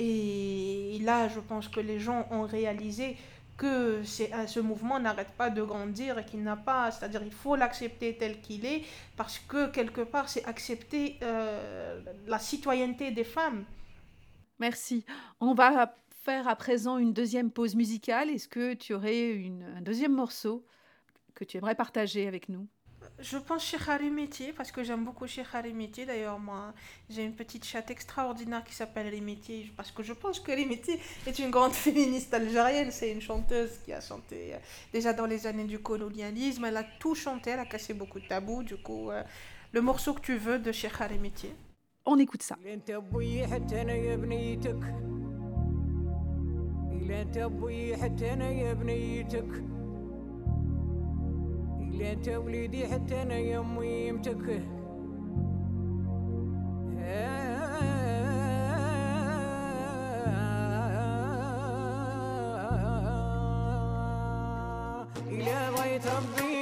Et 0.00 1.00
là, 1.02 1.28
je 1.28 1.40
pense 1.40 1.66
que 1.66 1.80
les 1.80 1.98
gens 1.98 2.28
ont 2.30 2.42
réalisé 2.42 3.16
que 3.58 4.02
ce 4.04 4.60
mouvement 4.60 4.98
n'arrête 5.00 5.32
pas 5.32 5.50
de 5.50 5.62
grandir 5.62 6.18
et 6.18 6.24
qu'il 6.24 6.42
n'a 6.42 6.56
pas, 6.56 6.92
c'est-à-dire 6.92 7.22
il 7.24 7.32
faut 7.32 7.56
l'accepter 7.56 8.16
tel 8.16 8.40
qu'il 8.40 8.64
est, 8.64 8.84
parce 9.16 9.38
que 9.40 9.68
quelque 9.70 10.00
part 10.00 10.28
c'est 10.28 10.44
accepter 10.44 11.18
euh, 11.22 12.00
la 12.26 12.38
citoyenneté 12.38 13.10
des 13.10 13.24
femmes. 13.24 13.64
Merci. 14.60 15.04
On 15.40 15.54
va 15.54 15.94
faire 16.24 16.48
à 16.48 16.56
présent 16.56 16.98
une 16.98 17.12
deuxième 17.12 17.50
pause 17.50 17.74
musicale. 17.74 18.30
Est-ce 18.30 18.48
que 18.48 18.74
tu 18.74 18.94
aurais 18.94 19.30
une, 19.30 19.64
un 19.76 19.82
deuxième 19.82 20.14
morceau 20.14 20.64
que 21.34 21.44
tu 21.44 21.56
aimerais 21.56 21.74
partager 21.74 22.28
avec 22.28 22.48
nous? 22.48 22.66
Je 23.20 23.36
pense 23.36 23.64
chez 23.64 23.78
Harimiti, 23.88 24.52
parce 24.52 24.70
que 24.70 24.84
j'aime 24.84 25.04
beaucoup 25.04 25.26
chez 25.26 25.42
Harimiti. 25.52 26.06
D'ailleurs, 26.06 26.38
moi, 26.38 26.72
j'ai 27.10 27.24
une 27.24 27.34
petite 27.34 27.64
chatte 27.64 27.90
extraordinaire 27.90 28.62
qui 28.64 28.74
s'appelle 28.74 29.08
Rimiti, 29.08 29.72
parce 29.76 29.90
que 29.90 30.02
je 30.02 30.12
pense 30.12 30.38
que 30.38 30.52
Rimiti 30.52 30.98
est 31.26 31.38
une 31.38 31.50
grande 31.50 31.72
féministe 31.72 32.32
algérienne. 32.32 32.90
C'est 32.90 33.10
une 33.10 33.20
chanteuse 33.20 33.78
qui 33.84 33.92
a 33.92 34.00
chanté 34.00 34.54
euh, 34.54 34.58
déjà 34.92 35.12
dans 35.12 35.26
les 35.26 35.46
années 35.46 35.64
du 35.64 35.80
colonialisme. 35.80 36.64
Elle 36.64 36.76
a 36.76 36.84
tout 36.84 37.14
chanté, 37.14 37.50
elle 37.50 37.60
a 37.60 37.66
cassé 37.66 37.94
beaucoup 37.94 38.20
de 38.20 38.26
tabous. 38.26 38.62
Du 38.62 38.76
coup, 38.76 39.10
euh, 39.10 39.22
le 39.72 39.80
morceau 39.80 40.14
que 40.14 40.20
tu 40.20 40.36
veux 40.36 40.58
de 40.58 40.72
chez 40.72 40.88
Harimiti. 40.98 41.48
On 42.04 42.18
écoute 42.18 42.42
ça. 42.42 42.56
لا 51.98 52.12
انت 52.12 52.28
وليدي 52.28 52.86
حتى 52.88 53.22
أنا 53.22 53.38
يمي 53.38 54.08
يمتك 54.08 54.62
إلى 65.28 65.70
بغيت 65.76 66.06
ربي 66.06 66.57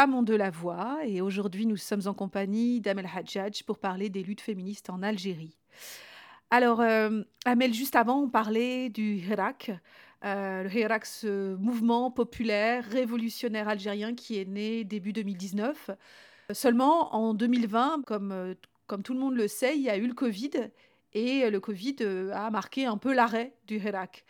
femmes 0.00 0.14
ont 0.14 0.22
de 0.22 0.34
la 0.34 0.48
voix 0.48 1.00
et 1.04 1.20
aujourd'hui 1.20 1.66
nous 1.66 1.76
sommes 1.76 2.00
en 2.06 2.14
compagnie 2.14 2.80
d'Amel 2.80 3.06
Hadjadj 3.14 3.64
pour 3.64 3.78
parler 3.78 4.08
des 4.08 4.22
luttes 4.22 4.40
féministes 4.40 4.88
en 4.88 5.02
Algérie. 5.02 5.58
Alors, 6.48 6.80
euh, 6.80 7.20
Amel, 7.44 7.74
juste 7.74 7.96
avant, 7.96 8.22
on 8.22 8.30
parlait 8.30 8.88
du 8.88 9.16
Hirak. 9.16 9.70
Euh, 10.24 10.62
le 10.62 10.74
Hirak, 10.74 11.04
ce 11.04 11.54
mouvement 11.56 12.10
populaire, 12.10 12.82
révolutionnaire 12.86 13.68
algérien 13.68 14.14
qui 14.14 14.38
est 14.38 14.46
né 14.46 14.84
début 14.84 15.12
2019. 15.12 15.90
Seulement, 16.54 17.14
en 17.14 17.34
2020, 17.34 18.06
comme, 18.06 18.32
euh, 18.32 18.54
comme 18.86 19.02
tout 19.02 19.12
le 19.12 19.20
monde 19.20 19.34
le 19.34 19.48
sait, 19.48 19.76
il 19.76 19.82
y 19.82 19.90
a 19.90 19.98
eu 19.98 20.06
le 20.06 20.14
Covid 20.14 20.70
et 21.12 21.50
le 21.50 21.60
Covid 21.60 21.96
a 22.32 22.50
marqué 22.50 22.86
un 22.86 22.96
peu 22.96 23.12
l'arrêt 23.12 23.52
du 23.66 23.76
Hirak. 23.76 24.24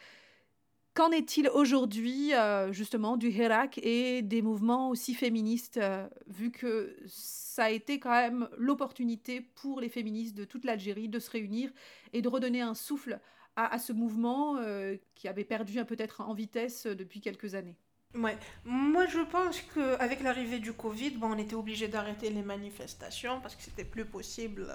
Qu'en 0.95 1.13
est-il 1.13 1.49
aujourd'hui, 1.49 2.35
euh, 2.35 2.73
justement, 2.73 3.17
du 3.17 3.31
Hirak 3.31 3.79
et 3.79 4.23
des 4.23 4.43
mouvements 4.43 4.91
aussi 4.91 5.15
féministes, 5.15 5.77
euh, 5.77 6.09
vu 6.27 6.51
que 6.51 6.97
ça 7.07 7.65
a 7.65 7.71
été 7.71 8.01
quand 8.01 8.11
même 8.11 8.49
l'opportunité 8.59 9.41
pour 9.41 9.81
les 9.81 9.89
féministes 9.89 10.37
de 10.37 10.45
toute 10.45 10.65
l'Algérie 10.65 11.09
de 11.09 11.21
se 11.21 11.31
réunir 11.31 11.71
et 12.13 12.23
de 12.23 12.29
redonner 12.29 12.61
un 12.61 12.75
souffle 12.75 13.21
à, 13.55 13.79
ce 13.79 13.93
mouvement 13.93 14.57
euh, 14.57 14.97
qui 15.15 15.29
avait 15.29 15.45
perdu 15.45 15.85
peut-être 15.85 16.23
en 16.23 16.35
vitesse 16.35 16.87
depuis 16.87 17.21
quelques 17.21 17.55
années 17.55 17.77
Ouais. 18.15 18.37
Moi, 18.65 19.07
je 19.07 19.21
pense 19.21 19.61
qu'avec 19.73 20.23
l'arrivée 20.23 20.59
du 20.59 20.73
Covid, 20.73 21.17
on 21.23 21.39
était 21.39 21.55
obligé 21.55 21.87
d'arrêter 21.87 22.31
les 22.31 22.43
manifestations 22.43 23.41
parce 23.41 23.55
que 23.55 23.63
c'était 23.63 23.85
plus 23.85 24.05
possible 24.05 24.67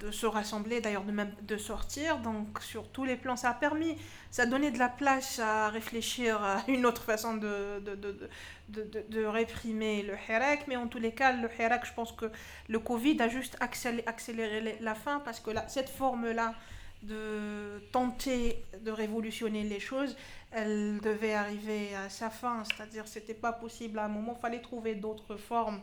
de 0.00 0.10
se 0.10 0.26
rassembler, 0.26 0.80
d'ailleurs 0.80 1.04
de 1.04 1.12
même 1.12 1.32
de 1.42 1.56
sortir. 1.56 2.18
Donc, 2.18 2.62
sur 2.62 2.88
tous 2.88 3.04
les 3.04 3.16
plans, 3.16 3.36
ça 3.36 3.50
a 3.50 3.54
permis, 3.54 3.96
ça 4.30 4.42
a 4.42 4.46
donné 4.46 4.70
de 4.70 4.78
la 4.78 4.88
place 4.88 5.38
à 5.38 5.68
réfléchir 5.68 6.42
à 6.42 6.62
une 6.68 6.86
autre 6.86 7.02
façon 7.02 7.34
de, 7.34 7.80
de, 7.80 7.94
de, 7.94 8.28
de, 8.68 9.04
de- 9.08 9.24
réprimer 9.24 10.02
le 10.02 10.14
Hirak. 10.28 10.66
Mais 10.68 10.76
en 10.76 10.86
tous 10.86 10.98
les 10.98 11.12
cas, 11.12 11.32
le 11.32 11.48
Hirak, 11.58 11.84
je 11.86 11.92
pense 11.94 12.12
que 12.12 12.26
le 12.68 12.78
Covid 12.78 13.20
a 13.20 13.28
juste 13.28 13.56
accéléré, 13.60 14.04
accéléré 14.06 14.78
la 14.80 14.94
fin 14.94 15.20
parce 15.20 15.40
que 15.40 15.50
cette 15.68 15.88
forme-là 15.88 16.54
de 17.02 17.80
tenter 17.92 18.64
de 18.80 18.90
révolutionner 18.90 19.62
les 19.62 19.78
choses, 19.80 20.16
elle 20.50 20.98
devait 21.00 21.34
arriver 21.34 21.94
à 21.94 22.08
sa 22.08 22.28
fin, 22.28 22.64
c'est-à-dire 22.64 23.06
c'était 23.06 23.34
pas 23.34 23.52
possible 23.52 23.98
à 24.00 24.04
un 24.06 24.08
moment, 24.08 24.34
il 24.36 24.40
fallait 24.40 24.60
trouver 24.60 24.94
d'autres 24.96 25.36
formes 25.36 25.80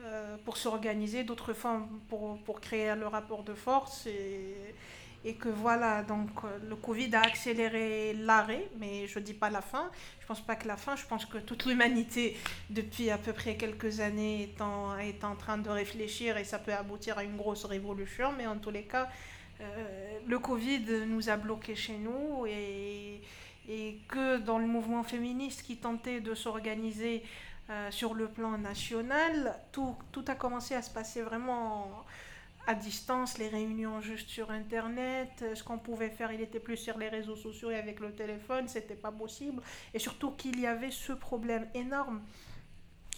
euh, 0.00 0.36
pour 0.44 0.56
s'organiser, 0.56 1.24
d'autres 1.24 1.52
formes 1.52 1.88
pour, 2.08 2.38
pour 2.38 2.60
créer 2.60 2.94
le 2.94 3.06
rapport 3.06 3.42
de 3.44 3.54
force 3.54 4.06
et, 4.06 4.54
et 5.24 5.34
que 5.34 5.48
voilà, 5.48 6.02
donc 6.02 6.28
euh, 6.44 6.58
le 6.68 6.76
Covid 6.76 7.14
a 7.14 7.22
accéléré 7.22 8.12
l'arrêt, 8.12 8.68
mais 8.78 9.06
je 9.06 9.18
dis 9.18 9.32
pas 9.32 9.48
la 9.48 9.62
fin, 9.62 9.90
je 10.20 10.26
pense 10.26 10.40
pas 10.42 10.54
que 10.54 10.68
la 10.68 10.76
fin, 10.76 10.96
je 10.96 11.06
pense 11.06 11.24
que 11.24 11.38
toute 11.38 11.64
l'humanité 11.64 12.36
depuis 12.68 13.08
à 13.10 13.16
peu 13.16 13.32
près 13.32 13.56
quelques 13.56 14.00
années 14.00 14.42
est 14.42 14.60
en, 14.60 14.98
est 14.98 15.24
en 15.24 15.34
train 15.34 15.56
de 15.56 15.70
réfléchir 15.70 16.36
et 16.36 16.44
ça 16.44 16.58
peut 16.58 16.74
aboutir 16.74 17.16
à 17.16 17.24
une 17.24 17.36
grosse 17.36 17.64
révolution, 17.64 18.32
mais 18.36 18.46
en 18.46 18.58
tous 18.58 18.70
les 18.70 18.82
cas, 18.82 19.08
euh, 19.60 20.18
le 20.26 20.38
Covid 20.38 21.06
nous 21.06 21.30
a 21.30 21.36
bloqués 21.36 21.76
chez 21.76 21.96
nous 21.96 22.44
et, 22.46 23.22
et 23.68 23.98
que 24.08 24.38
dans 24.38 24.58
le 24.58 24.66
mouvement 24.66 25.04
féministe 25.04 25.62
qui 25.62 25.78
tentait 25.78 26.20
de 26.20 26.34
s'organiser 26.34 27.22
euh, 27.70 27.90
sur 27.90 28.14
le 28.14 28.28
plan 28.28 28.58
national, 28.58 29.58
tout, 29.72 29.96
tout 30.12 30.24
a 30.28 30.34
commencé 30.34 30.74
à 30.74 30.82
se 30.82 30.90
passer 30.90 31.22
vraiment 31.22 32.04
à 32.66 32.74
distance, 32.74 33.36
les 33.38 33.48
réunions 33.48 34.00
juste 34.00 34.28
sur 34.30 34.50
Internet, 34.50 35.30
euh, 35.42 35.54
ce 35.54 35.62
qu'on 35.62 35.78
pouvait 35.78 36.08
faire, 36.10 36.32
il 36.32 36.40
était 36.40 36.60
plus 36.60 36.78
sur 36.78 36.96
les 36.98 37.08
réseaux 37.08 37.36
sociaux 37.36 37.70
et 37.70 37.76
avec 37.76 38.00
le 38.00 38.12
téléphone, 38.14 38.68
c'était 38.68 38.94
pas 38.94 39.12
possible. 39.12 39.62
Et 39.92 39.98
surtout 39.98 40.30
qu'il 40.32 40.58
y 40.60 40.66
avait 40.66 40.90
ce 40.90 41.12
problème 41.12 41.68
énorme 41.74 42.22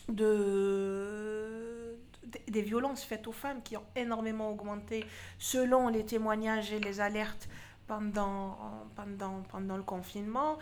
de, 0.09 1.97
de- 2.25 2.51
des 2.53 2.63
violences 2.63 3.05
faites 3.05 3.27
aux 3.27 3.33
femmes 3.33 3.63
qui 3.63 3.77
ont 3.77 3.85
énormément 3.95 4.51
augmenté 4.51 5.05
selon 5.39 5.89
les 5.89 6.05
témoignages 6.05 6.73
et 6.73 6.81
les 6.81 7.01
alertes 7.01 7.49
pendant, 7.87 8.59
pendant, 8.97 9.43
pendant 9.51 9.77
le 9.77 9.83
confinement. 9.83 10.59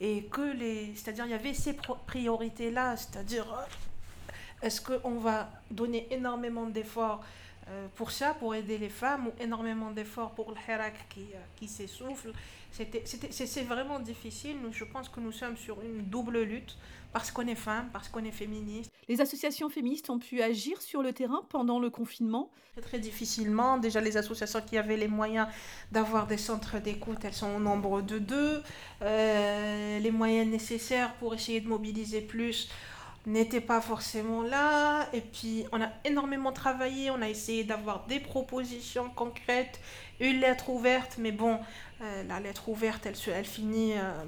Et 0.00 0.24
que 0.24 0.52
les. 0.56 0.92
C'est-à-dire, 0.94 1.26
il 1.26 1.30
y 1.32 1.34
avait 1.34 1.54
ces 1.54 1.72
pro- 1.72 1.98
priorités-là, 2.06 2.96
c'est-à-dire, 2.96 3.52
euh, 3.52 4.66
est-ce 4.66 4.80
qu'on 4.80 5.18
va 5.18 5.50
donner 5.70 6.06
énormément 6.10 6.66
d'efforts 6.66 7.24
euh, 7.68 7.86
pour 7.96 8.10
ça, 8.12 8.34
pour 8.34 8.54
aider 8.54 8.78
les 8.78 8.88
femmes, 8.88 9.26
ou 9.26 9.32
énormément 9.40 9.90
d'efforts 9.90 10.30
pour 10.30 10.50
le 10.50 10.56
Hirak 10.66 10.94
qui, 11.08 11.26
euh, 11.34 11.38
qui 11.56 11.68
s'essouffle? 11.68 12.32
C'est 12.70 13.62
vraiment 13.62 13.98
difficile. 13.98 14.56
Je 14.70 14.84
pense 14.84 15.08
que 15.08 15.20
nous 15.20 15.32
sommes 15.32 15.56
sur 15.56 15.80
une 15.82 16.02
double 16.02 16.42
lutte, 16.42 16.76
parce 17.12 17.30
qu'on 17.30 17.46
est 17.46 17.54
femme, 17.54 17.88
parce 17.92 18.08
qu'on 18.08 18.24
est 18.24 18.30
féministe. 18.30 18.92
Les 19.08 19.20
associations 19.20 19.68
féministes 19.68 20.10
ont 20.10 20.18
pu 20.18 20.42
agir 20.42 20.80
sur 20.82 21.02
le 21.02 21.12
terrain 21.12 21.42
pendant 21.48 21.78
le 21.78 21.90
confinement. 21.90 22.50
Très, 22.72 22.82
très 22.82 22.98
difficilement. 22.98 23.78
Déjà, 23.78 24.00
les 24.00 24.16
associations 24.16 24.60
qui 24.60 24.76
avaient 24.76 24.96
les 24.96 25.08
moyens 25.08 25.48
d'avoir 25.90 26.26
des 26.26 26.36
centres 26.36 26.78
d'écoute, 26.78 27.18
elles 27.24 27.32
sont 27.32 27.54
au 27.56 27.60
nombre 27.60 28.02
de 28.02 28.18
deux. 28.18 28.62
Euh, 29.02 29.98
les 29.98 30.10
moyens 30.10 30.48
nécessaires 30.50 31.14
pour 31.14 31.34
essayer 31.34 31.60
de 31.60 31.68
mobiliser 31.68 32.20
plus 32.20 32.68
n'étaient 33.26 33.60
pas 33.60 33.80
forcément 33.80 34.42
là. 34.42 35.08
Et 35.12 35.20
puis, 35.20 35.64
on 35.72 35.82
a 35.82 35.88
énormément 36.04 36.52
travaillé. 36.52 37.10
On 37.10 37.20
a 37.20 37.28
essayé 37.28 37.64
d'avoir 37.64 38.06
des 38.06 38.20
propositions 38.20 39.10
concrètes, 39.14 39.80
une 40.20 40.40
lettre 40.40 40.68
ouverte. 40.70 41.16
Mais 41.18 41.32
bon, 41.32 41.58
euh, 42.02 42.22
la 42.24 42.38
lettre 42.38 42.68
ouverte, 42.68 43.06
elle 43.06 43.44
finit... 43.44 43.94
euh, 43.94 44.24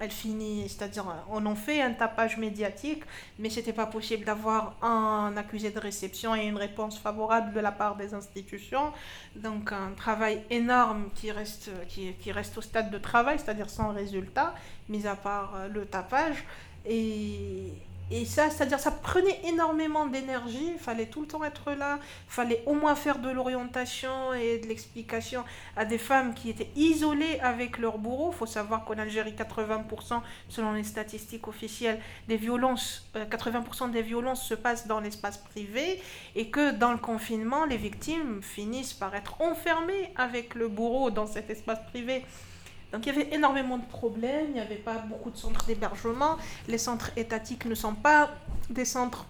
elle 0.00 0.10
finit, 0.10 0.68
c'est-à-dire, 0.68 1.04
on 1.28 1.44
en 1.46 1.54
fait 1.54 1.80
un 1.80 1.92
tapage 1.92 2.36
médiatique, 2.36 3.02
mais 3.38 3.50
c'était 3.50 3.72
pas 3.72 3.86
possible 3.86 4.24
d'avoir 4.24 4.76
un 4.82 5.36
accusé 5.36 5.70
de 5.70 5.78
réception 5.78 6.36
et 6.36 6.46
une 6.46 6.56
réponse 6.56 6.98
favorable 6.98 7.52
de 7.52 7.60
la 7.60 7.72
part 7.72 7.96
des 7.96 8.14
institutions. 8.14 8.92
Donc 9.34 9.72
un 9.72 9.92
travail 9.96 10.42
énorme 10.50 11.10
qui 11.14 11.32
reste, 11.32 11.70
qui, 11.88 12.12
qui 12.14 12.30
reste 12.30 12.56
au 12.58 12.60
stade 12.60 12.90
de 12.90 12.98
travail, 12.98 13.38
c'est-à-dire 13.38 13.70
sans 13.70 13.92
résultat, 13.92 14.54
mis 14.88 15.06
à 15.06 15.16
part 15.16 15.54
euh, 15.56 15.68
le 15.68 15.84
tapage. 15.84 16.44
Et, 16.86 17.72
et 18.10 18.24
ça, 18.24 18.48
c'est-à-dire 18.48 18.80
ça 18.80 18.90
prenait 18.90 19.40
énormément 19.44 20.06
d'énergie, 20.06 20.72
il 20.74 20.78
fallait 20.78 21.06
tout 21.06 21.20
le 21.20 21.26
temps 21.26 21.44
être 21.44 21.72
là, 21.72 21.98
il 22.02 22.32
fallait 22.32 22.62
au 22.66 22.72
moins 22.72 22.94
faire 22.94 23.18
de 23.18 23.28
l'orientation 23.28 24.32
et 24.32 24.58
de 24.58 24.66
l'explication 24.66 25.44
à 25.76 25.84
des 25.84 25.98
femmes 25.98 26.34
qui 26.34 26.48
étaient 26.48 26.70
isolées 26.74 27.38
avec 27.40 27.78
leur 27.78 27.98
bourreau. 27.98 28.30
Il 28.32 28.36
faut 28.36 28.46
savoir 28.46 28.84
qu'en 28.84 28.98
Algérie, 28.98 29.32
80%, 29.32 30.22
selon 30.48 30.72
les 30.72 30.84
statistiques 30.84 31.48
officielles, 31.48 32.00
des 32.28 32.36
violences, 32.36 33.10
euh, 33.16 33.26
80% 33.26 33.90
des 33.90 34.02
violences 34.02 34.42
se 34.42 34.54
passent 34.54 34.86
dans 34.86 35.00
l'espace 35.00 35.38
privé 35.38 36.00
et 36.34 36.48
que 36.48 36.72
dans 36.72 36.92
le 36.92 36.98
confinement, 36.98 37.66
les 37.66 37.76
victimes 37.76 38.42
finissent 38.42 38.94
par 38.94 39.14
être 39.14 39.40
enfermées 39.40 40.12
avec 40.16 40.54
le 40.54 40.68
bourreau 40.68 41.10
dans 41.10 41.26
cet 41.26 41.50
espace 41.50 41.80
privé. 41.90 42.24
Donc 42.92 43.06
il 43.06 43.14
y 43.14 43.16
avait 43.16 43.34
énormément 43.34 43.78
de 43.78 43.86
problèmes, 43.86 44.46
il 44.48 44.54
n'y 44.54 44.60
avait 44.60 44.76
pas 44.76 44.98
beaucoup 44.98 45.30
de 45.30 45.36
centres 45.36 45.64
d'hébergement, 45.66 46.36
les 46.68 46.78
centres 46.78 47.10
étatiques 47.16 47.66
ne 47.66 47.74
sont 47.74 47.94
pas 47.94 48.30
des 48.70 48.84
centres 48.84 49.26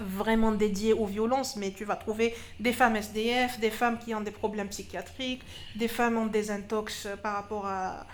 vraiment 0.00 0.52
dédiés 0.52 0.92
aux 0.92 1.06
violences, 1.06 1.56
mais 1.56 1.72
tu 1.72 1.84
vas 1.84 1.96
trouver 1.96 2.34
des 2.60 2.72
femmes 2.72 2.96
SDF, 2.96 3.60
des 3.60 3.70
femmes 3.70 3.98
qui 3.98 4.14
ont 4.14 4.20
des 4.20 4.30
problèmes 4.30 4.68
psychiatriques, 4.68 5.42
des 5.76 5.88
femmes 5.88 6.16
ont 6.16 6.26
des 6.26 6.50
intox 6.50 7.08
par 7.22 7.34
rapport 7.34 7.66
à, 7.66 8.06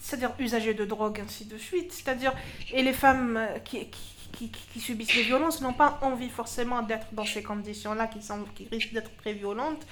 c'est-à-dire 0.00 0.32
usagers 0.38 0.74
de 0.74 0.84
drogue, 0.84 1.20
ainsi 1.20 1.46
de 1.46 1.56
suite. 1.56 1.92
C'est-à-dire, 1.92 2.32
et 2.72 2.82
les 2.82 2.92
femmes 2.92 3.40
qui, 3.64 3.86
qui, 4.32 4.80
subissent 4.80 5.14
les 5.14 5.22
violences 5.22 5.60
n'ont 5.60 5.72
pas 5.72 5.98
envie 6.02 6.28
forcément 6.28 6.82
d'être 6.82 7.06
dans 7.12 7.24
ces 7.24 7.42
conditions-là, 7.42 8.06
qui, 8.06 8.20
qui 8.54 8.68
risquent 8.70 8.92
d'être 8.92 9.14
très 9.16 9.32
violentes. 9.32 9.86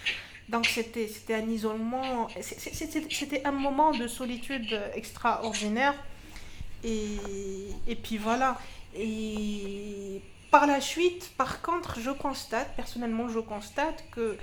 Donc 0.49 0.67
c'était 0.67 1.35
un 1.35 1.49
isolement, 1.49 2.29
c'était 2.41 3.45
un 3.45 3.53
moment 3.53 3.93
de 3.93 4.07
solitude 4.09 4.81
extraordinaire. 4.95 5.95
Et, 6.85 7.17
et 7.87 7.97
puis 7.97 8.19
voilà. 8.19 8.59
Et 8.97 10.23
par 10.51 10.67
la 10.67 10.81
suite, 10.81 11.31
par 11.37 11.61
contre, 11.61 12.01
je 12.01 12.11
constate, 12.11 12.75
personnellement, 12.77 13.29
je 13.29 13.41
constate 13.41 14.05
que 14.11 14.39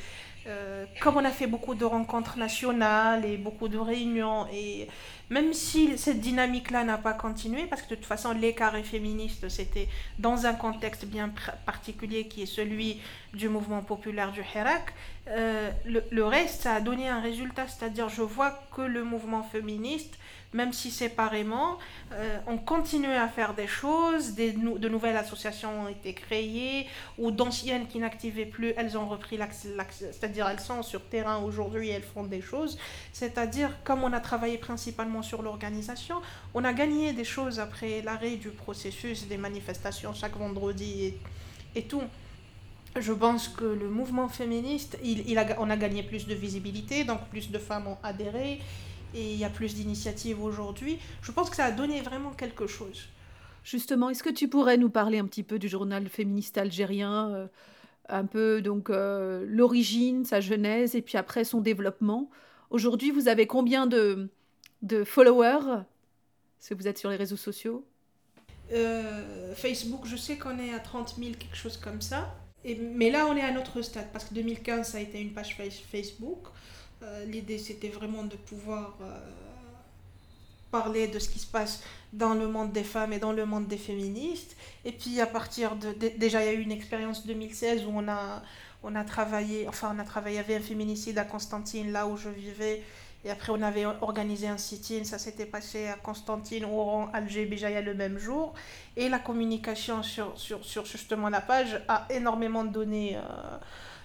euh, 0.48 0.86
comme 1.02 1.18
on 1.18 1.26
a 1.26 1.32
fait 1.32 1.48
beaucoup 1.48 1.76
de 1.76 1.86
rencontres 1.86 2.38
nationales 2.38 3.26
et 3.26 3.38
beaucoup 3.38 3.68
de 3.68 3.78
réunions, 3.78 4.46
et 4.54 4.88
même 5.30 5.54
si 5.54 5.98
cette 5.98 6.20
dynamique-là 6.20 6.84
n'a 6.84 6.98
pas 6.98 7.14
continué, 7.14 7.64
parce 7.68 7.82
que 7.82 7.90
de 7.90 7.96
toute 7.96 8.06
façon, 8.06 8.32
les 8.32 8.54
carrés 8.54 8.84
féministes, 8.84 9.50
c'était 9.50 9.88
dans 10.20 10.46
un 10.46 10.54
contexte 10.54 11.06
bien 11.06 11.32
particulier 11.66 12.28
qui 12.28 12.44
est 12.44 12.46
celui 12.48 13.02
du 13.34 13.50
mouvement 13.50 13.82
populaire 13.82 14.32
du 14.32 14.42
Hirak, 14.42 14.94
euh, 15.28 15.72
le, 15.86 16.04
le 16.12 16.26
reste, 16.26 16.62
ça 16.62 16.76
a 16.76 16.82
donné 16.82 17.10
un 17.10 17.22
résultat, 17.22 17.68
c'est-à-dire 17.68 18.10
je 18.10 18.22
vois 18.22 18.60
que 18.76 18.82
le 18.82 19.04
mouvement 19.04 19.42
féministe, 19.42 20.16
même 20.54 20.72
si 20.72 20.90
séparément, 20.90 21.78
euh, 22.14 22.40
on 22.48 22.58
continue 22.58 23.14
à 23.14 23.28
faire 23.28 23.54
des 23.54 23.68
choses, 23.68 24.34
des 24.34 24.54
de 24.54 24.90
nouvelles 24.90 25.18
associations 25.18 25.84
ont 25.84 25.88
été 25.88 26.14
créées, 26.14 26.88
ou 27.18 27.32
d'anciennes 27.32 27.88
qui 27.88 28.00
n'activaient 28.00 28.46
plus, 28.46 28.74
elles 28.78 28.98
ont 28.98 29.08
repris 29.08 29.38
l'accès, 29.38 29.70
c'est-à-dire 29.90 30.48
elles 30.48 30.60
sont 30.60 30.82
sur 30.82 31.04
terrain 31.04 31.38
aujourd'hui, 31.40 31.90
elles 31.90 32.04
font 32.04 32.24
des 32.24 32.42
choses. 32.42 32.78
C'est-à-dire, 33.12 33.70
comme 33.84 34.04
on 34.04 34.14
a 34.14 34.20
travaillé 34.20 34.58
principalement 34.58 35.22
sur 35.22 35.42
l'organisation, 35.42 36.22
on 36.54 36.64
a 36.64 36.74
gagné 36.74 37.14
des 37.14 37.26
choses 37.26 37.60
après 37.60 38.02
l'arrêt 38.02 38.38
du 38.38 38.50
processus 38.50 39.28
des 39.28 39.38
manifestations 39.38 40.14
chaque 40.14 40.38
vendredi 40.38 41.14
et, 41.76 41.84
tout. 41.84 42.04
Je 42.98 43.12
pense 43.12 43.50
que 43.50 43.66
le 43.66 43.90
mouvement 43.90 44.30
féministe, 44.30 44.98
on 45.58 45.70
a 45.70 45.76
gagné 45.76 46.02
plus 46.02 46.28
de 46.28 46.34
visibilité, 46.34 47.04
donc 47.04 47.28
plus 47.30 47.52
de 47.52 47.60
femmes 47.60 47.88
ont 47.88 47.98
adhéré 48.04 48.62
et 49.16 49.34
il 49.34 49.40
y 49.40 49.46
a 49.46 49.50
plus 49.50 49.74
d'initiatives 49.76 50.44
aujourd'hui. 50.44 51.00
Je 51.22 51.32
pense 51.32 51.50
que 51.50 51.56
ça 51.56 51.66
a 51.66 51.72
donné 51.72 52.02
vraiment 52.02 52.32
quelque 52.32 52.68
chose. 52.68 53.08
Justement, 53.64 54.10
est-ce 54.12 54.22
que 54.22 54.30
tu 54.30 54.48
pourrais 54.48 54.78
nous 54.78 54.90
parler 54.90 55.18
un 55.18 55.26
petit 55.26 55.42
peu 55.44 55.58
du 55.58 55.68
journal 55.70 56.08
féministe 56.10 56.58
algérien, 56.58 57.30
euh, 57.34 57.48
un 58.10 58.26
peu 58.26 58.62
donc 58.62 58.90
euh, 58.92 59.44
l'origine, 59.48 60.24
sa 60.26 60.40
genèse 60.42 60.94
et 60.96 61.02
puis 61.02 61.18
après 61.18 61.44
son 61.44 61.62
développement? 61.62 62.30
Aujourd'hui, 62.70 63.10
vous 63.10 63.28
avez 63.28 63.48
combien 63.48 63.88
de, 63.88 64.30
de 64.84 65.04
followers? 65.04 65.82
Est-ce 66.60 66.70
que 66.70 66.74
vous 66.76 66.88
êtes 66.88 66.98
sur 66.98 67.10
les 67.10 67.16
réseaux 67.16 67.38
sociaux? 67.38 67.86
Euh, 68.74 69.54
Facebook, 69.56 70.02
je 70.06 70.16
sais 70.16 70.38
qu'on 70.38 70.58
est 70.60 70.74
à 70.74 70.80
30 70.80 71.16
000, 71.18 71.32
quelque 71.32 71.56
chose 71.56 71.78
comme 71.78 72.02
ça. 72.02 72.36
Et, 72.64 72.76
mais 72.76 73.12
là, 73.12 73.28
on 73.28 73.36
est 73.36 73.42
à 73.42 73.52
notre 73.52 73.82
stade 73.84 74.08
parce 74.12 74.26
que 74.26 74.34
2015, 74.34 74.90
ça 74.90 74.98
a 74.98 75.02
été 75.02 75.22
une 75.22 75.34
page 75.34 75.56
face- 75.56 75.80
Facebook. 75.80 76.48
Euh, 77.06 77.26
L'idée, 77.26 77.58
c'était 77.60 77.90
vraiment 77.90 78.24
de 78.24 78.36
pouvoir 78.36 78.96
euh, 79.02 79.06
parler 80.72 81.08
de 81.08 81.20
ce 81.20 81.30
qui 81.30 81.40
se 81.40 81.48
passe 81.48 81.84
dans 82.14 82.34
le 82.34 82.48
monde 82.48 82.72
des 82.72 82.84
femmes 82.84 83.14
et 83.14 83.20
dans 83.20 83.32
le 83.32 83.46
monde 83.46 83.68
des 83.68 83.78
féministes. 83.78 84.56
Et 84.84 84.92
puis, 84.92 85.20
à 85.22 85.28
partir 85.28 85.76
de. 85.76 85.92
dé- 85.94 86.12
Déjà, 86.18 86.42
il 86.44 86.46
y 86.46 86.50
a 86.50 86.54
eu 86.54 86.62
une 86.62 86.72
expérience 86.72 87.26
2016 87.26 87.86
où 87.86 87.92
on 87.94 88.08
a, 88.08 88.42
on 88.84 88.96
a 88.96 89.04
travaillé. 89.04 89.68
Enfin, 89.68 89.94
on 89.96 90.00
a 90.00 90.04
travaillé. 90.04 90.40
Avait 90.40 90.56
un 90.56 90.62
féminicide 90.62 91.18
à 91.18 91.26
Constantine, 91.26 91.92
là 91.92 92.08
où 92.08 92.18
je 92.18 92.30
vivais. 92.30 92.82
Et 93.24 93.32
après, 93.32 93.52
on 93.52 93.62
avait 93.62 93.86
organisé 93.86 94.48
un 94.48 94.58
sit-in. 94.58 95.04
Ça 95.04 95.18
s'était 95.18 95.48
passé 95.48 95.88
à 95.88 95.96
Constantine, 95.96 96.66
Oran, 96.66 97.10
Alger, 97.14 97.46
Béjaïa 97.46 97.82
le 97.82 97.94
même 97.96 98.20
jour. 98.20 98.54
Et 98.96 99.10
la 99.10 99.18
communication 99.20 100.04
sur, 100.04 100.38
sur, 100.40 100.64
sur 100.64 100.86
justement 100.86 101.30
la 101.30 101.42
page 101.42 101.82
a 101.88 102.06
énormément 102.12 102.64
donné 102.64 103.16
euh, 103.18 103.22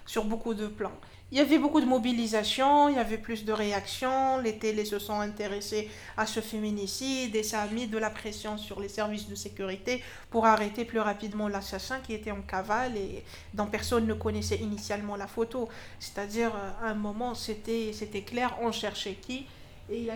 sur 0.07 0.25
beaucoup 0.25 0.55
de 0.55 0.67
plans. 0.69 0.93
Il 1.33 1.39
y 1.39 1.41
avait 1.41 1.59
beaucoup 1.59 1.81
de 1.81 1.87
mobilisation, 1.87 2.89
il 2.89 2.97
y 2.97 2.99
avait 2.99 3.17
plus 3.17 3.45
de 3.45 3.53
réactions, 3.53 4.39
les 4.39 4.59
télés 4.59 4.85
se 4.85 4.99
sont 4.99 5.21
intéressés 5.21 5.89
à 6.17 6.27
ce 6.27 6.41
féminicide 6.41 7.37
et 7.37 7.45
ça 7.45 7.61
a 7.63 7.69
mis 7.69 7.87
de 7.87 7.99
la 7.99 8.11
pression 8.11 8.59
sur 8.59 8.81
les 8.81 8.89
services 8.89 9.29
de 9.29 9.37
sécurité 9.37 10.03
pour 10.29 10.47
arrêter 10.47 10.85
plus 10.85 10.99
rapidement 10.99 11.47
l'assassin 11.47 12.01
qui 12.01 12.15
était 12.15 12.33
en 12.33 12.43
cavale 12.43 12.97
et 12.97 13.23
dont 13.55 13.67
personne 13.67 14.09
ne 14.09 14.15
connaissait 14.15 14.57
initialement 14.57 15.15
la 15.15 15.29
photo. 15.29 15.69
C'est-à-dire, 16.01 16.51
euh, 16.57 16.87
à 16.87 16.91
un 16.91 16.95
moment, 16.95 17.35
c'était 17.37 18.25
clair, 18.27 18.57
on 18.61 18.73
cherchait 18.73 19.15
qui 19.15 19.47
et 19.89 20.01
il 20.01 20.11
a, 20.11 20.15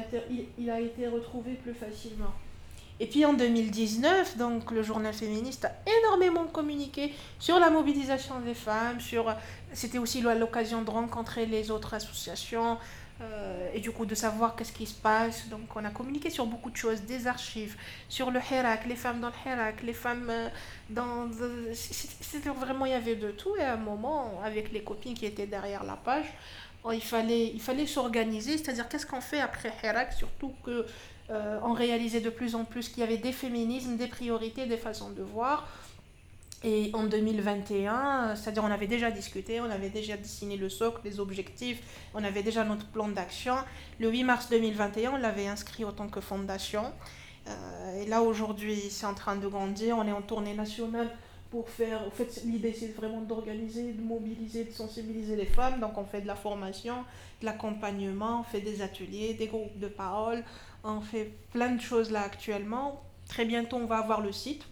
il 0.58 0.68
a 0.68 0.80
été 0.80 1.06
retrouvé 1.06 1.54
plus 1.54 1.74
facilement. 1.74 2.34
Et 3.00 3.06
puis 3.06 3.24
en 3.24 3.32
2019, 3.32 4.36
donc 4.36 4.70
le 4.70 4.82
journal 4.82 5.12
féministe 5.12 5.64
a 5.64 5.72
énormément 5.98 6.44
communiqué 6.44 7.12
sur 7.40 7.58
la 7.58 7.68
mobilisation 7.68 8.38
des 8.40 8.54
femmes, 8.54 9.00
sur 9.00 9.34
c'était 9.72 9.98
aussi 9.98 10.20
l'occasion 10.20 10.82
de 10.82 10.90
rencontrer 10.90 11.46
les 11.46 11.72
autres 11.72 11.94
associations 11.94 12.78
euh, 13.20 13.70
et 13.72 13.78
du 13.78 13.92
coup 13.92 14.06
de 14.06 14.14
savoir 14.14 14.56
qu'est-ce 14.56 14.72
qui 14.72 14.86
se 14.86 14.94
passe. 14.94 15.48
Donc 15.48 15.74
on 15.74 15.84
a 15.84 15.90
communiqué 15.90 16.30
sur 16.30 16.46
beaucoup 16.46 16.70
de 16.70 16.76
choses, 16.76 17.02
des 17.02 17.26
archives, 17.26 17.76
sur 18.08 18.30
le 18.30 18.40
Hirak, 18.40 18.86
les 18.86 18.96
femmes 18.96 19.20
dans 19.20 19.28
le 19.28 19.50
Hirak, 19.50 19.82
les 19.82 19.92
femmes 19.92 20.28
euh, 20.30 20.48
dans... 20.90 21.28
C'était 21.72 22.50
vraiment, 22.50 22.86
il 22.86 22.92
y 22.92 22.94
avait 22.94 23.16
de 23.16 23.30
tout. 23.30 23.56
Et 23.56 23.62
à 23.62 23.74
un 23.74 23.76
moment, 23.76 24.40
avec 24.44 24.72
les 24.72 24.82
copines 24.82 25.14
qui 25.14 25.26
étaient 25.26 25.46
derrière 25.46 25.84
la 25.84 25.96
page, 25.96 26.26
oh, 26.82 26.92
il 26.92 27.02
fallait, 27.02 27.52
il 27.54 27.60
fallait 27.60 27.86
s'organiser, 27.86 28.58
c'est-à-dire 28.58 28.88
qu'est-ce 28.88 29.06
qu'on 29.06 29.20
fait 29.20 29.40
après 29.40 29.72
Hirak, 29.82 30.12
surtout 30.12 30.52
que 30.64 30.86
euh, 31.30 31.58
on 31.62 31.72
réalisait 31.72 32.20
de 32.20 32.30
plus 32.30 32.54
en 32.54 32.64
plus 32.64 32.88
qu'il 32.88 33.00
y 33.00 33.02
avait 33.02 33.16
des 33.16 33.32
féminismes, 33.32 33.96
des 33.96 34.08
priorités, 34.08 34.66
des 34.66 34.76
façons 34.76 35.10
de 35.10 35.22
voir. 35.22 35.66
Et 36.62 36.90
en 36.94 37.04
2021, 37.04 38.36
c'est-à-dire 38.36 38.64
on 38.64 38.70
avait 38.70 38.86
déjà 38.86 39.10
discuté, 39.10 39.60
on 39.60 39.70
avait 39.70 39.90
déjà 39.90 40.16
dessiné 40.16 40.56
le 40.56 40.70
socle, 40.70 41.00
les 41.04 41.20
objectifs, 41.20 41.82
on 42.14 42.24
avait 42.24 42.42
déjà 42.42 42.64
notre 42.64 42.86
plan 42.86 43.08
d'action. 43.08 43.54
Le 44.00 44.10
8 44.10 44.24
mars 44.24 44.48
2021, 44.48 45.12
on 45.12 45.16
l'avait 45.18 45.46
inscrit 45.46 45.84
en 45.84 45.92
tant 45.92 46.08
que 46.08 46.20
fondation. 46.20 46.90
Euh, 47.46 48.02
et 48.02 48.06
là 48.06 48.22
aujourd'hui, 48.22 48.80
c'est 48.88 49.04
en 49.04 49.12
train 49.12 49.36
de 49.36 49.46
grandir, 49.46 49.98
on 49.98 50.06
est 50.06 50.12
en 50.12 50.22
tournée 50.22 50.54
nationale 50.54 51.10
pour 51.50 51.68
faire... 51.68 52.02
En 52.06 52.10
fait, 52.10 52.42
l'idée 52.46 52.72
c'est 52.72 52.96
vraiment 52.96 53.20
d'organiser, 53.20 53.92
de 53.92 54.02
mobiliser, 54.02 54.64
de 54.64 54.72
sensibiliser 54.72 55.36
les 55.36 55.44
femmes. 55.44 55.80
Donc 55.80 55.98
on 55.98 56.04
fait 56.04 56.22
de 56.22 56.26
la 56.26 56.34
formation, 56.34 56.94
de 57.40 57.46
l'accompagnement, 57.46 58.40
on 58.40 58.42
fait 58.42 58.62
des 58.62 58.80
ateliers, 58.80 59.34
des 59.34 59.48
groupes 59.48 59.78
de 59.78 59.88
parole, 59.88 60.42
on 60.84 61.00
fait 61.00 61.32
plein 61.52 61.70
de 61.70 61.80
choses 61.80 62.10
là 62.10 62.22
actuellement. 62.22 63.02
Très 63.28 63.44
bientôt, 63.44 63.76
on 63.76 63.86
va 63.86 63.98
avoir 63.98 64.20
le 64.20 64.32
site 64.32 64.64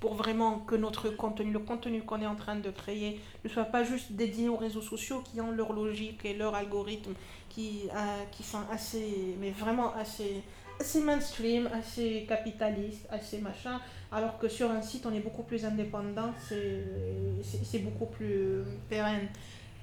pour 0.00 0.14
vraiment 0.14 0.58
que 0.58 0.74
notre 0.74 1.10
contenu, 1.10 1.52
le 1.52 1.60
contenu 1.60 2.02
qu'on 2.02 2.20
est 2.20 2.26
en 2.26 2.34
train 2.34 2.56
de 2.56 2.70
créer, 2.70 3.20
ne 3.44 3.48
soit 3.48 3.66
pas 3.66 3.84
juste 3.84 4.12
dédié 4.12 4.48
aux 4.48 4.56
réseaux 4.56 4.82
sociaux 4.82 5.22
qui 5.22 5.40
ont 5.40 5.52
leur 5.52 5.72
logique 5.72 6.24
et 6.24 6.34
leur 6.34 6.56
algorithme 6.56 7.12
qui, 7.48 7.88
euh, 7.94 8.24
qui 8.32 8.42
sont 8.42 8.62
assez, 8.72 9.36
mais 9.38 9.50
vraiment 9.50 9.94
assez, 9.94 10.42
assez 10.80 11.00
mainstream, 11.00 11.68
assez 11.72 12.26
capitaliste, 12.28 13.06
assez 13.10 13.38
machin, 13.38 13.80
alors 14.10 14.38
que 14.40 14.48
sur 14.48 14.72
un 14.72 14.82
site, 14.82 15.06
on 15.06 15.14
est 15.14 15.20
beaucoup 15.20 15.44
plus 15.44 15.64
indépendant, 15.64 16.32
c'est 16.48 17.78
beaucoup 17.78 18.06
plus 18.06 18.64
pérenne. 18.88 19.28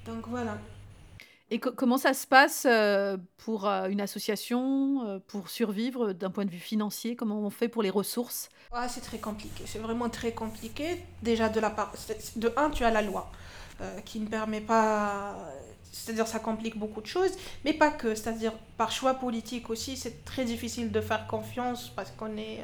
Donc 0.05 0.27
voilà. 0.27 0.57
Et 1.51 1.59
co- 1.59 1.71
comment 1.71 1.97
ça 1.97 2.13
se 2.13 2.27
passe 2.27 2.65
euh, 2.69 3.17
pour 3.37 3.67
euh, 3.67 3.87
une 3.89 4.01
association, 4.01 5.05
euh, 5.07 5.19
pour 5.27 5.49
survivre 5.49 6.13
d'un 6.13 6.29
point 6.29 6.45
de 6.45 6.51
vue 6.51 6.59
financier? 6.59 7.15
Comment 7.15 7.39
on 7.39 7.49
fait 7.49 7.69
pour 7.69 7.81
les 7.83 7.89
ressources? 7.89 8.49
Ah, 8.71 8.87
c'est 8.87 9.01
très 9.01 9.17
compliqué, 9.17 9.63
c'est 9.65 9.79
vraiment 9.79 10.09
très 10.09 10.31
compliqué. 10.31 11.03
Déjà, 11.23 11.49
de 11.49 11.59
la 11.59 11.71
part, 11.71 11.91
de 12.35 12.53
un, 12.55 12.69
tu 12.69 12.83
as 12.83 12.91
la 12.91 13.01
loi 13.01 13.31
qui 14.05 14.19
ne 14.19 14.27
permet 14.27 14.59
pas, 14.59 15.37
c'est-à-dire 15.93 16.27
ça 16.27 16.39
complique 16.39 16.77
beaucoup 16.77 16.99
de 17.01 17.07
choses, 17.07 17.31
mais 17.63 17.73
pas 17.73 17.91
que, 17.91 18.13
c'est-à-dire 18.13 18.51
par 18.77 18.91
choix 18.91 19.13
politique 19.13 19.69
aussi, 19.69 19.95
c'est 19.95 20.25
très 20.25 20.43
difficile 20.43 20.91
de 20.91 20.99
faire 21.01 21.27
confiance 21.27 21.89
parce 21.95 22.11
qu'on 22.11 22.35
est, 22.37 22.59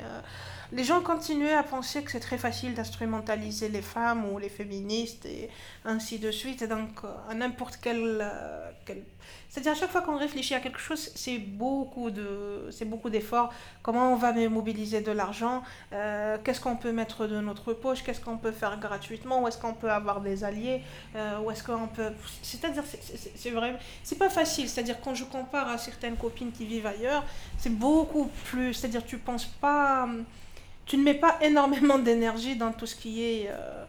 les 0.72 0.84
gens 0.84 1.02
continuent 1.02 1.54
à 1.56 1.64
penser 1.64 2.04
que 2.04 2.12
c'est 2.12 2.20
très 2.20 2.38
facile 2.38 2.74
d'instrumentaliser 2.74 3.70
les 3.70 3.82
femmes 3.82 4.26
ou 4.30 4.38
les 4.40 4.50
féministes 4.50 5.26
et 5.26 5.50
ainsi 5.86 6.20
de 6.20 6.32
suite. 6.32 6.62
Et 6.62 6.68
donc, 6.68 6.90
euh, 7.04 7.08
à 7.30 7.34
n'importe 7.34 7.80
quel, 7.82 8.20
euh, 8.22 8.72
quel- 8.86 9.04
C'est-à-dire, 9.50 9.72
à 9.74 9.76
chaque 9.76 9.92
fois 9.92 10.02
qu'on 10.02 10.18
réfléchit 10.18 10.54
à 10.54 10.60
quelque 10.60 10.80
chose, 10.80 11.12
c'est 11.16 11.38
beaucoup 11.38 12.10
d'efforts. 13.10 13.54
Comment 13.84 14.12
on 14.14 14.16
va 14.16 14.34
mobiliser 14.50 15.02
de 15.02 15.12
l'argent? 15.12 15.64
Euh, 15.94 16.38
Qu'est-ce 16.44 16.60
qu'on 16.60 16.76
peut 16.76 16.92
mettre 16.92 17.26
de 17.28 17.40
notre 17.40 17.74
poche? 17.74 18.04
Qu'est-ce 18.04 18.20
qu'on 18.22 18.38
peut 18.38 18.52
faire 18.52 18.78
gratuitement? 18.80 19.42
Où 19.44 19.48
est-ce 19.48 19.58
qu'on 19.58 19.74
peut 19.74 19.92
avoir 19.92 20.20
des 20.22 20.44
alliés? 20.44 20.82
Où 21.44 21.52
est-ce 21.52 21.64
qu'on 21.64 21.88
peut... 21.88 22.12
C'est-à-dire, 22.42 22.84
c'est- 22.86 23.02
c'est 23.02 23.32
c'est 23.38 23.52
vrai, 23.52 23.78
c'est 24.04 24.18
pas 24.18 24.30
facile. 24.30 24.68
C'est-à-dire, 24.70 25.00
quand 25.02 25.14
je 25.16 25.24
compare 25.26 25.70
à 25.70 25.78
certaines 25.78 26.18
copines 26.18 26.52
qui 26.52 26.66
vivent 26.66 26.88
ailleurs, 26.88 27.24
c'est 27.58 27.70
beaucoup 27.74 28.30
plus... 28.50 28.74
C'est-à-dire, 28.74 29.06
tu 29.06 29.18
penses 29.20 29.46
pas 29.46 30.08
tu 30.86 30.98
ne 30.98 31.04
mets 31.04 31.14
pas 31.16 31.38
énormément 31.42 31.98
d'énergie 32.00 32.56
dans 32.56 32.72
tout 32.72 32.86
ce 32.86 32.96
qui 32.96 33.24
est 33.24 33.50
euh, 33.50 33.86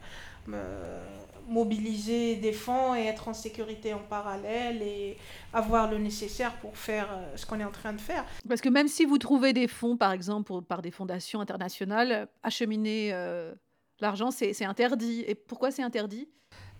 mobiliser 1.48 2.36
des 2.36 2.52
fonds 2.52 2.94
et 2.94 3.04
être 3.04 3.28
en 3.28 3.34
sécurité 3.34 3.94
en 3.94 4.00
parallèle 4.00 4.82
et 4.82 5.16
avoir 5.52 5.90
le 5.90 5.98
nécessaire 5.98 6.54
pour 6.56 6.76
faire 6.76 7.08
euh, 7.12 7.36
ce 7.36 7.46
qu'on 7.46 7.60
est 7.60 7.64
en 7.64 7.70
train 7.70 7.92
de 7.92 8.00
faire. 8.00 8.24
Parce 8.48 8.60
que 8.60 8.68
même 8.68 8.88
si 8.88 9.04
vous 9.04 9.18
trouvez 9.18 9.52
des 9.52 9.68
fonds, 9.68 9.96
par 9.96 10.12
exemple, 10.12 10.44
pour- 10.46 10.64
par 10.64 10.82
des 10.82 10.90
fondations 10.90 11.40
internationales, 11.40 12.28
acheminer 12.42 13.10
euh, 13.12 13.54
l'argent, 14.00 14.30
c'est 14.30 14.52
c'est 14.52 14.64
interdit. 14.64 15.24
Et 15.28 15.34
pourquoi 15.34 15.70
c'est 15.70 15.82
interdit? 15.82 16.28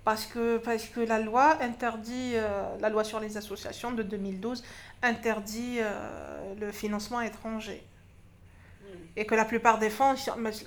Parce 0.04 0.26
que, 0.26 0.58
parce 0.58 0.84
que 0.86 1.00
la 1.00 1.18
loi 1.18 1.60
interdit, 1.60 2.32
euh, 2.34 2.76
la 2.80 2.88
loi 2.90 3.02
sur 3.02 3.18
les 3.18 3.36
associations 3.36 3.90
de 3.92 4.02
2012 4.04 4.62
interdit 5.02 5.78
le 6.60 6.70
financement 6.72 7.20
étranger. 7.20 7.82
Et 9.16 9.24
que 9.26 9.34
la 9.34 9.44
plupart 9.44 9.78
des 9.78 9.90
fonds, 9.90 10.14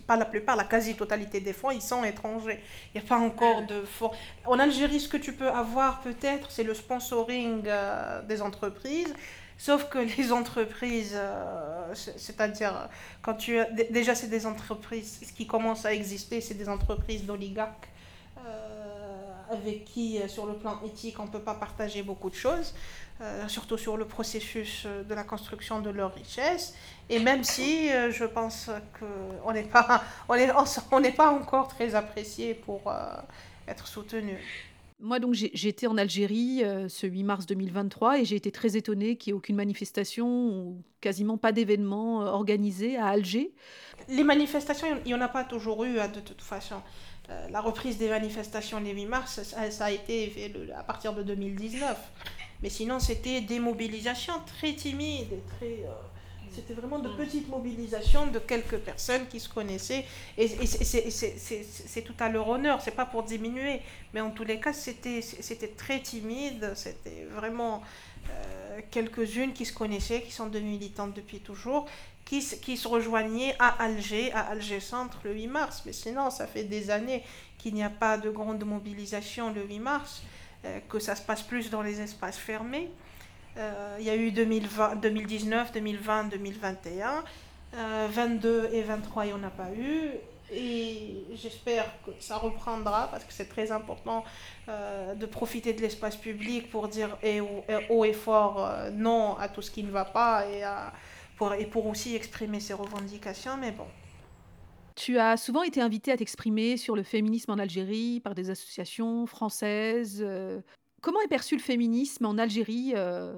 pas 0.07 0.15
la 0.17 0.25
plupart, 0.25 0.55
la 0.55 0.63
quasi-totalité 0.63 1.39
des 1.39 1.53
fonds, 1.53 1.71
ils 1.71 1.81
sont 1.81 2.03
étrangers. 2.03 2.59
Il 2.93 2.99
n'y 3.01 3.05
a 3.05 3.07
pas 3.07 3.17
encore 3.19 3.63
de 3.67 3.83
fonds. 3.83 4.11
En 4.45 4.57
Algérie, 4.59 4.99
ce 4.99 5.07
que 5.07 5.17
tu 5.17 5.33
peux 5.33 5.49
avoir 5.49 6.01
peut-être, 6.01 6.49
c'est 6.51 6.63
le 6.63 6.73
sponsoring 6.73 7.63
euh, 7.67 8.21
des 8.23 8.41
entreprises. 8.41 9.13
Sauf 9.57 9.89
que 9.89 9.99
les 9.99 10.31
entreprises, 10.41 11.13
euh, 11.15 11.93
c'est- 11.93 12.17
c'est-à-dire, 12.17 12.89
quand 13.21 13.35
tu 13.35 13.59
déjà 13.91 14.15
c'est 14.15 14.27
des 14.29 14.45
entreprises, 14.45 15.19
ce 15.27 15.33
qui 15.33 15.45
commence 15.47 15.85
à 15.85 15.93
exister, 15.93 16.41
c'est 16.41 16.53
des 16.55 16.69
entreprises 16.69 17.25
d'oligarques 17.25 17.89
euh, 18.45 19.31
avec 19.51 19.85
qui, 19.85 20.19
sur 20.27 20.45
le 20.45 20.53
plan 20.53 20.79
éthique, 20.85 21.19
on 21.19 21.25
ne 21.25 21.29
peut 21.29 21.41
pas 21.41 21.55
partager 21.55 22.03
beaucoup 22.03 22.29
de 22.29 22.35
choses, 22.35 22.73
surtout 23.47 23.77
sur 23.77 23.97
le 23.97 24.05
processus 24.05 24.85
de 24.85 25.13
la 25.13 25.23
construction 25.23 25.81
de 25.81 25.89
leur 25.89 26.13
richesse. 26.13 26.73
Et 27.09 27.19
même 27.19 27.43
si 27.43 27.91
euh, 27.91 28.11
je 28.11 28.23
pense 28.25 28.69
qu'on 28.99 29.51
n'est 29.51 29.63
pas, 29.63 30.03
on 30.27 30.35
est, 30.35 30.49
on 30.91 30.99
n'est 30.99 31.11
pas 31.11 31.31
encore 31.31 31.67
très 31.67 31.95
apprécié 31.95 32.53
pour 32.53 32.81
euh, 32.87 33.15
être 33.67 33.87
soutenu. 33.87 34.37
Moi, 35.01 35.19
donc, 35.19 35.33
j'étais 35.33 35.87
en 35.87 35.97
Algérie 35.97 36.61
euh, 36.63 36.89
ce 36.89 37.07
8 37.07 37.23
mars 37.23 37.45
2023 37.45 38.19
et 38.19 38.25
j'ai 38.25 38.35
été 38.35 38.51
très 38.51 38.75
étonnée 38.75 39.15
qu'il 39.15 39.31
n'y 39.31 39.35
ait 39.35 39.37
aucune 39.37 39.55
manifestation 39.55 40.27
ou 40.27 40.83
quasiment 40.99 41.37
pas 41.37 41.53
d'événement 41.53 42.17
organisé 42.19 42.97
à 42.97 43.07
Alger. 43.07 43.53
Les 44.09 44.25
manifestations, 44.25 44.87
il 45.05 45.07
n'y 45.07 45.13
en 45.13 45.21
a 45.21 45.29
pas 45.29 45.45
toujours 45.45 45.85
eu 45.85 45.99
hein, 45.99 46.09
de 46.09 46.19
toute 46.19 46.41
façon. 46.41 46.75
La 47.51 47.61
reprise 47.61 47.97
des 47.99 48.09
manifestations 48.09 48.79
les 48.79 48.91
8 48.91 49.05
mars, 49.05 49.41
ça, 49.43 49.69
ça 49.71 49.85
a 49.85 49.91
été 49.91 50.27
fait 50.31 50.49
le- 50.49 50.73
à 50.75 50.83
partir 50.83 51.13
de 51.13 51.21
2019. 51.23 51.95
Mais 52.61 52.69
sinon, 52.69 52.99
c'était 52.99 53.39
des 53.39 53.59
mobilisations 53.59 54.33
très 54.47 54.73
timides 54.73 55.31
et 55.31 55.43
très. 55.57 55.85
C'était 56.53 56.73
vraiment 56.73 56.99
de 56.99 57.09
petites 57.09 57.47
mobilisations 57.49 58.27
de 58.27 58.39
quelques 58.39 58.77
personnes 58.77 59.27
qui 59.27 59.39
se 59.39 59.49
connaissaient. 59.49 60.05
Et, 60.37 60.45
et 60.45 60.65
c'est- 60.65 62.01
tout 62.01 62.13
à 62.19 62.29
leur 62.29 62.47
honneur, 62.47 62.81
c'est 62.81 62.91
pas 62.95 63.05
pour 63.05 63.23
diminuer. 63.23 63.81
Mais 64.13 64.21
en 64.21 64.31
tous 64.31 64.43
les 64.43 64.59
cas, 64.59 64.73
c'était 64.73 65.21
très 65.77 65.99
timide. 66.01 66.71
C'était 66.75 67.25
vraiment 67.33 67.81
euh, 68.29 68.79
quelques-unes 68.91 69.53
qui 69.53 69.65
se 69.65 69.73
connaissaient, 69.73 70.21
qui 70.21 70.31
sont 70.31 70.47
devenues 70.47 70.71
militantes 70.71 71.13
depuis 71.15 71.39
toujours, 71.39 71.85
qui, 72.25 72.41
se- 72.41 72.55
qui 72.55 72.77
se 72.77 72.87
rejoignaient 72.87 73.55
à 73.59 73.81
Alger, 73.83 74.31
à 74.33 74.41
Alger 74.49 74.79
Centre 74.79 75.19
le 75.23 75.33
8 75.33 75.47
mars. 75.47 75.83
Mais 75.85 75.93
sinon, 75.93 76.29
ça 76.29 76.45
fait 76.47 76.63
des 76.65 76.91
années 76.91 77.23
qu'il 77.57 77.73
n'y 77.73 77.83
a 77.83 77.89
pas 77.89 78.17
de 78.17 78.29
grande 78.29 78.63
mobilisation 78.63 79.51
le 79.53 79.63
8 79.65 79.79
mars, 79.79 80.21
euh, 80.65 80.79
que 80.89 80.99
ça 80.99 81.15
se 81.15 81.21
passe 81.21 81.41
plus 81.41 81.69
dans 81.69 81.81
les 81.81 82.01
espaces 82.01 82.37
fermés. 82.37 82.89
Euh, 83.59 83.97
il 83.99 84.05
y 84.05 84.09
a 84.09 84.15
eu 84.15 84.31
2020, 84.31 84.95
2019, 84.95 85.71
2020, 85.73 86.23
2021. 86.29 87.23
Euh, 87.75 88.07
22 88.09 88.69
et 88.73 88.81
23, 88.81 89.25
il 89.25 89.27
n'y 89.27 89.33
en 89.33 89.43
a 89.43 89.49
pas 89.49 89.71
eu. 89.77 90.11
Et 90.51 91.25
j'espère 91.35 91.85
que 92.03 92.11
ça 92.19 92.37
reprendra 92.37 93.07
parce 93.11 93.23
que 93.23 93.31
c'est 93.31 93.49
très 93.49 93.71
important 93.71 94.23
euh, 94.67 95.13
de 95.13 95.25
profiter 95.27 95.73
de 95.73 95.81
l'espace 95.81 96.15
public 96.15 96.71
pour 96.71 96.87
dire 96.87 97.17
haut, 97.89 98.05
et 98.05 98.13
fort 98.13 98.65
euh, 98.65 98.89
non 98.89 99.37
à 99.37 99.47
tout 99.47 99.61
ce 99.61 99.69
qui 99.69 99.83
ne 99.83 99.91
va 99.91 100.05
pas 100.05 100.45
et, 100.47 100.63
pour, 101.65 101.85
aussi 101.85 102.15
exprimer 102.15 102.59
ses 102.59 102.73
revendications. 102.73 103.57
Mais 103.57 103.71
bon, 103.71 103.85
Tu 104.95 105.19
as 105.19 105.37
souvent 105.37 105.61
été 105.61 105.81
invité 105.81 106.11
à 106.11 106.17
t'exprimer 106.17 106.77
sur 106.77 106.95
le 106.95 107.03
féminisme 107.03 107.51
en 107.51 107.59
Algérie 107.59 108.19
par 108.19 108.33
des 108.33 108.49
associations 108.49 109.27
françaises. 109.27 110.23
euh. 110.25 110.61
Comment 111.01 111.21
est 111.21 111.27
perçu 111.27 111.55
le 111.55 111.61
féminisme 111.61 112.25
en 112.25 112.37
Algérie 112.37 112.93
euh, 112.95 113.33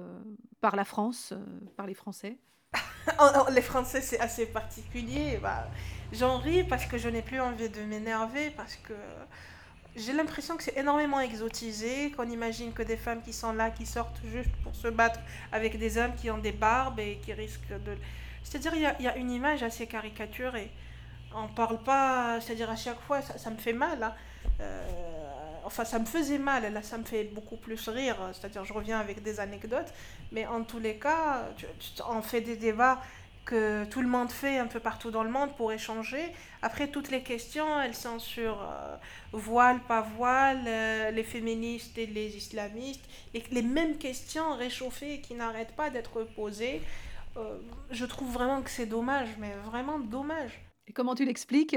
par 0.60 0.76
la 0.76 0.84
France, 0.84 1.32
euh, 1.32 1.38
par 1.76 1.86
les 1.86 1.94
Français? 1.94 2.36
Oh, 3.20 3.26
oh, 3.34 3.50
les 3.50 3.62
Français, 3.62 4.00
c'est 4.00 4.20
assez 4.20 4.46
particulier. 4.46 5.38
Bah, 5.42 5.66
J'en 6.12 6.38
ris 6.38 6.62
parce 6.62 6.84
que 6.86 6.98
je 6.98 7.08
n'ai 7.08 7.22
plus 7.22 7.40
envie 7.40 7.68
de 7.68 7.80
m'énerver, 7.82 8.50
parce 8.50 8.76
que 8.76 8.92
j'ai 9.96 10.12
l'impression 10.12 10.56
que 10.56 10.62
c'est 10.62 10.76
énormément 10.76 11.20
exotisé, 11.20 12.12
qu'on 12.12 12.28
imagine 12.30 12.72
que 12.72 12.82
des 12.82 12.96
femmes 12.96 13.22
qui 13.22 13.32
sont 13.32 13.52
là, 13.52 13.70
qui 13.70 13.86
sortent 13.86 14.20
juste 14.30 14.50
pour 14.62 14.74
se 14.74 14.88
battre 14.88 15.18
avec 15.50 15.78
des 15.78 15.98
hommes 15.98 16.14
qui 16.14 16.30
ont 16.30 16.38
des 16.38 16.52
barbes 16.52 17.00
et 17.00 17.18
qui 17.24 17.32
risquent 17.32 17.72
de... 17.84 17.96
C'est-à-dire, 18.44 18.74
il 18.74 19.04
y 19.04 19.08
a, 19.08 19.16
une 19.16 19.30
image 19.30 19.62
assez 19.62 19.86
caricaturée. 19.86 20.70
On 21.34 21.48
parle 21.48 21.82
pas, 21.82 22.40
c'est-à-dire 22.40 22.70
à 22.70 22.76
chaque 22.76 23.00
fois, 23.00 23.20
ça, 23.22 23.38
ça 23.38 23.50
me 23.50 23.56
fait 23.56 23.72
mal. 23.72 24.02
hein. 24.02 24.14
Euh, 24.60 25.21
enfin, 25.64 25.84
ça 25.84 25.98
me 25.98 26.04
faisait 26.04 26.38
mal, 26.38 26.72
là, 26.72 26.82
ça 26.82 26.98
me 26.98 27.04
fait 27.04 27.24
beaucoup 27.24 27.56
plus 27.56 27.88
rire. 27.88 28.16
C'est-à-dire, 28.32 28.64
je 28.64 28.72
reviens 28.72 28.98
avec 28.98 29.22
des 29.22 29.40
anecdotes. 29.40 29.92
Mais 30.32 30.46
en 30.46 30.64
tous 30.64 30.78
les 30.78 30.96
cas, 30.96 31.48
on 32.08 32.22
fait 32.22 32.40
des 32.40 32.56
débats 32.56 33.00
que 33.44 33.84
tout 33.86 34.02
le 34.02 34.08
monde 34.08 34.30
fait 34.30 34.58
un 34.58 34.66
peu 34.66 34.80
partout 34.80 35.10
dans 35.10 35.24
le 35.24 35.30
monde 35.30 35.54
pour 35.56 35.72
échanger. 35.72 36.32
Après, 36.62 36.88
toutes 36.88 37.10
les 37.10 37.22
questions, 37.22 37.80
elles 37.80 37.94
sont 37.94 38.18
sur 38.18 38.62
euh, 38.62 38.96
voile, 39.32 39.80
pas 39.80 40.02
voile, 40.02 40.62
euh, 40.66 41.10
les 41.10 41.24
féministes 41.24 41.98
et 41.98 42.06
les 42.06 42.36
islamistes. 42.36 43.04
Les, 43.34 43.42
les 43.50 43.62
mêmes 43.62 43.98
questions 43.98 44.54
réchauffées 44.56 45.20
qui 45.20 45.34
n'arrêtent 45.34 45.74
pas 45.74 45.90
d'être 45.90 46.22
posées. 46.22 46.82
Euh, 47.36 47.58
je 47.90 48.04
trouve 48.04 48.32
vraiment 48.32 48.62
que 48.62 48.70
c'est 48.70 48.86
dommage, 48.86 49.28
mais 49.38 49.52
vraiment 49.64 49.98
dommage. 49.98 50.60
Et 50.86 50.92
comment 50.92 51.14
tu 51.14 51.24
l'expliques? 51.24 51.76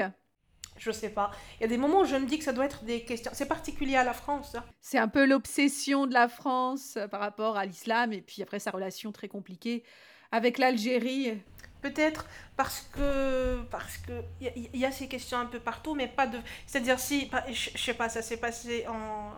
Je 0.77 0.91
sais 0.91 1.09
pas. 1.09 1.31
Il 1.59 1.61
y 1.61 1.65
a 1.65 1.67
des 1.67 1.77
moments 1.77 2.01
où 2.01 2.05
je 2.05 2.15
me 2.15 2.25
dis 2.25 2.37
que 2.37 2.43
ça 2.43 2.51
doit 2.53 2.65
être 2.65 2.83
des 2.83 3.01
questions. 3.03 3.31
C'est 3.33 3.47
particulier 3.47 3.95
à 3.95 4.03
la 4.03 4.13
France. 4.13 4.55
hein. 4.55 4.63
C'est 4.81 4.97
un 4.97 5.07
peu 5.07 5.25
l'obsession 5.25 6.05
de 6.05 6.13
la 6.13 6.27
France 6.27 6.95
euh, 6.97 7.07
par 7.07 7.21
rapport 7.21 7.57
à 7.57 7.65
l'islam 7.65 8.11
et 8.13 8.21
puis 8.21 8.41
après 8.43 8.59
sa 8.59 8.71
relation 8.71 9.11
très 9.11 9.27
compliquée 9.29 9.83
avec 10.31 10.57
l'Algérie. 10.57 11.41
Peut-être 11.81 12.25
parce 12.57 12.81
que 12.93 13.61
parce 13.69 13.97
que 13.97 14.11
il 14.41 14.47
y, 14.47 14.49
a- 14.49 14.53
il 14.73 14.79
y 14.79 14.85
a 14.85 14.91
ces 14.91 15.07
questions 15.07 15.37
un 15.37 15.45
peu 15.45 15.59
partout, 15.59 15.93
mais 15.95 16.07
pas 16.07 16.25
de. 16.27 16.39
C'est-à-dire 16.65 16.99
si, 16.99 17.29
je 17.51 17.77
sais 17.77 17.93
pas, 17.93 18.09
ça 18.09 18.21
s'est 18.21 18.37
passé 18.37 18.85
en 18.87 19.31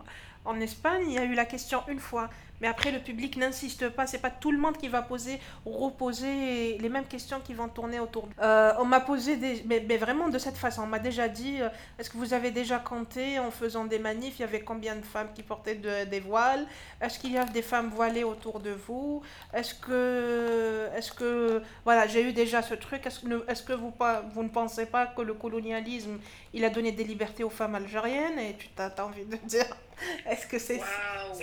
en 0.44 0.60
Espagne, 0.60 1.02
il 1.08 1.12
y 1.12 1.18
a 1.18 1.24
eu 1.24 1.34
la 1.34 1.44
question 1.44 1.82
une 1.88 1.98
fois, 1.98 2.30
mais 2.60 2.68
après 2.68 2.90
le 2.90 2.98
public 3.00 3.36
n'insiste 3.36 3.88
pas. 3.90 4.06
C'est 4.06 4.18
pas 4.18 4.30
tout 4.30 4.50
le 4.50 4.58
monde 4.58 4.76
qui 4.76 4.88
va 4.88 5.02
poser 5.02 5.40
ou 5.66 5.70
reposer 5.72 6.78
les 6.78 6.88
mêmes 6.88 7.06
questions 7.06 7.40
qui 7.44 7.54
vont 7.54 7.68
tourner 7.68 8.00
autour. 8.00 8.28
Euh, 8.40 8.72
on 8.78 8.84
m'a 8.84 9.00
posé 9.00 9.36
des, 9.36 9.62
mais, 9.66 9.84
mais 9.88 9.96
vraiment 9.96 10.28
de 10.28 10.38
cette 10.38 10.56
façon. 10.56 10.82
On 10.82 10.86
m'a 10.86 10.98
déjà 10.98 11.28
dit, 11.28 11.60
euh, 11.60 11.68
est-ce 11.98 12.10
que 12.10 12.16
vous 12.16 12.34
avez 12.34 12.50
déjà 12.50 12.78
compté 12.78 13.38
en 13.38 13.50
faisant 13.50 13.84
des 13.84 13.98
manifs, 13.98 14.34
il 14.38 14.42
y 14.42 14.44
avait 14.44 14.60
combien 14.60 14.96
de 14.96 15.04
femmes 15.04 15.28
qui 15.34 15.42
portaient 15.42 15.74
de- 15.76 16.04
des 16.04 16.20
voiles? 16.20 16.66
Est-ce 17.00 17.18
qu'il 17.18 17.32
y 17.32 17.38
a 17.38 17.44
des 17.44 17.62
femmes 17.62 17.90
voilées 17.90 18.24
autour 18.24 18.60
de 18.60 18.70
vous? 18.70 19.22
Est-ce 19.54 19.74
que, 19.74 20.88
est-ce 20.96 21.12
que, 21.12 21.62
voilà, 21.84 22.06
j'ai 22.06 22.22
eu 22.22 22.32
déjà 22.32 22.62
ce 22.62 22.74
truc. 22.74 23.06
Est-ce 23.06 23.20
que, 23.20 23.50
est-ce 23.50 23.62
que 23.62 23.72
vous, 23.72 23.90
pas, 23.90 24.22
vous 24.34 24.42
ne 24.42 24.48
pensez 24.48 24.86
pas 24.86 25.06
que 25.06 25.22
le 25.22 25.34
colonialisme, 25.34 26.18
il 26.52 26.64
a 26.64 26.70
donné 26.70 26.92
des 26.92 27.04
libertés 27.04 27.44
aux 27.44 27.50
femmes 27.50 27.74
algériennes? 27.74 28.38
Et 28.38 28.56
tu 28.56 28.68
t'as 28.74 28.90
t'as 28.90 29.04
envie 29.04 29.24
de 29.24 29.36
dire, 29.44 29.66
est-ce 30.30 30.46
que 30.46 30.58
c'est, 30.58 30.80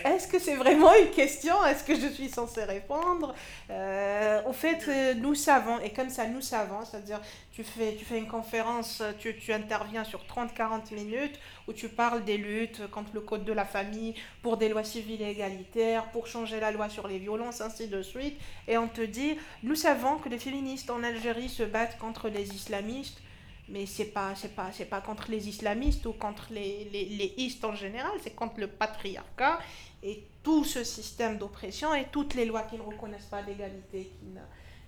est-ce 0.04 0.28
que 0.28 0.40
c'est 0.40 0.56
vraiment 0.56 0.94
question 1.12 1.64
Est-ce 1.66 1.84
que 1.84 1.96
je 2.00 2.08
suis 2.08 2.30
censée 2.30 2.64
répondre? 2.64 3.34
Euh, 3.70 4.42
Au 4.46 4.54
fait, 4.54 4.84
euh, 4.88 5.14
nous 5.14 5.36
savons, 5.36 5.80
et 5.80 5.92
comme 5.92 6.10
ça, 6.10 6.28
nous 6.28 6.42
savons, 6.42 6.84
c'est-à-dire, 6.86 7.20
tu 7.52 7.64
fais, 7.64 7.96
tu 7.96 8.06
fais 8.06 8.18
une 8.18 8.28
conférence, 8.28 9.02
tu, 9.20 9.36
tu 9.38 9.54
interviens 9.54 10.04
sur 10.04 10.26
30-40 10.26 10.94
minutes 10.94 11.40
où 11.68 11.74
tu 11.74 11.90
parles 11.90 12.24
des 12.24 12.38
luttes 12.38 12.88
contre 12.92 13.12
le 13.14 13.22
code 13.22 13.46
de 13.46 13.54
la 13.54 13.66
famille, 13.66 14.16
pour 14.42 14.58
des 14.58 14.70
lois 14.70 14.84
civiles 14.84 15.22
et 15.22 15.30
égalitaires, 15.32 16.12
pour 16.12 16.28
changer 16.28 16.60
la 16.60 16.72
loi 16.72 16.90
sur 16.90 17.08
les 17.08 17.20
violences, 17.20 17.62
ainsi 17.62 17.88
de 17.88 18.02
suite. 18.02 18.40
Et 18.68 18.78
on 18.78 18.88
te 18.88 19.02
dit, 19.02 19.38
nous 19.64 19.76
savons 19.76 20.18
que 20.18 20.30
les 20.30 20.40
féministes 20.40 20.90
en 20.90 21.04
Algérie 21.04 21.50
se 21.50 21.64
battent 21.64 21.98
contre 21.98 22.30
les 22.30 22.54
islamistes, 22.54 23.22
mais 23.68 23.86
c'est 23.86 24.06
pas, 24.06 24.34
c'est 24.36 24.56
pas, 24.56 24.70
c'est 24.72 24.86
pas 24.86 25.02
contre 25.02 25.32
les 25.32 25.50
islamistes 25.50 26.06
ou 26.06 26.14
contre 26.14 26.48
les, 26.52 26.88
les, 26.92 27.06
les 27.06 27.58
en 27.64 27.74
général, 27.74 28.12
c'est 28.22 28.36
contre 28.36 28.60
le 28.60 28.68
patriarcat 28.68 29.60
et 30.04 30.24
tout 30.46 30.64
ce 30.64 30.84
système 30.84 31.38
d'oppression 31.40 31.94
et 31.96 32.06
toutes 32.12 32.36
les 32.36 32.46
lois 32.46 32.62
qui 32.62 32.78
ne 32.78 32.84
reconnaissent 32.84 33.26
pas 33.26 33.42
l'égalité, 33.42 34.12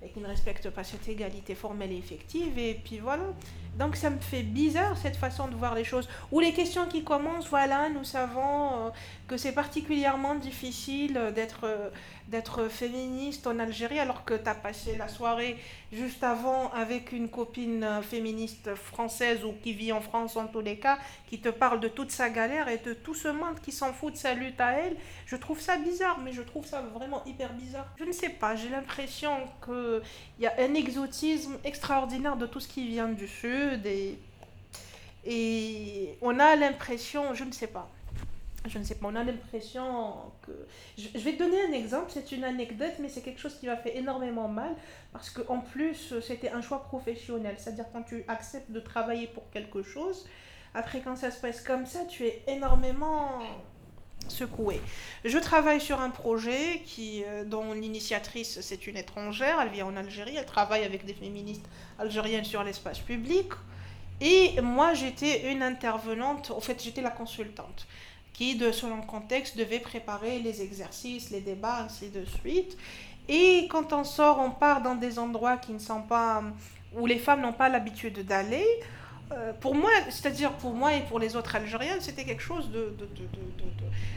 et 0.03 0.09
qui 0.09 0.19
ne 0.19 0.27
respectent 0.27 0.69
pas 0.69 0.83
cette 0.83 1.09
égalité 1.09 1.55
formelle 1.55 1.91
et 1.91 1.97
effective. 1.97 2.57
Et 2.59 2.75
puis 2.75 2.99
voilà. 2.99 3.23
Donc 3.77 3.95
ça 3.95 4.11
me 4.11 4.19
fait 4.19 4.43
bizarre 4.43 4.95
cette 4.97 5.15
façon 5.15 5.47
de 5.47 5.55
voir 5.55 5.73
les 5.73 5.83
choses. 5.83 6.07
Ou 6.31 6.39
les 6.39 6.53
questions 6.53 6.87
qui 6.87 7.03
commencent, 7.03 7.49
voilà, 7.49 7.89
nous 7.89 8.03
savons 8.03 8.87
euh, 8.87 8.89
que 9.27 9.37
c'est 9.37 9.51
particulièrement 9.51 10.35
difficile 10.35 11.17
euh, 11.17 11.31
d'être 11.31 11.65
euh, 11.65 11.89
d'être 12.27 12.67
féministe 12.67 13.47
en 13.47 13.57
Algérie 13.59 13.99
alors 13.99 14.25
que 14.25 14.33
tu 14.33 14.49
as 14.49 14.55
passé 14.55 14.97
la 14.97 15.07
soirée 15.07 15.57
juste 15.93 16.23
avant 16.23 16.71
avec 16.71 17.13
une 17.13 17.29
copine 17.29 17.83
euh, 17.83 18.01
féministe 18.01 18.75
française 18.75 19.45
ou 19.45 19.53
qui 19.63 19.73
vit 19.73 19.91
en 19.91 20.01
France 20.01 20.35
en 20.35 20.47
tous 20.47 20.61
les 20.61 20.77
cas, 20.77 20.97
qui 21.29 21.39
te 21.39 21.49
parle 21.49 21.79
de 21.79 21.87
toute 21.87 22.11
sa 22.11 22.29
galère 22.29 22.67
et 22.67 22.79
de 22.79 22.93
tout 22.93 23.13
ce 23.13 23.29
monde 23.29 23.59
qui 23.61 23.71
s'en 23.71 23.93
fout 23.93 24.13
de 24.13 24.17
sa 24.17 24.33
lutte 24.33 24.59
à 24.59 24.71
elle. 24.73 24.97
Je 25.25 25.35
trouve 25.35 25.59
ça 25.59 25.77
bizarre, 25.77 26.19
mais 26.19 26.33
je 26.33 26.41
trouve 26.41 26.65
ça 26.65 26.81
vraiment 26.81 27.23
hyper 27.25 27.53
bizarre. 27.53 27.87
Je 27.97 28.03
ne 28.03 28.11
sais 28.11 28.29
pas, 28.29 28.55
j'ai 28.55 28.69
l'impression 28.69 29.31
qu'il 29.63 30.01
y 30.39 30.47
a 30.47 30.53
un 30.59 30.73
exotisme 30.73 31.57
extraordinaire 31.63 32.35
de 32.35 32.45
tout 32.45 32.59
ce 32.59 32.67
qui 32.67 32.87
vient 32.87 33.09
du 33.09 33.27
Sud 33.27 33.85
et 33.85 34.17
on 36.21 36.39
a 36.39 36.55
l'impression, 36.55 37.33
je 37.33 37.43
ne 37.43 37.51
sais 37.51 37.67
pas, 37.67 37.89
je 38.67 38.77
ne 38.79 38.83
sais 38.83 38.95
pas, 38.95 39.07
on 39.07 39.15
a 39.15 39.23
l'impression 39.23 40.15
que... 40.41 40.51
Je, 40.97 41.19
vais 41.19 41.33
te 41.33 41.39
donner 41.39 41.61
un 41.69 41.73
exemple, 41.73 42.11
c'est 42.13 42.31
une 42.31 42.43
anecdote, 42.43 42.93
mais 42.99 43.09
c'est 43.09 43.21
quelque 43.21 43.39
chose 43.39 43.57
qui 43.59 43.65
m'a 43.65 43.77
fait 43.77 43.97
énormément 43.97 44.47
mal, 44.47 44.75
parce 45.13 45.29
qu'en 45.29 45.59
plus, 45.59 46.13
c'était 46.21 46.51
un 46.51 46.61
choix 46.61 46.83
professionnel, 46.83 47.55
c'est-à-dire 47.57 47.85
quand 47.91 48.03
tu 48.03 48.23
acceptes 48.27 48.71
de 48.71 48.79
travailler 48.79 49.27
pour 49.27 49.49
quelque 49.51 49.83
chose, 49.83 50.27
après 50.73 51.01
quand 51.01 51.15
ça 51.15 51.31
se 51.31 51.39
passe 51.39 51.61
comme 51.61 51.85
ça, 51.85 52.05
tu 52.05 52.25
es 52.25 52.43
énormément 52.47 53.41
secoué. 54.27 54.81
Je 55.25 55.37
travaille 55.37 55.81
sur 55.81 55.99
un 55.99 56.09
projet 56.09 56.81
qui, 56.85 57.23
euh, 57.25 57.45
dont 57.45 57.73
l'initiatrice 57.73 58.61
c'est 58.61 58.87
une 58.87 58.97
étrangère, 58.97 59.59
elle 59.61 59.69
vit 59.69 59.81
en 59.81 59.95
Algérie, 59.95 60.35
elle 60.35 60.45
travaille 60.45 60.83
avec 60.83 61.05
des 61.05 61.13
féministes 61.13 61.65
algériennes 61.99 62.45
sur 62.45 62.63
l'espace 62.63 62.99
public. 62.99 63.47
Et 64.19 64.59
moi 64.61 64.93
j'étais 64.93 65.51
une 65.51 65.61
intervenante, 65.61 66.51
en 66.51 66.59
fait 66.59 66.83
j'étais 66.83 67.01
la 67.01 67.11
consultante, 67.11 67.87
qui 68.37 68.57
selon 68.71 68.97
le 68.97 69.07
contexte 69.07 69.57
devait 69.57 69.79
préparer 69.79 70.37
les 70.39 70.61
exercices, 70.61 71.31
les 71.31 71.41
débats, 71.41 71.79
ainsi 71.85 72.09
de 72.09 72.23
suite. 72.23 72.77
Et 73.27 73.67
quand 73.71 73.91
on 73.93 74.03
sort, 74.03 74.39
on 74.39 74.51
part 74.51 74.81
dans 74.83 74.95
des 74.95 75.17
endroits 75.17 75.57
qui 75.57 75.73
ne 75.73 75.79
sont 75.79 76.03
pas, 76.03 76.43
où 76.95 77.07
les 77.07 77.17
femmes 77.17 77.41
n'ont 77.41 77.53
pas 77.63 77.67
l'habitude 77.69 78.23
d'aller. 78.25 78.65
euh, 79.33 79.51
pour 79.59 79.75
moi, 79.75 79.89
c'est-à-dire 80.09 80.53
pour 80.53 80.73
moi 80.73 80.93
et 80.93 81.01
pour 81.01 81.19
les 81.19 81.35
autres 81.35 81.53
Algériens, 81.57 81.97
c'était 81.99 82.23
quelque 82.23 82.41
chose 82.51 82.69
de- 82.69 82.95
de- 82.97 83.05
de- 83.07 83.27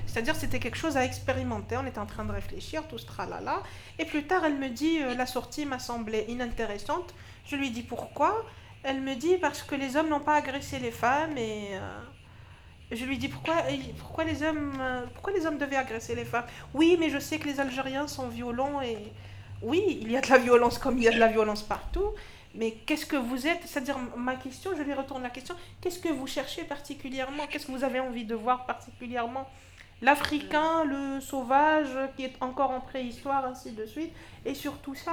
c'est-à-dire 0.06 0.36
c'était 0.36 0.60
quelque 0.60 0.76
chose 0.78 0.96
à 0.96 1.04
expérimenter. 1.04 1.76
On 1.76 1.86
était 1.86 1.98
en 1.98 2.06
train 2.06 2.24
de 2.24 2.30
réfléchir, 2.30 2.86
tout 2.88 2.98
ce 2.98 3.06
tralala. 3.06 3.62
Et 3.98 4.04
plus 4.04 4.24
tard, 4.28 4.44
elle 4.44 4.56
me 4.56 4.68
dit 4.68 5.02
euh, 5.02 5.14
la 5.16 5.26
sortie 5.26 5.66
m'a 5.66 5.80
semblé 5.80 6.26
inintéressante. 6.28 7.12
Je 7.44 7.56
lui 7.56 7.70
dis 7.70 7.82
pourquoi? 7.82 8.32
Elle 8.84 9.00
me 9.00 9.14
dit 9.16 9.36
parce 9.38 9.62
que 9.64 9.74
les 9.74 9.96
hommes 9.96 10.08
n'ont 10.10 10.20
pas 10.20 10.36
agressé 10.36 10.78
les 10.78 10.92
femmes 10.92 11.36
et 11.36 11.70
euh, 11.72 12.00
je 12.96 13.04
lui 13.04 13.18
dis 13.18 13.28
pourquoi, 13.28 13.54
pourquoi 13.98 14.24
les 14.24 14.42
hommes, 14.42 14.72
euh, 14.80 15.06
pourquoi 15.14 15.32
les 15.32 15.46
hommes 15.46 15.58
devaient 15.58 15.76
agresser 15.76 16.14
les 16.14 16.24
femmes. 16.24 16.46
Oui, 16.74 16.96
mais 16.98 17.08
je 17.10 17.18
sais 17.18 17.38
que 17.38 17.46
les 17.48 17.60
Algériens 17.60 18.08
sont 18.08 18.28
violents 18.28 18.80
et 18.82 18.98
oui, 19.62 19.98
il 20.02 20.10
y 20.10 20.16
a 20.16 20.20
de 20.20 20.28
la 20.28 20.38
violence 20.38 20.78
comme 20.78 20.98
il 20.98 21.04
y 21.04 21.08
a 21.08 21.12
de 21.12 21.18
la 21.18 21.28
violence 21.28 21.62
partout. 21.62 22.10
Mais 22.54 22.72
qu'est-ce 22.72 23.06
que 23.06 23.16
vous 23.16 23.46
êtes 23.46 23.60
C'est-à-dire, 23.64 23.96
ma 24.16 24.34
question, 24.34 24.72
je 24.76 24.82
lui 24.82 24.92
retourne 24.92 25.22
la 25.22 25.30
question, 25.30 25.54
qu'est-ce 25.80 26.00
que 26.00 26.08
vous 26.08 26.26
cherchez 26.26 26.64
particulièrement 26.64 27.46
Qu'est-ce 27.48 27.66
que 27.66 27.72
vous 27.72 27.84
avez 27.84 28.00
envie 28.00 28.24
de 28.24 28.34
voir 28.34 28.66
particulièrement 28.66 29.48
L'Africain, 30.02 30.84
le 30.84 31.20
sauvage, 31.20 31.88
qui 32.16 32.24
est 32.24 32.32
encore 32.40 32.70
en 32.70 32.80
préhistoire, 32.80 33.44
ainsi 33.44 33.72
de 33.72 33.84
suite. 33.86 34.12
Et 34.44 34.54
ça, 34.54 34.70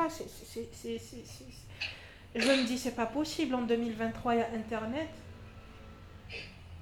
c'est- 0.09 0.29
c'est- 0.29 0.69
c'est- 0.73 0.97
c'est- 0.99 1.25
Je 2.35 2.47
me 2.47 2.65
dis, 2.65 2.77
c'est 2.77 2.95
pas 2.95 3.05
possible, 3.05 3.53
en 3.55 3.61
2023, 3.63 4.35
il 4.35 4.39
y 4.39 4.41
a 4.41 4.47
Internet. 4.55 5.09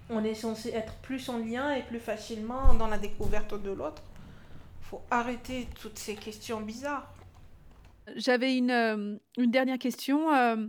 On 0.09 0.23
est 0.23 0.35
censé 0.35 0.69
être 0.69 0.93
plus 1.01 1.29
en 1.29 1.37
lien 1.37 1.73
et 1.73 1.81
plus 1.81 1.99
facilement 1.99 2.73
dans 2.75 2.87
la 2.87 2.97
découverte 2.97 3.59
de 3.61 3.71
l'autre. 3.71 4.03
faut 4.81 5.01
arrêter 5.09 5.67
toutes 5.81 5.97
ces 5.97 6.15
questions 6.15 6.61
bizarres. 6.61 7.11
J'avais 8.15 8.55
une, 8.55 8.71
euh, 8.71 9.17
une 9.37 9.51
dernière 9.51 9.79
question. 9.79 10.31
euh, 10.33 10.67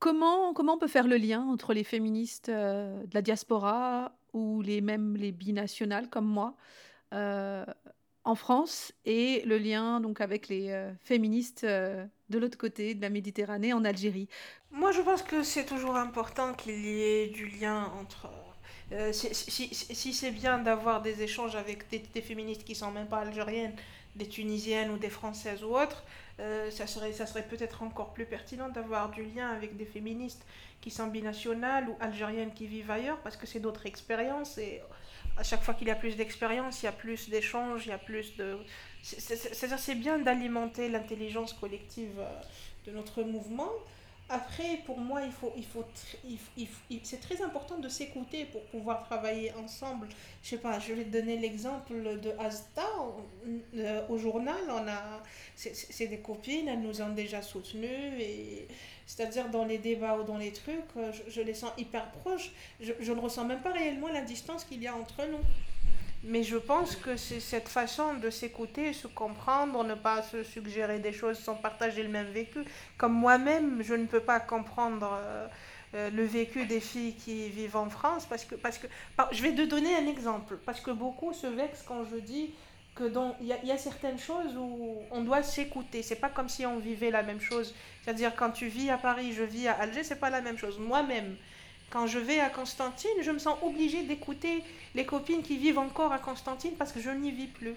comment, 0.00 0.52
comment 0.52 0.74
on 0.74 0.78
peut 0.78 0.88
faire 0.88 1.06
le 1.06 1.16
lien 1.16 1.42
entre 1.42 1.74
les 1.74 1.84
féministes 1.84 2.48
euh, 2.48 3.00
de 3.04 3.14
la 3.14 3.22
diaspora 3.22 4.18
ou 4.32 4.62
les 4.62 4.80
même 4.80 5.16
les 5.16 5.32
binationales 5.32 6.10
comme 6.10 6.26
moi 6.26 6.56
en 7.12 8.34
France 8.34 8.92
et 9.04 9.42
le 9.46 9.56
lien 9.56 10.00
donc 10.00 10.20
avec 10.20 10.48
les 10.48 10.90
féministes 11.00 11.64
de 11.64 12.38
l'autre 12.38 12.58
côté 12.58 12.94
de 12.94 13.00
la 13.00 13.08
Méditerranée 13.08 13.72
en 13.72 13.84
Algérie? 13.84 14.28
Moi, 14.70 14.92
je 14.92 15.00
pense 15.00 15.22
que 15.22 15.42
c'est 15.42 15.64
toujours 15.64 15.96
important 15.96 16.52
qu'il 16.52 16.84
y 16.84 17.02
ait 17.02 17.28
du 17.28 17.46
lien 17.46 17.90
entre. 17.98 18.28
Euh, 18.92 19.12
si 19.12 19.34
si- 19.34 19.74
si- 19.74 20.14
c'est 20.14 20.30
bien 20.30 20.58
d'avoir 20.58 21.02
des 21.02 21.22
échanges 21.22 21.56
avec 21.56 21.88
des, 21.90 22.22
féministes 22.22 22.64
qui 22.64 22.74
sont 22.74 22.90
même 22.90 23.08
pas 23.08 23.18
algériennes, 23.18 23.74
des 24.14 24.28
tunisiennes 24.28 24.90
ou 24.90 24.98
des 24.98 25.10
françaises 25.10 25.62
ou 25.64 25.76
autres, 25.76 26.04
euh, 26.40 26.70
ça 26.70 26.86
serait, 26.86 27.12
ça 27.12 27.26
serait 27.26 27.42
peut-être 27.46 27.82
encore 27.82 28.12
plus 28.12 28.26
pertinent 28.26 28.68
d'avoir 28.68 29.10
du 29.10 29.24
lien 29.24 29.48
avec 29.50 29.76
des 29.76 29.84
féministes 29.86 30.44
qui 30.80 30.90
sont 30.90 31.08
binationales 31.08 31.88
ou 31.88 31.96
algériennes 32.00 32.52
qui 32.54 32.66
vivent 32.66 32.90
ailleurs 32.90 33.18
parce 33.22 33.36
que 33.36 33.46
c'est 33.46 33.60
d'autres 33.60 33.86
expériences 33.86 34.56
et 34.58 34.80
à 35.36 35.42
chaque 35.42 35.62
fois 35.62 35.74
qu'il 35.74 35.88
y 35.88 35.90
a 35.90 35.94
plus 35.96 36.16
d'expérience, 36.16 36.82
il 36.82 36.86
y 36.86 36.88
a 36.88 36.92
plus 36.92 37.28
d'échanges, 37.28 37.86
il 37.86 37.90
y 37.90 37.92
a 37.92 37.98
plus 37.98 38.36
de. 38.36 38.56
c'est- 39.02 39.20
c'est- 39.20 39.36
c'est- 39.36 39.54
C'est-à-dire, 39.54 39.78
c'est 39.78 39.94
bien 39.96 40.18
d'alimenter 40.18 40.88
l'intelligence 40.88 41.52
collective 41.52 42.18
euh, 42.18 42.40
de 42.86 42.92
notre 42.92 43.22
mouvement. 43.22 43.70
Après, 44.28 44.78
pour 44.84 44.98
moi, 44.98 45.22
il 45.22 45.30
faut, 45.30 45.52
il 45.56 45.64
faut, 45.64 45.84
il 46.24 46.36
il 46.90 47.00
c'est 47.04 47.20
très 47.20 47.40
important 47.42 47.78
de 47.78 47.88
s'écouter 47.88 48.44
pour 48.46 48.62
pouvoir 48.66 49.04
travailler 49.04 49.52
ensemble. 49.54 50.08
Je 50.42 50.48
sais 50.48 50.58
pas, 50.58 50.80
je 50.80 50.94
vais 50.94 51.04
donner 51.04 51.36
l'exemple 51.38 51.94
de 52.20 52.32
Asta 52.40 52.82
euh, 53.76 54.02
au 54.08 54.18
journal. 54.18 54.56
On 54.68 54.88
a, 54.88 55.22
c'est 55.54 56.08
des 56.08 56.18
copines, 56.18 56.66
elles 56.66 56.80
nous 56.80 57.00
ont 57.02 57.10
déjà 57.10 57.40
soutenues 57.40 58.20
et 58.20 58.66
c'est-à-dire 59.06 59.48
dans 59.48 59.64
les 59.64 59.78
débats 59.78 60.18
ou 60.18 60.24
dans 60.24 60.38
les 60.38 60.52
trucs, 60.52 60.74
euh, 60.96 61.12
je, 61.12 61.30
je 61.30 61.40
les 61.40 61.54
sens 61.54 61.70
hyper 61.78 62.10
proches. 62.10 62.50
Je, 62.80 62.92
je 62.98 63.12
ne 63.12 63.20
ressens 63.20 63.44
même 63.44 63.60
pas 63.60 63.72
réellement 63.72 64.08
la 64.08 64.22
distance 64.22 64.64
qu'il 64.64 64.82
y 64.82 64.88
a 64.88 64.96
entre 64.96 65.24
nous. 65.26 65.38
Mais 66.24 66.42
je 66.42 66.56
pense 66.56 66.96
que 66.96 67.16
c'est 67.16 67.40
cette 67.40 67.68
façon 67.68 68.14
de 68.14 68.30
s'écouter, 68.30 68.92
se 68.92 69.06
comprendre, 69.06 69.84
ne 69.84 69.94
pas 69.94 70.22
se 70.22 70.42
suggérer 70.42 70.98
des 70.98 71.12
choses 71.12 71.38
sans 71.38 71.54
partager 71.54 72.02
le 72.02 72.08
même 72.08 72.26
vécu. 72.26 72.60
Comme 72.98 73.12
moi-même, 73.12 73.82
je 73.82 73.94
ne 73.94 74.06
peux 74.06 74.20
pas 74.20 74.40
comprendre 74.40 75.08
euh, 75.12 75.46
euh, 75.94 76.10
le 76.10 76.24
vécu 76.24 76.66
des 76.66 76.80
filles 76.80 77.14
qui 77.14 77.48
vivent 77.48 77.76
en 77.76 77.88
France 77.88 78.26
parce 78.26 78.44
que, 78.44 78.56
parce 78.56 78.78
que 78.78 78.88
je 79.30 79.42
vais 79.42 79.54
te 79.54 79.62
donner 79.62 79.94
un 79.94 80.06
exemple 80.08 80.58
parce 80.66 80.80
que 80.80 80.90
beaucoup 80.90 81.32
se 81.32 81.46
vexent 81.46 81.84
quand 81.86 82.04
je 82.04 82.16
dis 82.16 82.50
que 82.96 83.12
il 83.40 83.46
y, 83.46 83.66
y 83.66 83.70
a 83.70 83.78
certaines 83.78 84.18
choses 84.18 84.56
où 84.56 84.96
on 85.12 85.22
doit 85.22 85.42
s'écouter. 85.42 86.02
C'est 86.02 86.16
pas 86.16 86.30
comme 86.30 86.48
si 86.48 86.66
on 86.66 86.78
vivait 86.78 87.10
la 87.10 87.22
même 87.22 87.40
chose. 87.40 87.74
C'est-à-dire 88.02 88.34
quand 88.34 88.50
tu 88.50 88.66
vis 88.66 88.90
à 88.90 88.98
Paris, 88.98 89.32
je 89.32 89.42
vis 89.42 89.68
à 89.68 89.74
Alger, 89.74 90.02
c'est 90.02 90.18
pas 90.18 90.30
la 90.30 90.40
même 90.40 90.58
chose. 90.58 90.78
Moi-même, 90.78 91.36
quand 91.90 92.06
je 92.06 92.18
vais 92.18 92.40
à 92.40 92.50
Constantine, 92.50 93.10
je 93.22 93.30
me 93.30 93.38
sens 93.38 93.56
obligée 93.62 94.02
d'écouter 94.02 94.62
les 94.94 95.06
copines 95.06 95.42
qui 95.42 95.56
vivent 95.56 95.78
encore 95.78 96.12
à 96.12 96.18
Constantine 96.18 96.72
parce 96.78 96.92
que 96.92 97.00
je 97.00 97.10
n'y 97.10 97.30
vis 97.30 97.46
plus. 97.46 97.74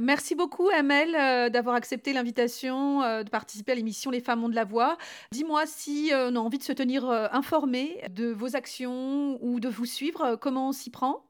Merci 0.00 0.36
beaucoup, 0.36 0.68
Amel, 0.68 1.16
euh, 1.16 1.48
d'avoir 1.48 1.74
accepté 1.74 2.12
l'invitation 2.12 3.02
euh, 3.02 3.24
de 3.24 3.30
participer 3.30 3.72
à 3.72 3.74
l'émission 3.74 4.12
Les 4.12 4.20
Femmes 4.20 4.44
ont 4.44 4.48
de 4.48 4.54
la 4.54 4.64
voix. 4.64 4.96
Dis-moi 5.32 5.64
si 5.66 6.12
euh, 6.12 6.30
on 6.30 6.36
a 6.36 6.38
envie 6.38 6.58
de 6.58 6.62
se 6.62 6.72
tenir 6.72 7.10
informé 7.32 8.00
de 8.10 8.26
vos 8.26 8.54
actions 8.54 9.38
ou 9.42 9.58
de 9.58 9.68
vous 9.68 9.86
suivre, 9.86 10.36
comment 10.36 10.68
on 10.68 10.72
s'y 10.72 10.90
prend? 10.90 11.27